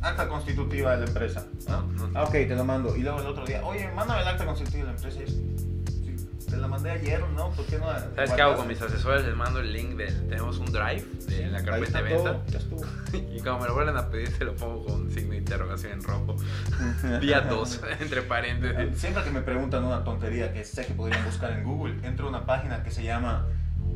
acta 0.04 0.28
constitutiva 0.28 0.92
de 0.92 0.98
la 0.98 1.06
empresa. 1.06 1.46
¿no? 1.68 1.82
No, 1.82 2.08
no. 2.08 2.18
Ah, 2.18 2.24
ok, 2.24 2.32
te 2.32 2.54
lo 2.54 2.64
mando. 2.64 2.96
Y 2.96 3.02
luego 3.02 3.20
el 3.20 3.26
otro 3.26 3.44
día, 3.44 3.64
oye, 3.64 3.90
mándame 3.94 4.22
el 4.22 4.28
acta 4.28 4.44
constitutiva 4.44 4.84
de 4.84 4.92
la 4.92 4.96
empresa. 4.96 5.20
Y 5.20 5.22
es, 5.24 5.36
"Sí, 6.54 6.56
te 6.56 6.60
la 6.62 6.68
mandé 6.68 6.90
ayer, 6.90 7.20
¿no? 7.34 7.50
¿Por 7.50 7.66
qué 7.66 7.78
no? 7.78 7.86
la 7.86 7.98
¿Sabes 8.00 8.32
qué 8.32 8.42
hago 8.42 8.54
guardas?" 8.54 8.56
con 8.58 8.68
mis 8.68 8.80
asesores? 8.82 9.24
Les 9.24 9.36
mando 9.36 9.60
el 9.60 9.72
link 9.72 9.96
del. 9.96 10.28
Tenemos 10.28 10.58
un 10.58 10.66
drive 10.66 11.04
de 11.26 11.46
la 11.48 11.58
Ahí 11.58 11.64
carpeta 11.64 11.98
de 11.98 12.04
venta. 12.04 12.32
todo, 12.32 12.42
ya 12.48 12.58
estuvo. 12.58 12.82
Y 13.34 13.40
cuando 13.40 13.60
me 13.60 13.66
lo 13.68 13.74
vuelven 13.74 13.96
a 13.96 14.08
pedir, 14.10 14.28
se 14.30 14.44
lo 14.44 14.54
pongo 14.56 14.84
con 14.86 15.10
signo 15.10 15.30
de 15.32 15.36
interrogación 15.38 15.92
en 15.92 16.02
rojo. 16.02 16.36
Día 17.20 17.40
2, 17.42 17.80
entre 18.00 18.22
paréntesis. 18.22 18.98
Siempre 18.98 19.22
que 19.24 19.30
me 19.30 19.40
preguntan 19.42 19.84
una 19.84 20.02
tontería 20.04 20.52
que 20.52 20.64
sé 20.64 20.84
que 20.86 20.94
podrían 20.94 21.24
buscar 21.24 21.52
en 21.52 21.64
Google, 21.64 21.96
entro 22.06 22.26
a 22.26 22.28
una 22.30 22.46
página 22.46 22.82
que 22.82 22.90
se 22.90 23.02
llama 23.04 23.46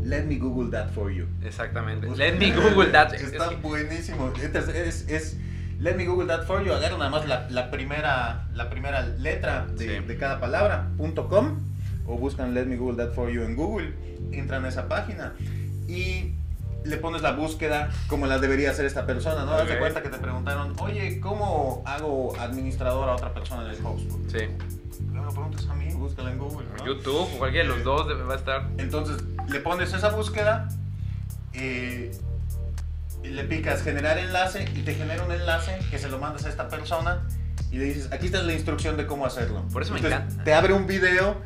Let 0.05 0.25
me 0.27 0.37
Google 0.37 0.71
that 0.71 0.90
for 0.90 1.11
you. 1.11 1.27
Exactamente. 1.42 2.07
Busca- 2.07 2.18
Let 2.18 2.38
me 2.38 2.53
Google 2.53 2.90
that. 2.92 3.14
Es 3.14 3.23
Está 3.23 3.49
que- 3.49 3.57
buenísimo. 3.57 4.33
Es, 4.40 4.55
es, 4.68 5.09
es 5.09 5.37
Let 5.81 5.94
me 5.97 6.07
Google 6.07 6.27
that 6.29 6.44
for 6.44 6.62
you. 6.64 6.73
Agarra 6.73 6.99
nada 6.99 7.11
más 7.11 7.27
la, 7.27 7.49
la 7.51 7.71
primera, 7.71 8.49
la 8.53 8.68
primera 8.71 9.03
letra 9.07 9.66
de, 9.66 9.99
Sí. 10.01 10.05
de 10.07 10.16
cada 10.16 10.38
palabra, 10.40 10.88
punto 10.97 11.29
.com, 11.29 11.59
o 12.09 12.16
buscan 12.16 12.55
Let 12.55 12.66
me 12.66 12.77
Google 12.77 12.97
that 13.05 13.14
for 13.14 13.31
you 13.31 13.42
en 13.42 13.55
Google. 13.55 13.94
Entran 14.33 14.64
a 14.64 14.68
esa 14.68 14.88
página 14.88 15.35
y 15.87 16.33
le 16.85 16.97
pones 16.97 17.23
la 17.23 17.33
búsqueda 17.33 17.90
como 18.09 18.27
la 18.27 18.38
debería 18.38 18.71
hacer 18.71 18.87
esta 18.87 19.05
persona, 19.07 19.44
¿no? 19.44 19.53
Haz 19.53 19.66
de 19.68 19.75
Ok. 19.75 19.79
cuenta 19.81 20.03
que 20.03 20.09
te 20.09 20.18
preguntaron, 20.18 20.75
oye, 20.81 21.21
¿cómo 21.21 21.83
hago 21.85 22.35
administrador 22.40 23.09
a 23.09 23.14
otra 23.14 23.35
persona 23.35 23.62
en 23.64 23.71
el 23.71 23.77
Facebook? 23.77 24.27
Sí. 24.31 24.38
No 25.12 25.23
me 25.23 25.31
preguntas 25.33 25.66
a 25.68 25.75
mí, 25.75 25.92
búscala 25.94 26.33
en 26.33 26.38
Google. 26.38 26.66
¿no? 26.79 26.87
YouTube 26.87 27.29
o 27.35 27.38
cualquiera 27.38 27.68
de 27.68 27.75
los 27.75 27.85
dos 27.85 28.07
va 28.29 28.35
a 28.35 28.37
estar. 28.37 28.68
Entonces 28.79 29.16
le 29.49 29.61
pones 29.61 29.92
esa 29.92 30.11
búsqueda, 30.11 30.68
eh, 31.53 32.12
y 33.23 33.29
le 33.29 33.44
picas 33.44 33.83
generar 33.83 34.16
enlace 34.18 34.64
y 34.77 34.83
te 34.83 34.94
genera 34.94 35.25
un 35.25 35.33
enlace 35.33 35.79
que 35.90 35.99
se 35.99 36.09
lo 36.09 36.18
mandas 36.18 36.44
a 36.47 36.49
esta 36.51 36.68
persona 36.68 37.27
y 37.71 37.77
le 37.79 37.85
dices, 37.87 38.11
aquí 38.12 38.27
está 38.27 38.42
la 38.42 38.53
instrucción 38.53 38.97
de 38.97 39.07
cómo 39.07 39.27
hacerlo. 39.27 39.64
Por 39.73 39.83
eso 39.83 39.92
me 39.92 39.99
Entonces, 39.99 40.21
encanta. 40.23 40.44
Te 40.44 40.55
abre 40.55 40.73
un 40.73 40.87
video 40.87 41.37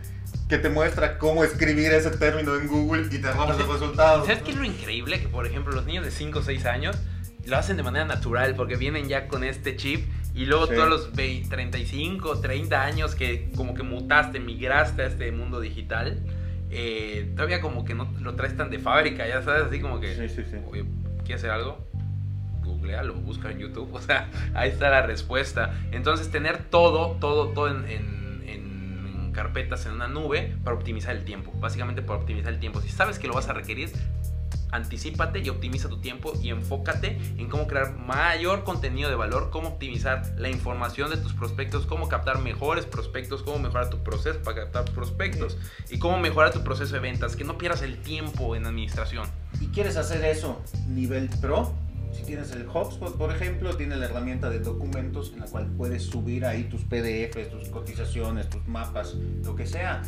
que 0.53 0.59
te 0.59 0.69
muestra 0.69 1.17
cómo 1.17 1.45
escribir 1.45 1.93
ese 1.93 2.11
término 2.11 2.55
en 2.57 2.69
Google 2.69 3.07
y 3.11 3.19
te 3.19 3.27
arroja 3.27 3.55
los 3.57 3.67
resultados. 3.69 4.27
¿Sabes 4.27 4.43
qué 4.43 4.51
es 4.51 4.57
lo 4.59 4.65
increíble? 4.65 5.19
Que, 5.19 5.27
por 5.29 5.47
ejemplo, 5.47 5.73
los 5.73 5.87
niños 5.87 6.05
de 6.05 6.11
5 6.11 6.41
o 6.41 6.43
6 6.43 6.67
años 6.67 6.95
lo 7.47 7.57
hacen 7.57 7.79
de 7.79 7.83
manera 7.83 8.05
natural 8.05 8.55
porque 8.55 8.77
vienen 8.77 9.09
ya 9.09 9.29
con 9.29 9.45
este 9.45 9.77
chip 9.77 10.07
y 10.35 10.45
luego 10.45 10.67
Sí. 10.67 10.75
todos 10.75 10.91
los 10.91 11.13
20, 11.17 11.49
35, 11.49 12.41
30 12.41 12.83
años 12.85 13.15
que 13.15 13.51
como 13.57 13.73
que 13.73 13.83
mutaste, 13.83 14.41
migraste 14.41 15.01
a 15.01 15.07
este 15.07 15.33
mundo 15.33 15.59
digital, 15.59 16.21
eh, 16.71 17.33
todavía 17.35 17.63
como 17.63 17.87
que 17.87 17.95
no 17.95 18.13
lo 18.21 18.35
traes 18.35 18.55
tan 18.55 18.69
de 18.69 18.79
fábrica, 18.79 19.27
ya 19.27 19.41
sabes, 19.43 19.65
así 19.69 19.81
como 19.81 20.01
que, 20.01 20.15
Sí, 20.15 20.29
sí, 20.35 20.43
sí. 20.51 20.59
oye, 20.71 20.85
¿quieres 21.25 21.37
hacer 21.43 21.51
algo? 21.51 21.79
Googlealo, 22.63 23.15
busca 23.15 23.51
en 23.51 23.59
YouTube, 23.59 23.89
o 23.95 24.01
sea, 24.03 24.29
ahí 24.55 24.69
está 24.69 24.91
la 24.91 25.01
respuesta. 25.01 25.75
Entonces, 25.93 26.31
tener 26.31 26.59
todo, 26.65 27.13
todo, 27.21 27.49
todo 27.49 27.69
en, 27.69 27.89
en- 27.91 28.22
carpetas 29.33 29.87
en 29.87 29.93
una 29.93 30.09
nube 30.09 30.57
para 30.65 30.77
optimizar 30.77 31.17
el 31.17 31.25
tiempo, 31.25 31.53
básicamente 31.59 32.03
para 32.03 32.21
optimizar 32.21 32.53
el 32.53 32.61
tiempo. 32.61 32.81
Si 32.81 32.89
sabes 32.89 33.19
que 33.19 33.27
lo 33.27 33.35
vas 33.35 33.49
a 33.49 33.53
requerir, 33.53 33.91
anticípate 34.73 35.41
y 35.41 35.49
optimiza 35.51 35.89
tu 35.89 35.99
tiempo 35.99 36.33
y 36.43 36.49
enfócate 36.49 37.19
en 37.37 37.49
cómo 37.49 37.67
crear 37.67 37.97
mayor 37.97 38.65
contenido 38.65 39.09
de 39.09 39.15
valor, 39.15 39.51
cómo 39.51 39.69
optimizar 39.69 40.35
la 40.39 40.49
información 40.49 41.11
de 41.11 41.19
tus 41.19 41.35
prospectos, 41.35 41.87
cómo 41.87 42.09
captar 42.09 42.39
mejores 42.39 42.87
prospectos, 42.87 43.43
cómo 43.43 43.59
mejorar 43.59 43.91
tu 43.91 44.03
proceso 44.03 44.41
para 44.43 44.63
captar 44.63 44.85
prospectos 44.93 45.59
y 45.91 45.99
cómo 45.99 46.19
mejorar 46.19 46.53
tu 46.53 46.65
proceso 46.65 46.95
de 46.95 47.01
ventas, 47.01 47.37
que 47.37 47.45
no 47.45 47.59
pierdas 47.59 47.83
el 47.83 47.99
tiempo 47.99 48.57
en 48.57 48.67
administración. 48.67 49.29
y 49.61 49.67
quieres 49.69 49.97
hacer 49.97 50.25
eso 50.25 50.61
nivel 50.89 51.29
pro, 51.41 51.73
si 52.13 52.23
tienes 52.25 52.53
el 52.53 52.69
HubSpot, 52.69 53.17
por 53.17 53.35
ejemplo, 53.35 53.77
tiene 53.77 53.97
la 53.97 54.07
herramienta 54.07 54.51
de 54.51 54.61
documentos 54.61 55.33
en 55.33 55.41
la 55.41 55.47
cual 55.47 55.67
puedes 55.77 56.03
subir 56.03 56.45
ahí 56.45 56.65
tus 56.65 56.83
PDFs, 56.83 57.51
tus 57.51 57.69
cotizaciones, 57.69 58.49
tus 58.49 58.67
mapas, 58.69 59.15
lo 59.15 59.57
que 59.57 59.67
sea. 59.67 60.03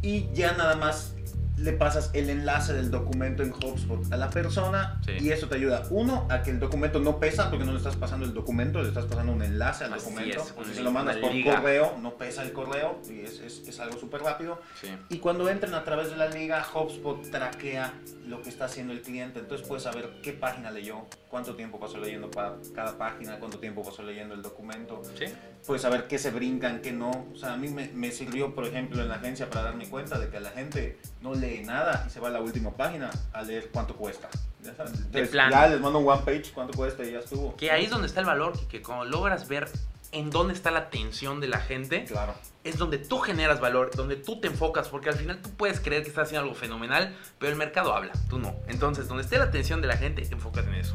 Y 0.00 0.28
ya 0.32 0.56
nada 0.56 0.76
más 0.76 1.14
le 1.62 1.72
pasas 1.72 2.10
el 2.12 2.28
enlace 2.30 2.72
del 2.72 2.90
documento 2.90 3.42
en 3.42 3.52
HubSpot 3.52 4.12
a 4.12 4.16
la 4.16 4.30
persona 4.30 5.00
Sí. 5.06 5.12
y 5.20 5.30
eso 5.30 5.48
te 5.48 5.54
ayuda, 5.56 5.84
uno, 5.90 6.26
a 6.30 6.42
que 6.42 6.50
el 6.50 6.58
documento 6.60 6.98
no 7.00 7.18
pesa 7.20 7.50
porque 7.50 7.64
no 7.64 7.72
le 7.72 7.78
estás 7.78 7.96
pasando 7.96 8.26
el 8.26 8.34
documento, 8.34 8.82
le 8.82 8.88
estás 8.88 9.06
pasando 9.06 9.32
un 9.32 9.42
enlace 9.42 9.84
al 9.84 9.92
Así 9.94 10.04
documento. 10.06 10.42
es, 10.42 10.66
si 10.68 10.74
se 10.74 10.82
lo 10.82 10.90
mandas 10.90 11.16
por 11.18 11.32
liga. 11.32 11.56
correo, 11.56 11.96
no 12.00 12.14
pesa 12.16 12.42
el 12.42 12.52
correo 12.52 13.00
y 13.08 13.20
es, 13.20 13.40
es- 13.40 13.68
es 13.68 13.80
algo 13.80 13.98
súper 13.98 14.22
rápido. 14.22 14.60
Y 15.08 15.18
cuando 15.18 15.48
entren 15.48 15.74
a 15.74 15.84
través 15.84 16.10
de 16.10 16.16
la 16.16 16.28
liga, 16.28 16.64
HubSpot 16.74 17.30
traquea 17.30 17.92
lo 18.26 18.42
que 18.42 18.48
está 18.48 18.64
haciendo 18.66 18.92
el 18.92 19.02
cliente. 19.02 19.38
Entonces 19.40 19.66
puedes 19.66 19.84
saber 19.84 20.08
qué 20.22 20.32
página 20.32 20.70
leyó, 20.70 21.06
cuánto 21.32 21.56
tiempo 21.56 21.80
pasó 21.80 21.96
leyendo 21.96 22.30
pa- 22.30 22.56
cada 22.74 22.98
página, 22.98 23.38
cuánto 23.38 23.58
tiempo 23.58 23.82
pasó 23.82 24.02
leyendo 24.02 24.34
el 24.34 24.42
documento. 24.42 25.00
¿Sí? 25.18 25.24
Puedes 25.66 25.80
saber 25.80 26.06
qué 26.06 26.18
se 26.18 26.30
brincan, 26.30 26.82
qué 26.82 26.92
no. 26.92 27.10
O 27.32 27.36
sea, 27.36 27.54
a 27.54 27.56
mí 27.56 27.68
me, 27.68 27.88
me 27.88 28.10
sirvió, 28.12 28.54
por 28.54 28.66
ejemplo, 28.66 29.00
en 29.00 29.08
la 29.08 29.14
agencia 29.14 29.48
para 29.48 29.62
darme 29.62 29.88
cuenta 29.88 30.18
de 30.18 30.28
que 30.28 30.38
la 30.40 30.50
gente 30.50 30.98
no 31.22 31.34
lee 31.34 31.62
nada 31.64 32.04
y 32.06 32.10
se 32.10 32.20
va 32.20 32.28
a 32.28 32.32
la 32.32 32.40
última 32.42 32.70
página 32.76 33.08
a 33.32 33.40
leer 33.42 33.70
cuánto 33.72 33.96
cuesta. 33.96 34.28
Ya 34.62 34.74
sabes. 34.74 34.92
Entonces, 34.92 35.30
plano. 35.30 35.50
ya 35.52 35.68
les 35.68 35.80
mando 35.80 35.98
un 36.00 36.06
one 36.08 36.20
page, 36.22 36.52
cuánto 36.52 36.76
cuesta 36.76 37.02
y 37.02 37.12
ya 37.12 37.20
estuvo. 37.20 37.56
Que 37.56 37.70
ahí 37.70 37.84
es 37.86 37.90
donde 37.90 38.08
está 38.08 38.20
el 38.20 38.26
valor, 38.26 38.52
que, 38.58 38.66
que 38.66 38.82
cuando 38.82 39.06
logras 39.06 39.48
ver 39.48 39.70
en 40.12 40.28
dónde 40.28 40.52
está 40.52 40.70
la 40.70 40.80
atención 40.80 41.40
de 41.40 41.48
la 41.48 41.58
gente, 41.60 42.04
Claro. 42.04 42.34
es 42.64 42.76
donde 42.76 42.98
tú 42.98 43.20
generas 43.20 43.58
valor, 43.60 43.90
donde 43.96 44.16
tú 44.16 44.38
te 44.38 44.48
enfocas, 44.48 44.88
porque 44.88 45.08
al 45.08 45.14
final 45.16 45.40
tú 45.40 45.48
puedes 45.56 45.80
creer 45.80 46.02
que 46.02 46.10
estás 46.10 46.26
haciendo 46.26 46.42
algo 46.42 46.54
fenomenal, 46.54 47.16
pero 47.38 47.50
el 47.50 47.56
mercado 47.56 47.94
habla, 47.96 48.12
tú 48.28 48.38
no. 48.38 48.54
Entonces, 48.68 49.08
donde 49.08 49.22
esté 49.22 49.38
la 49.38 49.44
atención 49.44 49.80
de 49.80 49.86
la 49.88 49.96
gente, 49.96 50.20
te 50.20 50.34
enfocas 50.34 50.66
en 50.66 50.74
eso. 50.74 50.94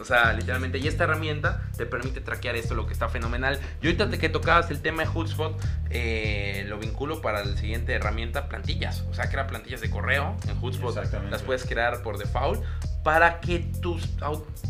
O 0.00 0.04
sea, 0.04 0.32
literalmente, 0.32 0.78
y 0.78 0.88
esta 0.88 1.04
herramienta 1.04 1.62
te 1.76 1.86
permite 1.86 2.20
traquear 2.20 2.56
esto, 2.56 2.74
lo 2.74 2.86
que 2.86 2.92
está 2.92 3.08
fenomenal. 3.08 3.58
Yo 3.80 3.90
ahorita 3.90 4.10
que 4.18 4.28
tocabas 4.28 4.70
el 4.70 4.80
tema 4.80 5.04
de 5.04 5.08
HubSpot, 5.08 5.60
eh, 5.90 6.64
lo 6.68 6.78
vinculo 6.78 7.20
para 7.20 7.44
la 7.44 7.56
siguiente 7.56 7.92
herramienta, 7.92 8.48
plantillas. 8.48 9.04
O 9.10 9.14
sea, 9.14 9.30
crea 9.30 9.46
plantillas 9.46 9.80
de 9.80 9.90
correo 9.90 10.36
en. 10.60 10.96
Exactamente. 10.96 11.30
Las 11.30 11.42
puedes 11.42 11.64
crear 11.64 12.02
por 12.02 12.18
default 12.18 12.62
para 13.02 13.40
que 13.40 13.58
tus, 13.80 14.08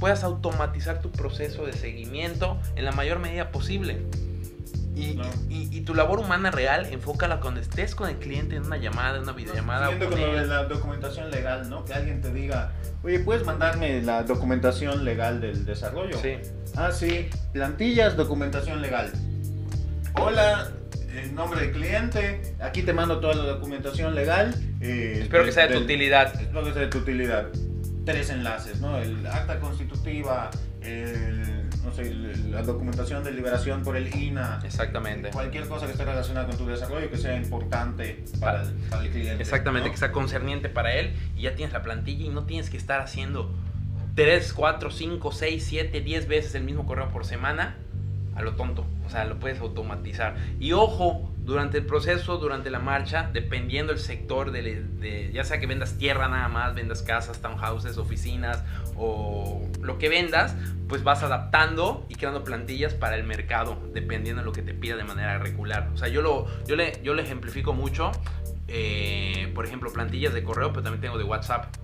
puedas 0.01 0.25
automatizar 0.25 1.01
tu 1.01 1.11
proceso 1.11 1.67
de 1.67 1.73
seguimiento 1.73 2.59
en 2.77 2.85
la 2.85 2.93
mayor 2.93 3.19
medida 3.19 3.51
posible. 3.51 4.03
Y, 4.95 5.15
Claro. 5.15 5.31
y- 5.49 5.69
y 5.77 5.81
tu 5.83 5.95
labor 5.95 6.19
humana 6.19 6.51
real, 6.51 6.87
enfócala 6.91 7.41
cuando 7.41 7.61
estés 7.61 7.95
con 7.95 8.11
el 8.11 8.17
cliente 8.17 8.57
en 8.57 8.65
una 8.67 8.77
llamada, 8.77 9.17
en 9.17 9.23
una 9.23 9.33
videollamada. 9.33 9.89
Siguiendo 9.89 10.11
con 10.11 10.21
lo 10.21 10.41
de 10.41 10.47
la 10.47 10.65
documentación 10.65 11.31
legal, 11.31 11.71
¿no? 11.71 11.85
Que 11.87 11.95
alguien 11.95 12.21
te 12.21 12.31
diga, 12.33 12.73
oye, 13.03 13.19
¿puedes 13.21 13.47
mandarme 13.47 14.03
la 14.03 14.23
documentación 14.25 15.05
legal 15.05 15.41
del 15.41 15.65
desarrollo? 15.65 16.19
Sí. 16.21 16.37
Ah, 16.77 16.93
sí. 16.93 17.31
Plantillas, 17.55 18.17
documentación 18.17 18.83
legal. 18.83 19.11
Hola, 20.21 20.69
en 21.15 21.35
nombre 21.35 21.61
del 21.63 21.73
cliente, 21.73 22.55
aquí 22.61 22.83
te 22.83 22.93
mando 22.93 23.19
toda 23.21 23.35
la 23.35 23.45
documentación 23.45 24.15
legal. 24.15 24.55
eh, 24.81 25.21
Espero 25.23 25.45
que 25.45 25.53
sea 25.53 25.63
de 25.65 25.69
tu 25.69 25.75
del- 25.75 25.85
utilidad. 25.85 26.35
Espero 26.41 26.65
que 26.65 26.73
sea 26.73 26.83
de 26.83 26.89
tu 26.89 26.99
utilidad. 26.99 27.47
Tres 28.05 28.31
enlaces, 28.31 28.81
¿no? 28.81 28.99
El 28.99 29.25
acta 29.27 29.61
constitutiva, 29.61 30.51
el, 30.81 31.52
no 31.93 32.05
sé, 32.05 32.11
el- 32.11 32.51
la 32.51 32.63
documentación 32.63 33.23
de 33.25 33.33
liberación 33.33 33.83
por 33.83 33.97
el 33.97 34.15
INA. 34.15 34.61
Exactamente. 34.65 35.31
Cualquier 35.31 35.69
cosa 35.69 35.87
que 35.87 35.93
esté 35.93 36.05
relacionada 36.05 36.47
con 36.47 36.57
tu 36.57 36.67
desarrollo 36.67 37.11
que 37.11 37.19
sea 37.19 37.37
importante 37.37 38.25
para, 38.41 38.63
el, 38.63 38.69
para 38.91 39.03
el 39.05 39.11
cliente. 39.11 39.43
Exactamente, 39.43 39.89
¿no? 39.89 39.93
que 39.93 39.99
sea 39.99 40.13
concerniente 40.13 40.69
para 40.69 40.95
él 40.95 41.13
y 41.37 41.43
ya 41.43 41.55
tienes 41.55 41.73
la 41.73 41.83
plantilla 41.83 42.25
y 42.27 42.29
no 42.31 42.45
tienes 42.45 42.71
que 42.71 42.77
estar 42.77 43.01
haciendo 43.01 43.53
3, 44.15 44.53
4, 44.53 44.91
5, 44.91 45.33
6, 45.33 45.65
7, 45.67 46.01
10 46.01 46.29
veces 46.29 46.55
el 46.55 46.65
mismo 46.65 46.87
correo 46.87 47.09
por 47.11 47.25
semana 47.25 47.77
a 48.35 48.43
lo 48.43 48.55
tonto. 48.55 48.87
O 49.07 49.11
sea, 49.11 49.25
lo 49.25 49.39
puedes 49.39 49.61
automatizar. 49.61 50.37
Y 50.61 50.73
ojo, 50.73 51.31
durante 51.45 51.79
el 51.79 51.87
proceso, 51.87 52.39
durante 52.39 52.71
la 52.71 52.79
marcha, 52.79 53.31
dependiendo 53.33 53.93
el 53.93 53.99
sector, 53.99 54.53
de, 54.53 55.31
ya 55.33 55.45
sea 55.45 55.59
que 55.59 55.67
vendas 55.67 55.99
tierra 55.99 56.29
nada 56.29 56.49
más, 56.49 56.75
vendas 56.75 57.03
casas, 57.03 57.41
townhouses, 57.41 57.99
oficinas 57.99 58.63
o 58.97 59.69
lo 59.81 59.99
que 59.99 60.09
vendas, 60.09 60.55
pues 60.89 61.03
vas 61.03 61.23
adaptando 61.23 62.07
y 62.09 62.15
creando 62.15 62.45
plantillas 62.45 62.95
para 62.95 63.17
el 63.17 63.25
mercado, 63.25 63.79
dependiendo 63.93 64.43
de 64.43 64.47
lo 64.47 64.53
que 64.53 64.63
te 64.63 64.75
pida 64.75 64.97
de 64.97 65.05
manera 65.05 65.39
regular. 65.39 65.91
O 65.95 65.97
sea, 65.97 66.09
yo 66.09 66.23
lo, 66.23 66.47
yo 66.67 66.77
le, 66.77 67.01
yo 67.03 67.15
ejemplifico 67.19 67.73
mucho, 67.73 68.13
eh, 68.69 69.51
por 69.55 69.65
ejemplo, 69.67 69.93
plantillas 69.93 70.35
de 70.35 70.45
correo, 70.45 70.71
pero 70.71 70.83
también 70.83 71.01
tengo 71.01 71.19
de 71.19 71.25
WhatsApp. 71.25 71.75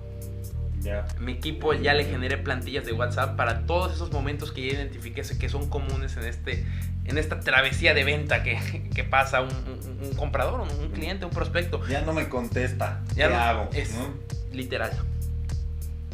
Mi 1.20 1.32
equipo 1.32 1.72
ya 1.74 1.94
le 1.94 2.04
generé 2.04 2.38
plantillas 2.38 2.84
de 2.86 2.92
WhatsApp 2.92 3.36
para 3.36 3.66
todos 3.66 3.92
esos 3.94 4.12
momentos 4.12 4.52
que 4.52 4.66
ya 4.66 4.72
identifiqué 4.74 5.22
que 5.38 5.48
son 5.48 5.68
comunes 5.68 6.16
en, 6.16 6.24
este, 6.24 6.64
en 7.04 7.18
esta 7.18 7.40
travesía 7.40 7.94
de 7.94 8.04
venta 8.04 8.42
que, 8.42 8.58
que 8.94 9.04
pasa 9.04 9.40
un, 9.42 9.48
un- 9.48 10.06
un 10.08 10.14
comprador, 10.14 10.60
un, 10.60 10.70
un 10.70 10.90
cliente, 10.90 11.24
un 11.24 11.30
prospecto. 11.32 11.86
Ya 11.88 12.00
no 12.02 12.12
me 12.12 12.28
contesta. 12.28 13.00
Ya 13.16 13.28
¿Qué 13.28 13.34
no- 13.34 13.40
hago? 13.40 13.70
es 13.72 13.94
¿no? 13.94 14.14
literal. 14.52 14.92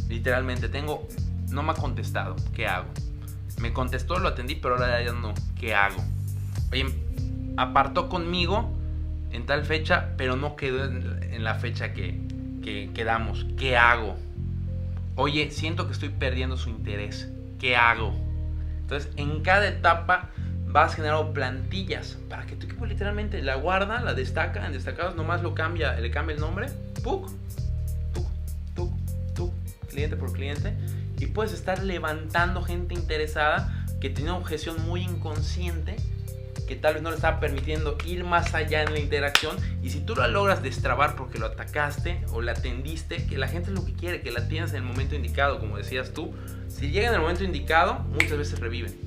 Literalmente, 0.08 0.68
tengo, 0.68 1.06
no 1.50 1.62
me 1.62 1.72
ha 1.72 1.74
contestado, 1.74 2.36
¿qué 2.54 2.66
hago? 2.66 2.86
Me 3.60 3.72
contestó, 3.72 4.18
lo 4.18 4.28
atendí, 4.28 4.54
pero 4.56 4.74
ahora 4.76 5.02
ya 5.02 5.12
no, 5.12 5.32
¿qué 5.58 5.74
hago? 5.74 6.02
Oye, 6.72 6.86
apartó 7.56 8.08
conmigo 8.08 8.70
en 9.30 9.46
tal 9.46 9.64
fecha, 9.64 10.10
pero 10.16 10.36
no 10.36 10.56
quedó 10.56 10.84
en, 10.84 11.22
en 11.22 11.44
la 11.44 11.54
fecha 11.54 11.92
que, 11.92 12.20
que 12.62 12.90
quedamos, 12.94 13.46
¿qué 13.58 13.76
hago? 13.76 14.16
Oye, 15.16 15.50
siento 15.50 15.86
que 15.86 15.92
estoy 15.92 16.08
perdiendo 16.08 16.56
su 16.56 16.70
interés, 16.70 17.28
¿qué 17.60 17.76
hago? 17.76 18.12
Entonces, 18.80 19.12
en 19.16 19.42
cada 19.42 19.68
etapa 19.68 20.30
vas 20.66 20.96
generando 20.96 21.32
plantillas 21.32 22.18
para 22.28 22.46
que 22.46 22.56
tu 22.56 22.66
equipo 22.66 22.84
literalmente 22.84 23.40
la 23.40 23.54
guarda, 23.54 24.00
la 24.00 24.14
destaca, 24.14 24.66
en 24.66 24.72
destacados 24.72 25.14
nomás 25.14 25.40
lo 25.42 25.54
cambia, 25.54 25.94
le 25.94 26.10
cambia 26.10 26.34
el 26.34 26.40
nombre, 26.40 26.66
¡puc! 27.04 27.30
¡tuc! 28.12 28.26
¡tuc! 28.74 28.92
¡tuc! 29.34 29.52
cliente 29.88 30.16
por 30.16 30.32
cliente, 30.32 30.74
y 31.20 31.26
puedes 31.26 31.52
estar 31.52 31.80
levantando 31.80 32.62
gente 32.62 32.94
interesada 32.94 33.86
que 34.00 34.10
tiene 34.10 34.30
una 34.30 34.40
objeción 34.40 34.84
muy 34.84 35.02
inconsciente 35.02 35.96
que 36.66 36.76
tal 36.76 36.94
vez 36.94 37.02
no 37.02 37.10
le 37.10 37.16
estaba 37.16 37.40
permitiendo 37.40 37.96
ir 38.06 38.24
más 38.24 38.54
allá 38.54 38.82
en 38.82 38.92
la 38.92 38.98
interacción 38.98 39.56
y 39.82 39.90
si 39.90 40.00
tú 40.00 40.14
la 40.16 40.28
logras 40.28 40.62
destrabar 40.62 41.16
porque 41.16 41.38
lo 41.38 41.46
atacaste 41.46 42.20
o 42.32 42.40
la 42.42 42.52
atendiste, 42.52 43.26
que 43.26 43.36
la 43.38 43.48
gente 43.48 43.70
es 43.70 43.74
lo 43.78 43.84
que 43.84 43.92
quiere, 43.92 44.20
que 44.22 44.30
la 44.30 44.48
tienes 44.48 44.70
en 44.70 44.76
el 44.76 44.82
momento 44.82 45.14
indicado, 45.14 45.58
como 45.60 45.76
decías 45.76 46.12
tú, 46.12 46.34
si 46.68 46.90
llega 46.90 47.08
en 47.08 47.14
el 47.14 47.20
momento 47.20 47.44
indicado, 47.44 47.98
muchas 48.10 48.36
veces 48.38 48.58
reviven 48.60 48.98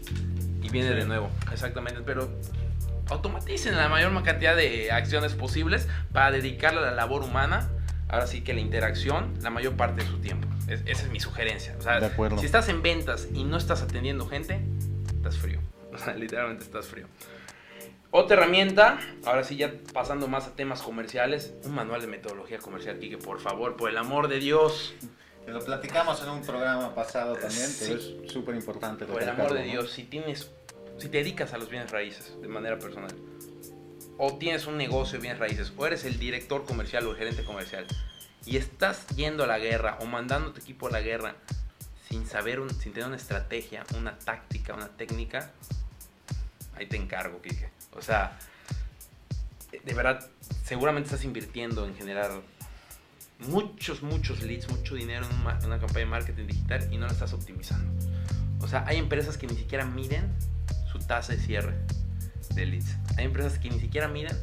y 0.61 0.69
viene 0.69 0.89
Sí. 0.89 0.95
de 0.95 1.05
nuevo, 1.05 1.29
exactamente, 1.51 2.01
pero 2.05 2.29
automaticen 3.09 3.75
la 3.75 3.87
mayor 3.89 4.11
cantidad 4.23 4.55
de 4.55 4.91
acciones 4.91 5.33
posibles 5.33 5.87
para 6.11 6.31
dedicarle 6.31 6.79
a 6.79 6.83
la 6.83 6.91
labor 6.91 7.23
humana, 7.23 7.69
ahora 8.09 8.27
sí 8.27 8.41
que 8.41 8.53
la 8.53 8.59
interacción, 8.59 9.33
la 9.41 9.49
mayor 9.49 9.73
parte 9.75 10.03
de 10.03 10.09
su 10.09 10.17
tiempo. 10.19 10.47
Es- 10.67 10.81
esa 10.85 11.03
es 11.03 11.09
mi 11.09 11.19
sugerencia. 11.19 11.75
O 11.79 11.81
sea, 11.81 11.99
De 11.99 12.07
acuerdo. 12.07 12.37
si 12.37 12.45
estás 12.45 12.67
en 12.69 12.81
ventas 12.81 13.27
y 13.33 13.43
no 13.45 13.55
estás 13.57 13.81
atendiendo 13.81 14.27
gente, 14.27 14.59
estás 15.15 15.37
frío. 15.37 15.59
O 15.93 15.97
sea, 15.99 16.13
literalmente 16.13 16.63
estás 16.63 16.85
frío. 16.85 17.07
Otra 18.11 18.37
herramienta, 18.37 18.99
ahora 19.25 19.43
sí 19.43 19.57
ya 19.57 19.73
pasando 19.93 20.27
más 20.27 20.47
a 20.47 20.55
temas 20.55 20.81
comerciales, 20.81 21.53
un 21.65 21.75
manual 21.75 22.01
de 22.01 22.07
metodología 22.07 22.57
comercial, 22.57 22.99
Kike, 22.99 23.17
por 23.17 23.39
favor, 23.39 23.75
por 23.75 23.89
el 23.89 23.97
amor 23.97 24.27
de 24.29 24.39
Dios, 24.39 24.93
lo 25.45 25.63
platicamos 25.63 26.21
en 26.23 26.29
un 26.29 26.41
programa 26.41 26.95
pasado 26.95 27.35
también, 27.35 27.69
pero 27.79 27.99
Sí. 27.99 28.19
es 28.25 28.31
súper 28.31 28.55
importante. 28.55 29.05
por 29.05 29.21
el 29.21 29.29
amor 29.29 29.53
de 29.53 29.65
¿no? 29.65 29.71
Dios, 29.71 29.91
si 29.91 30.03
tienes, 30.03 30.49
si 30.97 31.09
te 31.09 31.17
dedicas 31.17 31.53
a 31.53 31.57
los 31.57 31.69
bienes 31.69 31.91
raíces 31.91 32.33
de 32.41 32.47
manera 32.47 32.79
personal, 32.79 33.11
o 34.17 34.37
tienes 34.37 34.67
un 34.67 34.77
negocio 34.77 35.17
de 35.17 35.21
bienes 35.23 35.39
raíces, 35.39 35.71
o 35.77 35.85
eres 35.85 36.05
el 36.05 36.17
director 36.17 36.65
comercial 36.65 37.05
o 37.07 37.11
el 37.11 37.17
gerente 37.17 37.43
comercial, 37.43 37.85
y 38.45 38.57
estás 38.57 39.05
yendo 39.15 39.43
a 39.43 39.47
la 39.47 39.59
guerra 39.59 39.97
o 40.01 40.05
mandando 40.05 40.49
a 40.49 40.53
tu 40.53 40.61
equipo 40.61 40.87
a 40.87 40.91
la 40.91 41.01
guerra 41.01 41.35
sin 42.09 42.25
saber, 42.25 42.61
un, 42.61 42.69
sin 42.69 42.93
tener 42.93 43.07
una 43.07 43.17
estrategia, 43.17 43.83
una 43.97 44.17
táctica, 44.17 44.73
una 44.73 44.87
técnica, 44.87 45.51
ahí 46.75 46.85
te 46.87 46.95
encargo, 46.95 47.41
Kike. 47.41 47.69
O 47.97 48.01
sea, 48.01 48.37
de 49.71 49.93
verdad, 49.93 50.25
seguramente 50.63 51.07
estás 51.07 51.25
invirtiendo 51.25 51.85
en 51.85 51.95
generar 51.95 52.31
muchos, 53.39 54.01
muchos 54.01 54.41
leads, 54.41 54.69
mucho 54.69 54.95
dinero 54.95 55.25
en 55.29 55.65
una, 55.65 55.79
campaña 55.79 55.99
de 55.99 56.05
marketing 56.05 56.47
digital 56.47 56.87
y 56.91 56.97
no 56.97 57.05
la 57.05 57.13
estás 57.13 57.33
optimizando. 57.33 57.91
O 58.59 58.67
sea, 58.67 58.83
hay 58.87 58.97
empresas 58.97 59.37
que 59.37 59.47
ni 59.47 59.55
siquiera 59.55 59.85
miden 59.85 60.31
su 60.91 60.99
tasa 60.99 61.33
de 61.33 61.39
cierre 61.39 61.75
de 62.53 62.65
leads. 62.65 62.95
Hay 63.17 63.25
empresas 63.25 63.59
que 63.59 63.69
ni 63.69 63.79
siquiera 63.79 64.07
miden 64.07 64.35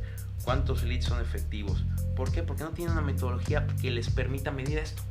cuántos 0.45 0.83
leads 0.85 1.07
son 1.07 1.21
efectivos. 1.21 1.85
¿Por 2.17 2.31
qué? 2.31 2.43
Porque 2.43 2.63
no 2.63 2.71
tienen 2.71 2.93
una 2.93 3.03
metodología 3.03 3.67
que 3.81 3.91
les 3.91 4.09
permita 4.11 4.51
medir 4.51 4.79
esto. 4.79 5.03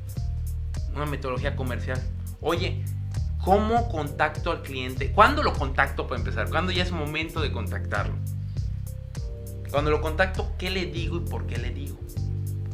Una 0.96 1.06
metodología 1.06 1.56
comercial. 1.56 2.02
Oye, 2.40 2.84
¿cómo 3.44 3.90
contacto 3.90 4.52
al 4.52 4.62
cliente? 4.62 5.12
¿Cuándo 5.12 5.44
lo 5.44 5.54
contacto 5.54 6.08
para 6.08 6.20
empezar? 6.20 6.50
¿Cuándo 6.50 6.72
ya 6.72 6.84
es 6.84 6.92
momento 6.92 7.42
de 7.42 7.52
contactarlo? 7.52 8.16
Cuando 9.74 9.90
lo 9.90 10.02
contacto, 10.02 10.54
¿qué 10.60 10.70
le 10.70 10.86
digo 10.86 11.18
y 11.18 11.22
por 11.22 11.48
qué 11.48 11.58
le 11.58 11.72
digo? 11.72 11.98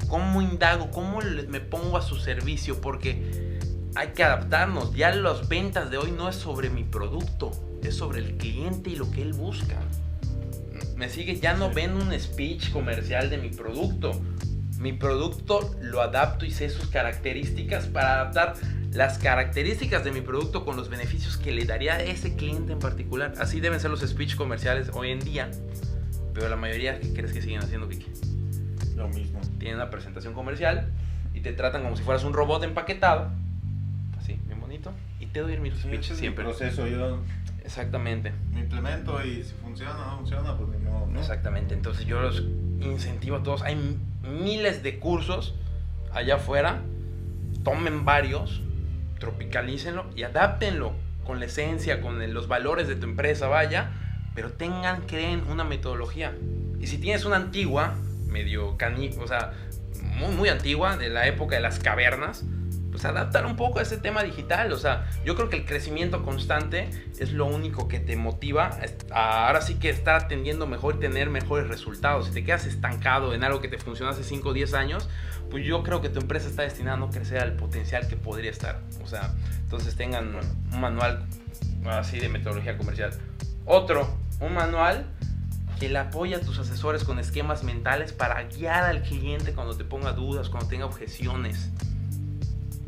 ¿Cómo 0.09 0.41
indago? 0.41 0.91
¿Cómo 0.91 1.19
me 1.47 1.61
pongo 1.61 1.95
a 1.95 2.01
su 2.01 2.17
servicio? 2.17 2.81
Porque 2.81 3.57
hay 3.95 4.09
que 4.09 4.21
adaptarnos. 4.21 4.93
Ya 4.93 5.15
las 5.15 5.47
ventas 5.47 5.89
de 5.91 5.97
hoy 5.97 6.11
no 6.11 6.27
es 6.27 6.35
sobre 6.35 6.69
mi 6.69 6.83
producto, 6.83 7.51
es 7.81 7.95
sobre 7.95 8.19
el 8.19 8.35
cliente 8.35 8.89
y 8.89 8.97
lo 8.97 9.09
que 9.11 9.21
él 9.21 9.31
busca. 9.31 9.77
Me 10.97 11.07
sigue, 11.07 11.39
ya 11.39 11.53
no 11.53 11.73
ven 11.73 11.93
un 11.93 12.11
speech 12.19 12.69
comercial 12.71 13.29
de 13.29 13.37
mi 13.37 13.47
producto. 13.47 14.11
Mi 14.77 14.91
producto 14.91 15.73
lo 15.79 16.01
adapto 16.01 16.43
y 16.43 16.51
sé 16.51 16.69
sus 16.69 16.89
características 16.89 17.85
para 17.85 18.15
adaptar 18.15 18.55
las 18.91 19.19
características 19.19 20.03
de 20.03 20.11
mi 20.11 20.19
producto 20.19 20.65
con 20.65 20.75
los 20.75 20.89
beneficios 20.89 21.37
que 21.37 21.53
le 21.53 21.63
daría 21.63 21.93
a 21.93 22.01
ese 22.01 22.35
cliente 22.35 22.73
en 22.73 22.79
particular. 22.79 23.35
Así 23.39 23.61
deben 23.61 23.79
ser 23.79 23.89
los 23.89 24.01
speech 24.01 24.35
comerciales 24.35 24.91
hoy 24.93 25.11
en 25.11 25.19
día. 25.19 25.49
Pero 26.39 26.51
la 26.51 26.55
mayoría, 26.55 26.97
¿qué 27.01 27.11
crees 27.13 27.33
que 27.33 27.41
siguen 27.41 27.61
haciendo, 27.61 27.89
Kiki? 27.89 28.07
Lo 28.95 29.09
mismo. 29.09 29.41
Tienen 29.59 29.75
una 29.75 29.89
presentación 29.89 30.33
comercial 30.33 30.89
y 31.33 31.41
te 31.41 31.51
tratan 31.51 31.83
como 31.83 31.97
si 31.97 32.03
fueras 32.03 32.23
un 32.23 32.31
robot 32.31 32.63
empaquetado. 32.63 33.29
Así, 34.17 34.39
bien 34.47 34.61
bonito. 34.61 34.93
Y 35.19 35.25
te 35.25 35.41
doy 35.41 35.57
mi 35.59 35.69
speech 35.71 36.13
siempre. 36.13 36.45
mi 36.45 36.49
proceso. 36.51 36.87
Yo 36.87 37.19
Exactamente. 37.65 38.31
me 38.53 38.61
implemento 38.61 39.21
y 39.25 39.43
si 39.43 39.53
funciona 39.61 39.91
o 39.91 40.11
no 40.11 40.17
funciona, 40.19 40.55
pues 40.55 40.69
ni 40.69 40.77
modo, 40.77 41.07
¿no? 41.07 41.19
Exactamente. 41.19 41.73
Entonces 41.73 42.05
yo 42.05 42.21
los 42.21 42.41
incentivo 42.79 43.35
a 43.35 43.43
todos. 43.43 43.61
Hay 43.63 43.75
miles 44.23 44.81
de 44.81 44.97
cursos 44.97 45.55
allá 46.13 46.35
afuera. 46.35 46.79
Tomen 47.65 48.05
varios, 48.05 48.61
tropicalícenlo 49.19 50.05
y 50.15 50.23
adáptenlo 50.23 50.93
con 51.25 51.41
la 51.41 51.47
esencia, 51.47 51.99
con 51.99 52.33
los 52.33 52.47
valores 52.47 52.87
de 52.87 52.95
tu 52.95 53.03
empresa, 53.07 53.47
vaya. 53.47 53.91
Pero 54.39 54.53
tengan, 54.53 55.01
creen 55.01 55.43
una 55.49 55.65
metodología. 55.65 56.33
Y 56.79 56.87
si 56.87 56.97
tienes 56.97 57.25
una 57.25 57.35
antigua, 57.35 57.95
medio 58.29 58.77
cani, 58.77 59.09
o 59.19 59.27
sea, 59.27 59.51
muy, 60.17 60.33
muy 60.33 60.47
antigua, 60.47 60.95
de 60.95 61.09
la 61.09 61.27
época 61.27 61.57
de 61.57 61.61
las 61.61 61.79
cavernas, 61.79 62.45
pues 62.89 63.03
adaptar 63.03 63.45
un 63.45 63.57
poco 63.57 63.79
a 63.79 63.81
ese 63.81 63.97
tema 63.97 64.23
digital. 64.23 64.71
O 64.71 64.77
sea, 64.77 65.09
yo 65.25 65.35
creo 65.35 65.49
que 65.49 65.57
el 65.57 65.65
crecimiento 65.65 66.23
constante 66.23 66.89
es 67.19 67.33
lo 67.33 67.47
único 67.47 67.89
que 67.89 67.99
te 67.99 68.15
motiva 68.15 68.79
a 69.11 69.47
ahora 69.47 69.59
sí 69.59 69.75
que 69.75 69.89
estar 69.89 70.15
atendiendo 70.15 70.67
mejor 70.67 70.95
y 70.95 70.99
tener 70.99 71.29
mejores 71.29 71.67
resultados. 71.67 72.27
Si 72.27 72.31
te 72.31 72.45
quedas 72.45 72.65
estancado 72.65 73.33
en 73.33 73.43
algo 73.43 73.59
que 73.59 73.67
te 73.67 73.77
funcionó 73.77 74.11
hace 74.11 74.23
5 74.23 74.47
o 74.47 74.53
10 74.53 74.73
años, 74.73 75.09
pues 75.51 75.65
yo 75.65 75.83
creo 75.83 75.99
que 75.99 76.07
tu 76.07 76.21
empresa 76.21 76.47
está 76.47 76.61
destinada 76.61 76.95
a 76.95 76.99
no 77.01 77.09
crecer 77.09 77.39
al 77.39 77.57
potencial 77.57 78.07
que 78.07 78.15
podría 78.15 78.51
estar. 78.51 78.79
O 79.03 79.05
sea, 79.05 79.33
entonces 79.63 79.97
tengan 79.97 80.33
un 80.71 80.79
manual 80.79 81.25
así 81.87 82.19
de 82.19 82.29
metodología 82.29 82.77
comercial. 82.77 83.11
Otro, 83.71 84.17
un 84.39 84.53
manual 84.53 85.05
que 85.79 85.89
le 85.89 85.97
apoya 85.97 86.37
a 86.37 86.39
tus 86.41 86.59
asesores 86.59 87.03
con 87.03 87.19
esquemas 87.19 87.63
mentales 87.63 88.11
para 88.11 88.43
guiar 88.43 88.83
al 88.83 89.01
cliente 89.01 89.53
cuando 89.53 89.77
te 89.77 89.85
ponga 89.85 90.11
dudas, 90.11 90.49
cuando 90.49 90.67
tenga 90.67 90.85
objeciones. 90.85 91.69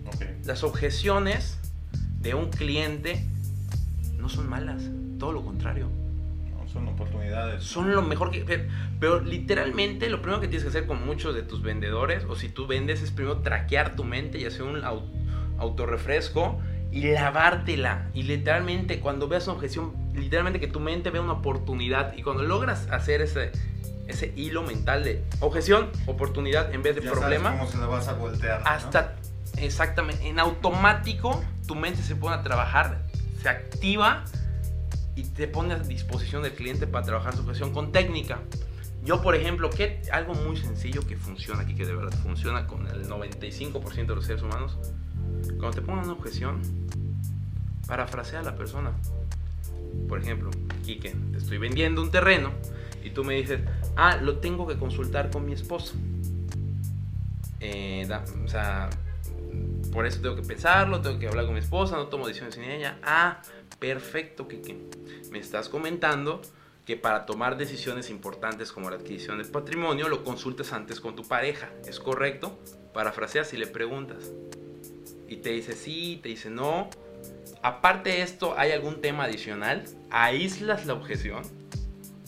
Ok. 0.07 0.25
Las 0.45 0.63
objeciones 0.63 1.57
de 2.19 2.35
un 2.35 2.49
cliente 2.49 3.25
no 4.17 4.27
son 4.29 4.49
malas, 4.49 4.83
todo 5.19 5.31
lo 5.31 5.43
contrario. 5.43 5.87
No, 6.51 6.67
son 6.67 6.87
oportunidades. 6.89 7.63
Son 7.63 7.91
lo 7.93 8.01
mejor 8.01 8.29
que... 8.29 8.41
Pero, 8.41 8.65
pero 8.99 9.19
literalmente 9.21 10.09
lo 10.09 10.21
primero 10.21 10.41
que 10.41 10.47
tienes 10.47 10.63
que 10.63 10.69
hacer 10.69 10.85
con 10.85 11.05
muchos 11.05 11.33
de 11.33 11.43
tus 11.43 11.61
vendedores, 11.61 12.25
o 12.25 12.35
si 12.35 12.49
tú 12.49 12.67
vendes, 12.67 13.01
es 13.01 13.11
primero 13.11 13.37
traquear 13.37 13.95
tu 13.95 14.03
mente 14.03 14.37
y 14.39 14.45
hacer 14.45 14.63
un 14.63 14.81
au- 14.81 15.05
autorrefresco 15.57 16.59
y 16.91 17.03
lavártela. 17.11 18.09
Y 18.13 18.23
literalmente 18.23 18.99
cuando 18.99 19.27
veas 19.27 19.47
una 19.47 19.55
objeción, 19.55 19.93
literalmente 20.13 20.59
que 20.59 20.67
tu 20.67 20.79
mente 20.79 21.09
vea 21.09 21.21
una 21.21 21.33
oportunidad. 21.33 22.13
Y 22.17 22.23
cuando 22.23 22.43
logras 22.43 22.87
hacer 22.91 23.21
ese, 23.21 23.51
ese 24.07 24.33
hilo 24.35 24.63
mental 24.63 25.03
de 25.03 25.23
objeción, 25.39 25.89
oportunidad 26.05 26.73
en 26.73 26.83
vez 26.83 26.95
de 26.95 27.01
Ya 27.01 27.11
problema, 27.11 27.49
sabes 27.49 27.59
cómo 27.59 27.71
se 27.71 27.77
la 27.77 27.85
vas 27.87 28.07
a 28.07 28.13
voltear. 28.13 28.61
¿no? 28.61 28.67
hasta 28.67 29.15
exactamente 29.57 30.27
en 30.27 30.39
automático 30.39 31.43
tu 31.67 31.75
mente 31.75 32.01
se 32.01 32.15
pone 32.15 32.35
a 32.35 32.43
trabajar, 32.43 33.03
se 33.41 33.49
activa 33.49 34.23
y 35.15 35.23
te 35.23 35.47
pone 35.47 35.73
a 35.73 35.79
disposición 35.79 36.43
del 36.43 36.53
cliente 36.53 36.87
para 36.87 37.05
trabajar 37.05 37.35
su 37.35 37.41
objeción 37.41 37.73
con 37.73 37.91
técnica. 37.91 38.39
Yo, 39.03 39.21
por 39.21 39.35
ejemplo, 39.35 39.69
que 39.69 40.01
algo 40.11 40.35
muy 40.35 40.57
sencillo 40.57 41.05
que 41.07 41.17
funciona 41.17 41.61
aquí, 41.61 41.73
que 41.73 41.85
de 41.85 41.95
verdad 41.95 42.17
funciona 42.21 42.67
con 42.67 42.87
el 42.87 43.07
95% 43.07 44.05
de 44.05 44.15
los 44.15 44.25
seres 44.25 44.43
humanos, 44.43 44.77
cuando 45.57 45.71
te 45.71 45.81
pongan 45.81 46.05
una 46.05 46.13
objeción, 46.13 46.61
parafrasea 47.87 48.41
a 48.41 48.43
la 48.43 48.55
persona. 48.55 48.91
Por 50.07 50.19
ejemplo, 50.21 50.49
Quique, 50.85 51.15
te 51.31 51.37
estoy 51.37 51.57
vendiendo 51.57 52.01
un 52.01 52.11
terreno 52.11 52.51
y 53.03 53.11
tú 53.11 53.23
me 53.23 53.35
dices, 53.35 53.61
ah, 53.95 54.17
lo 54.17 54.37
tengo 54.39 54.67
que 54.67 54.77
consultar 54.77 55.29
con 55.31 55.45
mi 55.45 55.53
esposa. 55.53 55.93
Eh, 57.59 58.05
da- 58.07 58.23
o 58.43 58.47
sea, 58.47 58.89
por 59.91 60.05
eso 60.05 60.21
tengo 60.21 60.35
que 60.35 60.41
pensarlo, 60.41 61.01
tengo 61.01 61.19
que 61.19 61.27
hablar 61.27 61.45
con 61.45 61.53
mi 61.53 61.59
esposa, 61.59 61.95
no 61.95 62.07
tomo 62.07 62.27
decisiones 62.27 62.55
sin 62.55 62.63
ella. 62.63 62.97
Ah, 63.03 63.41
perfecto, 63.79 64.47
Kike. 64.47 64.77
Me 65.31 65.39
estás 65.39 65.69
comentando 65.69 66.41
que 66.85 66.97
para 66.97 67.25
tomar 67.25 67.57
decisiones 67.57 68.09
importantes 68.09 68.71
como 68.71 68.89
la 68.89 68.95
adquisición 68.95 69.37
de 69.37 69.45
patrimonio 69.45 70.09
lo 70.09 70.23
consultes 70.23 70.73
antes 70.73 70.99
con 70.99 71.15
tu 71.15 71.23
pareja. 71.27 71.69
¿Es 71.87 71.99
correcto? 71.99 72.57
Parafraseas 72.93 73.53
y 73.53 73.57
le 73.57 73.67
preguntas. 73.67 74.31
Y 75.27 75.37
te 75.37 75.51
dice 75.51 75.73
sí, 75.73 76.19
te 76.23 76.29
dice 76.29 76.49
no. 76.49 76.89
Aparte 77.63 78.09
de 78.09 78.21
esto, 78.23 78.55
¿hay 78.57 78.71
algún 78.71 79.01
tema 79.01 79.25
adicional? 79.25 79.85
¿Aíslas 80.09 80.85
la 80.85 80.93
objeción? 80.93 81.43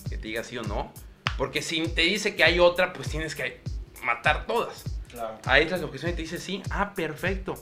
Que 0.10 0.18
te 0.18 0.28
diga 0.28 0.44
sí 0.44 0.58
o 0.58 0.64
no. 0.64 0.94
Porque 1.38 1.62
si 1.62 1.88
te 1.88 2.02
dice 2.02 2.36
que 2.36 2.44
hay 2.44 2.60
otra, 2.60 2.94
pues 2.94 3.10
tienes 3.10 3.36
que 3.36 3.62
matar 4.04 4.46
todas. 4.46 4.84
Claro. 5.10 5.40
Ahí 5.46 5.68
la 5.68 5.78
objeción 5.78 6.12
y 6.12 6.16
te 6.16 6.22
dice 6.22 6.40
sí, 6.40 6.62
ah, 6.70 6.94
perfecto. 6.94 7.56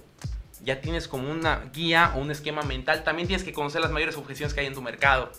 Ya 0.63 0.81
tienes 0.81 1.07
como 1.07 1.31
una 1.31 1.69
guía 1.73 2.13
o 2.15 2.19
un 2.19 2.29
esquema 2.29 2.61
mental. 2.63 3.03
También 3.03 3.27
tienes 3.27 3.45
que 3.45 3.53
conocer 3.53 3.81
las 3.81 3.91
mayores 3.91 4.17
objeciones 4.17 4.53
que 4.53 4.59
hay 4.59 4.67
en 4.67 4.73
tu 4.73 4.81
mercado. 4.81 5.31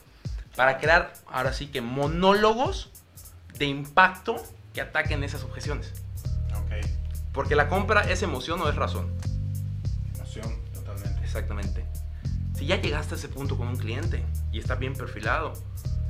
Para 0.56 0.78
crear, 0.78 1.12
ahora 1.26 1.52
sí 1.52 1.66
que 1.68 1.80
monólogos 1.80 2.90
de 3.58 3.66
impacto 3.66 4.42
que 4.74 4.80
ataquen 4.80 5.22
esas 5.22 5.42
objeciones. 5.44 5.92
Ok. 6.54 6.86
Porque 7.32 7.54
la 7.54 7.68
compra 7.68 8.00
es 8.02 8.22
emoción 8.22 8.60
o 8.60 8.68
es 8.68 8.74
razón. 8.74 9.12
Emoción, 10.14 10.58
totalmente. 10.72 11.24
Exactamente. 11.24 11.86
Si 12.62 12.68
ya 12.68 12.80
llegaste 12.80 13.16
a 13.16 13.18
ese 13.18 13.26
punto 13.26 13.56
con 13.56 13.66
un 13.66 13.74
cliente 13.74 14.24
y 14.52 14.60
está 14.60 14.76
bien 14.76 14.94
perfilado, 14.94 15.52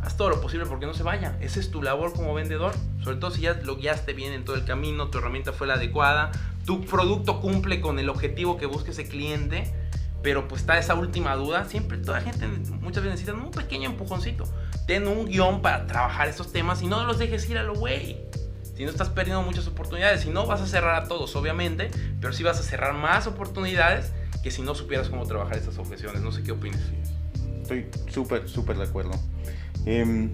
haz 0.02 0.18
todo 0.18 0.28
lo 0.28 0.42
posible 0.42 0.66
porque 0.66 0.84
no 0.84 0.92
se 0.92 1.02
vaya. 1.02 1.34
Esa 1.40 1.58
es 1.58 1.70
tu 1.70 1.80
labor 1.80 2.12
como 2.12 2.34
vendedor. 2.34 2.74
Sobre 3.02 3.16
todo 3.16 3.30
si 3.30 3.40
ya 3.40 3.54
lo 3.54 3.76
guiaste 3.76 4.12
bien 4.12 4.34
en 4.34 4.44
todo 4.44 4.56
el 4.56 4.66
camino, 4.66 5.08
tu 5.08 5.16
herramienta 5.16 5.54
fue 5.54 5.66
la 5.66 5.74
adecuada, 5.74 6.30
tu 6.66 6.84
producto 6.84 7.40
cumple 7.40 7.80
con 7.80 7.98
el 7.98 8.10
objetivo 8.10 8.58
que 8.58 8.66
busca 8.66 8.90
ese 8.90 9.08
cliente, 9.08 9.72
pero 10.22 10.46
pues 10.46 10.60
está 10.60 10.76
esa 10.76 10.94
última 10.94 11.34
duda. 11.36 11.64
Siempre 11.64 11.96
toda 11.96 12.20
gente 12.20 12.46
muchas 12.46 13.02
veces 13.02 13.20
necesita 13.20 13.32
un 13.32 13.50
pequeño 13.50 13.88
empujoncito. 13.88 14.44
Ten 14.86 15.08
un 15.08 15.24
guion 15.24 15.62
para 15.62 15.86
trabajar 15.86 16.28
estos 16.28 16.52
temas 16.52 16.82
y 16.82 16.86
no 16.86 17.02
los 17.04 17.18
dejes 17.18 17.48
ir 17.48 17.56
a 17.56 17.62
lo 17.62 17.76
güey. 17.76 18.18
Si 18.76 18.84
no 18.84 18.90
estás 18.90 19.08
perdiendo 19.08 19.40
muchas 19.40 19.66
oportunidades, 19.68 20.20
si 20.20 20.28
no 20.28 20.44
vas 20.44 20.60
a 20.60 20.66
cerrar 20.66 21.02
a 21.02 21.08
todos, 21.08 21.34
obviamente, 21.34 21.90
pero 22.20 22.34
sí 22.34 22.42
vas 22.42 22.60
a 22.60 22.62
cerrar 22.62 22.92
más 22.92 23.26
oportunidades 23.26 24.12
que 24.42 24.50
si 24.50 24.62
no 24.62 24.74
supieras 24.74 25.08
cómo 25.08 25.26
trabajar 25.26 25.56
estas 25.56 25.78
objeciones. 25.78 26.22
No 26.22 26.32
sé 26.32 26.42
qué 26.42 26.52
opinas. 26.52 26.80
Estoy 27.62 27.86
súper, 28.08 28.48
súper 28.48 28.76
de 28.76 28.84
acuerdo. 28.84 29.12
Em, 29.86 30.30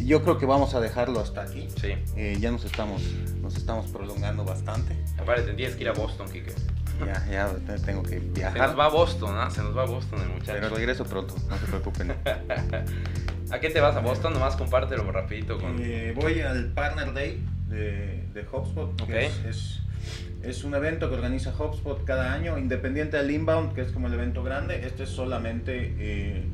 yo 0.00 0.22
creo 0.22 0.38
que 0.38 0.46
vamos 0.46 0.74
a 0.74 0.80
dejarlo 0.80 1.20
hasta 1.20 1.42
aquí. 1.42 1.68
Sí. 1.80 1.94
Eh, 2.16 2.36
ya 2.38 2.50
nos 2.50 2.64
estamos, 2.64 3.02
nos 3.40 3.56
estamos 3.56 3.86
prolongando 3.86 4.44
bastante. 4.44 4.96
Aparte, 5.18 5.42
tendrías 5.42 5.74
que 5.74 5.82
ir 5.82 5.88
a 5.88 5.92
Boston, 5.92 6.28
Kike. 6.30 6.52
Ya, 7.04 7.26
ya 7.28 7.76
tengo 7.84 8.02
que 8.02 8.20
viajar. 8.20 8.52
Se 8.52 8.66
nos 8.66 8.78
va 8.78 8.84
a 8.84 8.88
Boston, 8.88 9.34
¿no? 9.34 9.50
Se 9.50 9.62
nos 9.62 9.76
va 9.76 9.82
a 9.82 9.86
Boston 9.86 10.20
el 10.20 10.28
muchacho. 10.28 10.52
Pero 10.52 10.68
regreso 10.68 11.04
pronto, 11.04 11.34
no 11.48 11.58
se 11.58 11.66
preocupen. 11.66 12.14
¿A 13.50 13.60
qué 13.60 13.70
te 13.70 13.80
vas 13.80 13.96
a 13.96 14.00
Boston? 14.00 14.32
Nomás 14.32 14.56
compártelo 14.56 15.10
rapidito 15.10 15.58
con... 15.58 15.76
Eh, 15.80 16.12
voy 16.14 16.40
al 16.40 16.72
Partner 16.72 17.12
Day 17.12 17.44
de, 17.68 18.26
de 18.32 18.46
HubSpot. 18.50 19.00
Okay. 19.02 19.26
Es, 19.26 19.44
es, 19.44 19.80
es, 20.46 20.64
un 20.64 20.74
evento 20.74 21.08
que 21.08 21.16
organiza 21.16 21.54
HubSpot 21.56 22.04
cada 22.04 22.32
año, 22.32 22.58
independiente 22.58 23.16
del 23.16 23.30
Inbound, 23.30 23.74
que 23.74 23.82
es 23.82 23.92
como 23.92 24.08
el 24.08 24.14
evento 24.14 24.42
grande. 24.42 24.86
Este 24.86 25.04
es 25.04 25.10
solamente 25.10 25.94
eh, 25.98 26.44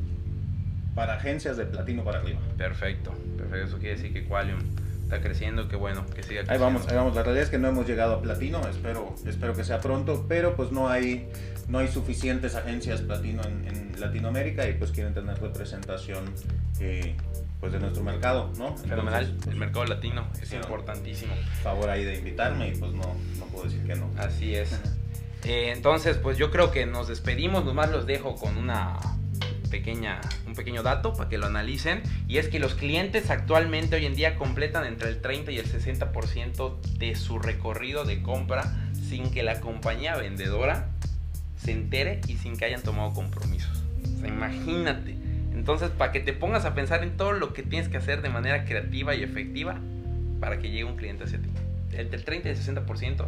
para 0.94 1.14
agencias 1.14 1.56
de 1.56 1.66
platino 1.66 2.04
para 2.04 2.18
arriba. 2.18 2.40
Perfecto, 2.56 3.12
perfecto. 3.36 3.66
Eso 3.66 3.78
quiere 3.78 3.96
decir 3.96 4.12
que 4.12 4.24
Qualium 4.24 4.60
está 5.02 5.20
creciendo, 5.20 5.68
que 5.68 5.76
bueno, 5.76 6.06
que 6.06 6.22
siga 6.22 6.42
creciendo. 6.42 6.52
Ahí 6.52 6.58
vamos, 6.58 6.88
ahí 6.88 6.96
vamos. 6.96 7.14
La 7.14 7.22
realidad 7.22 7.44
es 7.44 7.50
que 7.50 7.58
no 7.58 7.68
hemos 7.68 7.86
llegado 7.86 8.14
a 8.14 8.22
platino, 8.22 8.60
espero, 8.68 9.14
espero 9.26 9.54
que 9.54 9.64
sea 9.64 9.80
pronto, 9.80 10.26
pero 10.28 10.56
pues 10.56 10.70
no 10.72 10.88
hay, 10.88 11.28
no 11.68 11.78
hay 11.78 11.88
suficientes 11.88 12.54
agencias 12.54 13.00
platino 13.00 13.42
en, 13.42 13.66
en 13.66 14.00
Latinoamérica 14.00 14.68
y 14.68 14.74
pues 14.74 14.90
quieren 14.90 15.14
tener 15.14 15.38
representación 15.40 16.24
eh, 16.80 17.14
pues 17.60 17.72
de 17.72 17.78
nuestro 17.78 18.02
mercado, 18.02 18.50
¿no? 18.56 18.76
Fenomenal, 18.76 19.24
Entonces, 19.24 19.44
pues, 19.44 19.54
el 19.54 19.60
mercado 19.60 19.84
latino 19.84 20.26
es 20.40 20.52
importantísimo. 20.52 21.34
favor 21.62 21.90
ahí 21.90 22.04
de 22.04 22.18
invitarme 22.18 22.68
y 22.68 22.76
pues 22.76 22.92
no, 22.92 23.14
no 23.38 23.44
puedo 23.46 23.64
decir 23.64 23.84
que 23.86 23.94
no. 23.94 24.10
Así 24.16 24.54
es. 24.54 24.72
Eh, 25.44 25.72
entonces, 25.74 26.16
pues 26.16 26.38
yo 26.38 26.50
creo 26.50 26.70
que 26.70 26.86
nos 26.86 27.08
despedimos, 27.08 27.64
nomás 27.64 27.90
los 27.90 28.06
dejo 28.06 28.36
con 28.36 28.56
una 28.56 28.98
pequeña, 29.70 30.20
un 30.46 30.54
pequeño 30.54 30.82
dato 30.82 31.14
para 31.14 31.28
que 31.28 31.38
lo 31.38 31.46
analicen. 31.46 32.02
Y 32.28 32.38
es 32.38 32.48
que 32.48 32.58
los 32.58 32.74
clientes 32.74 33.30
actualmente 33.30 33.96
hoy 33.96 34.06
en 34.06 34.14
día 34.14 34.36
completan 34.36 34.84
entre 34.84 35.08
el 35.08 35.20
30 35.20 35.52
y 35.52 35.58
el 35.58 35.66
60% 35.66 36.80
de 36.98 37.14
su 37.14 37.38
recorrido 37.38 38.04
de 38.04 38.22
compra 38.22 38.74
sin 39.08 39.30
que 39.30 39.42
la 39.42 39.60
compañía 39.60 40.16
vendedora 40.16 40.88
se 41.56 41.72
entere 41.72 42.20
y 42.26 42.36
sin 42.36 42.56
que 42.56 42.64
hayan 42.64 42.82
tomado 42.82 43.12
compromisos. 43.12 43.82
O 44.16 44.20
sea, 44.20 44.28
imagínate. 44.28 45.16
Entonces, 45.72 45.96
para 45.96 46.12
que 46.12 46.20
te 46.20 46.32
pongas 46.32 46.64
a 46.64 46.74
pensar 46.74 47.02
en 47.02 47.16
todo 47.16 47.32
lo 47.32 47.52
que 47.52 47.62
tienes 47.62 47.88
que 47.88 47.96
hacer 47.96 48.22
de 48.22 48.28
manera 48.28 48.64
creativa 48.64 49.14
y 49.14 49.22
efectiva 49.22 49.76
para 50.40 50.58
que 50.58 50.70
llegue 50.70 50.84
un 50.84 50.96
cliente 50.96 51.24
hacia 51.24 51.38
ti. 51.40 51.48
Entre 51.92 52.16
el 52.18 52.24
30 52.24 52.48
y 52.48 52.52
el 52.52 52.58
60% 52.58 53.26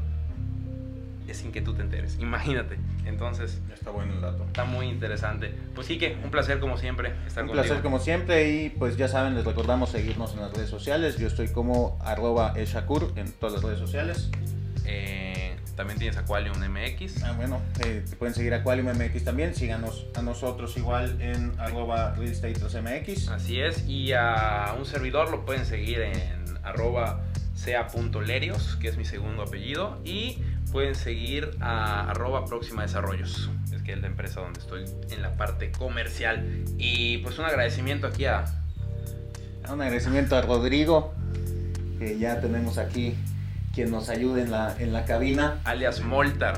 es 1.29 1.37
sin 1.37 1.53
que 1.53 1.61
tú 1.63 1.73
te 1.75 1.83
enteres. 1.83 2.19
Imagínate. 2.21 2.79
Entonces, 3.07 3.61
Está 3.73 3.91
bueno 3.91 4.15
el 4.15 4.21
dato. 4.21 4.45
está 4.45 4.65
muy 4.65 4.87
interesante. 4.87 5.55
Pues 5.75 5.87
sí 5.87 5.99
que 5.99 6.17
un 6.25 6.31
placer 6.31 6.59
como 6.59 6.77
siempre 6.79 7.13
estar 7.27 7.45
Un 7.45 7.51
contigo. 7.51 7.65
placer 7.65 7.83
como 7.83 7.99
siempre 8.01 8.51
y 8.51 8.71
pues 8.71 8.97
ya 8.97 9.09
saben, 9.09 9.35
les 9.35 9.45
recordamos 9.45 9.91
seguirnos 9.91 10.35
en 10.35 10.41
las 10.41 10.53
redes 10.53 10.69
sociales. 10.69 11.19
Yo 11.19 11.27
estoy 11.29 11.49
como 11.49 11.99
arroba 12.05 12.55
eshakur 12.57 13.13
en 13.17 13.31
todas 13.33 13.55
las 13.55 13.63
redes 13.63 13.79
sociales. 13.79 14.31
Eh, 14.85 15.42
también 15.77 15.99
tienes 15.99 16.17
Aqualium 16.17 16.57
MX. 16.59 17.23
Ah, 17.25 17.33
bueno, 17.37 17.61
eh, 17.85 18.05
pueden 18.19 18.35
seguir 18.35 18.55
a 18.55 18.63
Qualium 18.63 18.89
MX 18.89 19.25
también. 19.25 19.55
Síganos 19.55 20.07
a 20.15 20.23
nosotros 20.23 20.77
igual 20.77 21.21
en 21.21 21.53
arroba 21.59 22.15
Real 22.15 22.31
Estate 22.31 22.55
3MX. 22.55 23.29
Así 23.29 23.61
es. 23.61 23.87
Y 23.87 24.13
a 24.13 24.75
un 24.79 24.85
servidor 24.85 25.31
lo 25.31 25.45
pueden 25.45 25.65
seguir 25.65 26.01
en 26.01 26.59
arroba 26.63 27.23
sea.lerios, 27.55 28.77
que 28.77 28.89
es 28.89 28.97
mi 28.97 29.05
segundo 29.05 29.43
apellido. 29.43 29.99
Y 30.05 30.43
pueden 30.73 30.95
seguir 30.95 31.51
a 31.61 32.11
arroba 32.11 32.45
próxima 32.45 32.83
desarrollos. 32.83 33.51
Es 33.75 33.83
que 33.83 33.93
es 33.93 34.01
la 34.01 34.09
empresa 34.09 34.41
donde 34.41 34.61
estoy 34.61 34.85
en 35.11 35.23
la 35.23 35.37
parte 35.37 35.73
comercial. 35.73 36.65
Y 36.79 37.19
pues 37.19 37.39
un 37.39 37.47
agradecimiento 37.47 38.07
aquí 38.07 38.27
a 38.27 38.45
Un 39.71 39.81
agradecimiento 39.81 40.37
a 40.37 40.43
Rodrigo, 40.43 41.15
que 41.99 42.19
ya 42.19 42.41
tenemos 42.41 42.79
aquí 42.79 43.17
quien 43.73 43.91
nos 43.91 44.09
ayude 44.09 44.43
en 44.43 44.51
la, 44.51 44.77
en 44.79 44.93
la 44.93 45.05
cabina. 45.05 45.61
alias 45.65 46.01
Moltar. 46.03 46.57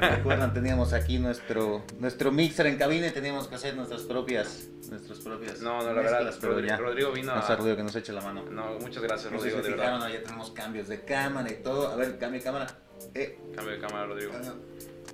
Recuerdan, 0.00 0.52
teníamos 0.52 0.92
aquí 0.92 1.18
nuestro, 1.18 1.84
nuestro 2.00 2.32
mixer 2.32 2.66
en 2.66 2.76
cabina 2.76 3.06
y 3.06 3.10
teníamos 3.12 3.46
que 3.48 3.54
hacer 3.54 3.76
nuestras 3.76 4.02
propias, 4.02 4.66
nuestras 4.90 5.18
propias 5.20 5.60
No, 5.60 5.78
no, 5.78 5.84
la 5.86 5.92
verdad, 5.92 6.12
mezclas, 6.24 6.36
pero 6.40 6.52
Rodrigo, 6.54 6.68
ya. 6.68 6.76
Rodrigo 6.76 7.12
vino 7.12 7.34
No 7.34 7.42
sea 7.42 7.54
a... 7.54 7.58
Rodrigo 7.58 7.76
que 7.76 7.82
nos 7.84 7.94
eche 7.96 8.12
la 8.12 8.20
mano. 8.20 8.42
No, 8.50 8.78
muchas 8.80 9.02
gracias, 9.02 9.30
No 9.32 9.38
Rodrigo, 9.38 9.58
de 9.58 9.72
fijaron, 9.72 10.00
verdad. 10.00 10.14
ya 10.18 10.22
tenemos 10.24 10.50
cambios 10.50 10.88
de 10.88 11.00
cámara 11.02 11.50
y 11.50 11.54
todo. 11.62 11.88
A 11.88 11.96
ver, 11.96 12.18
cambio 12.18 12.40
de 12.40 12.44
cámara. 12.44 12.66
Eh, 13.14 13.38
Cambio 13.54 13.74
de 13.74 13.80
cámara, 13.80 14.06
Rodrigo. 14.06 14.32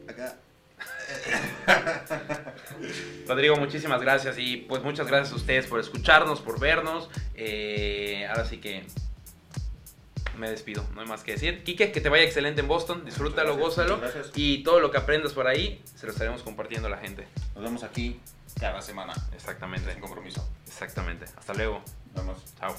acá. 0.08 0.36
Rodrigo, 3.28 3.56
muchísimas 3.56 4.00
gracias 4.00 4.36
y 4.38 4.56
pues 4.56 4.82
muchas 4.82 5.06
gracias 5.06 5.32
a 5.32 5.36
ustedes 5.36 5.66
por 5.66 5.78
escucharnos, 5.80 6.40
por 6.40 6.58
vernos. 6.58 7.08
Eh, 7.34 8.26
ahora 8.28 8.44
sí 8.44 8.58
que 8.58 8.84
me 10.38 10.50
despido, 10.50 10.84
no 10.94 11.00
hay 11.02 11.06
más 11.06 11.22
que 11.22 11.32
decir. 11.32 11.62
Quique, 11.64 11.92
que 11.92 12.00
te 12.00 12.08
vaya 12.08 12.24
excelente 12.24 12.60
en 12.60 12.68
Boston, 12.68 13.04
disfrútalo, 13.04 13.56
gózalo 13.56 13.98
gracias. 14.00 14.30
y 14.34 14.62
todo 14.62 14.80
lo 14.80 14.90
que 14.90 14.98
aprendas 14.98 15.32
por 15.32 15.46
ahí 15.46 15.82
se 15.94 16.06
lo 16.06 16.12
estaremos 16.12 16.42
compartiendo 16.42 16.88
a 16.88 16.90
la 16.90 16.98
gente. 16.98 17.26
Nos 17.54 17.64
vemos 17.64 17.82
aquí 17.82 18.18
cada 18.58 18.80
semana. 18.82 19.12
Exactamente, 19.34 19.90
Sin 19.92 20.00
compromiso. 20.00 20.46
exactamente. 20.66 21.26
Hasta 21.36 21.54
luego, 21.54 21.82
Nos 22.14 22.24
vemos. 22.26 22.38
chao. 22.58 22.74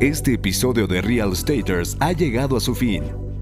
Este 0.00 0.34
episodio 0.34 0.86
de 0.86 1.02
Real 1.02 1.34
Staters 1.34 1.96
ha 2.00 2.12
llegado 2.12 2.56
a 2.56 2.60
su 2.60 2.74
fin. 2.74 3.27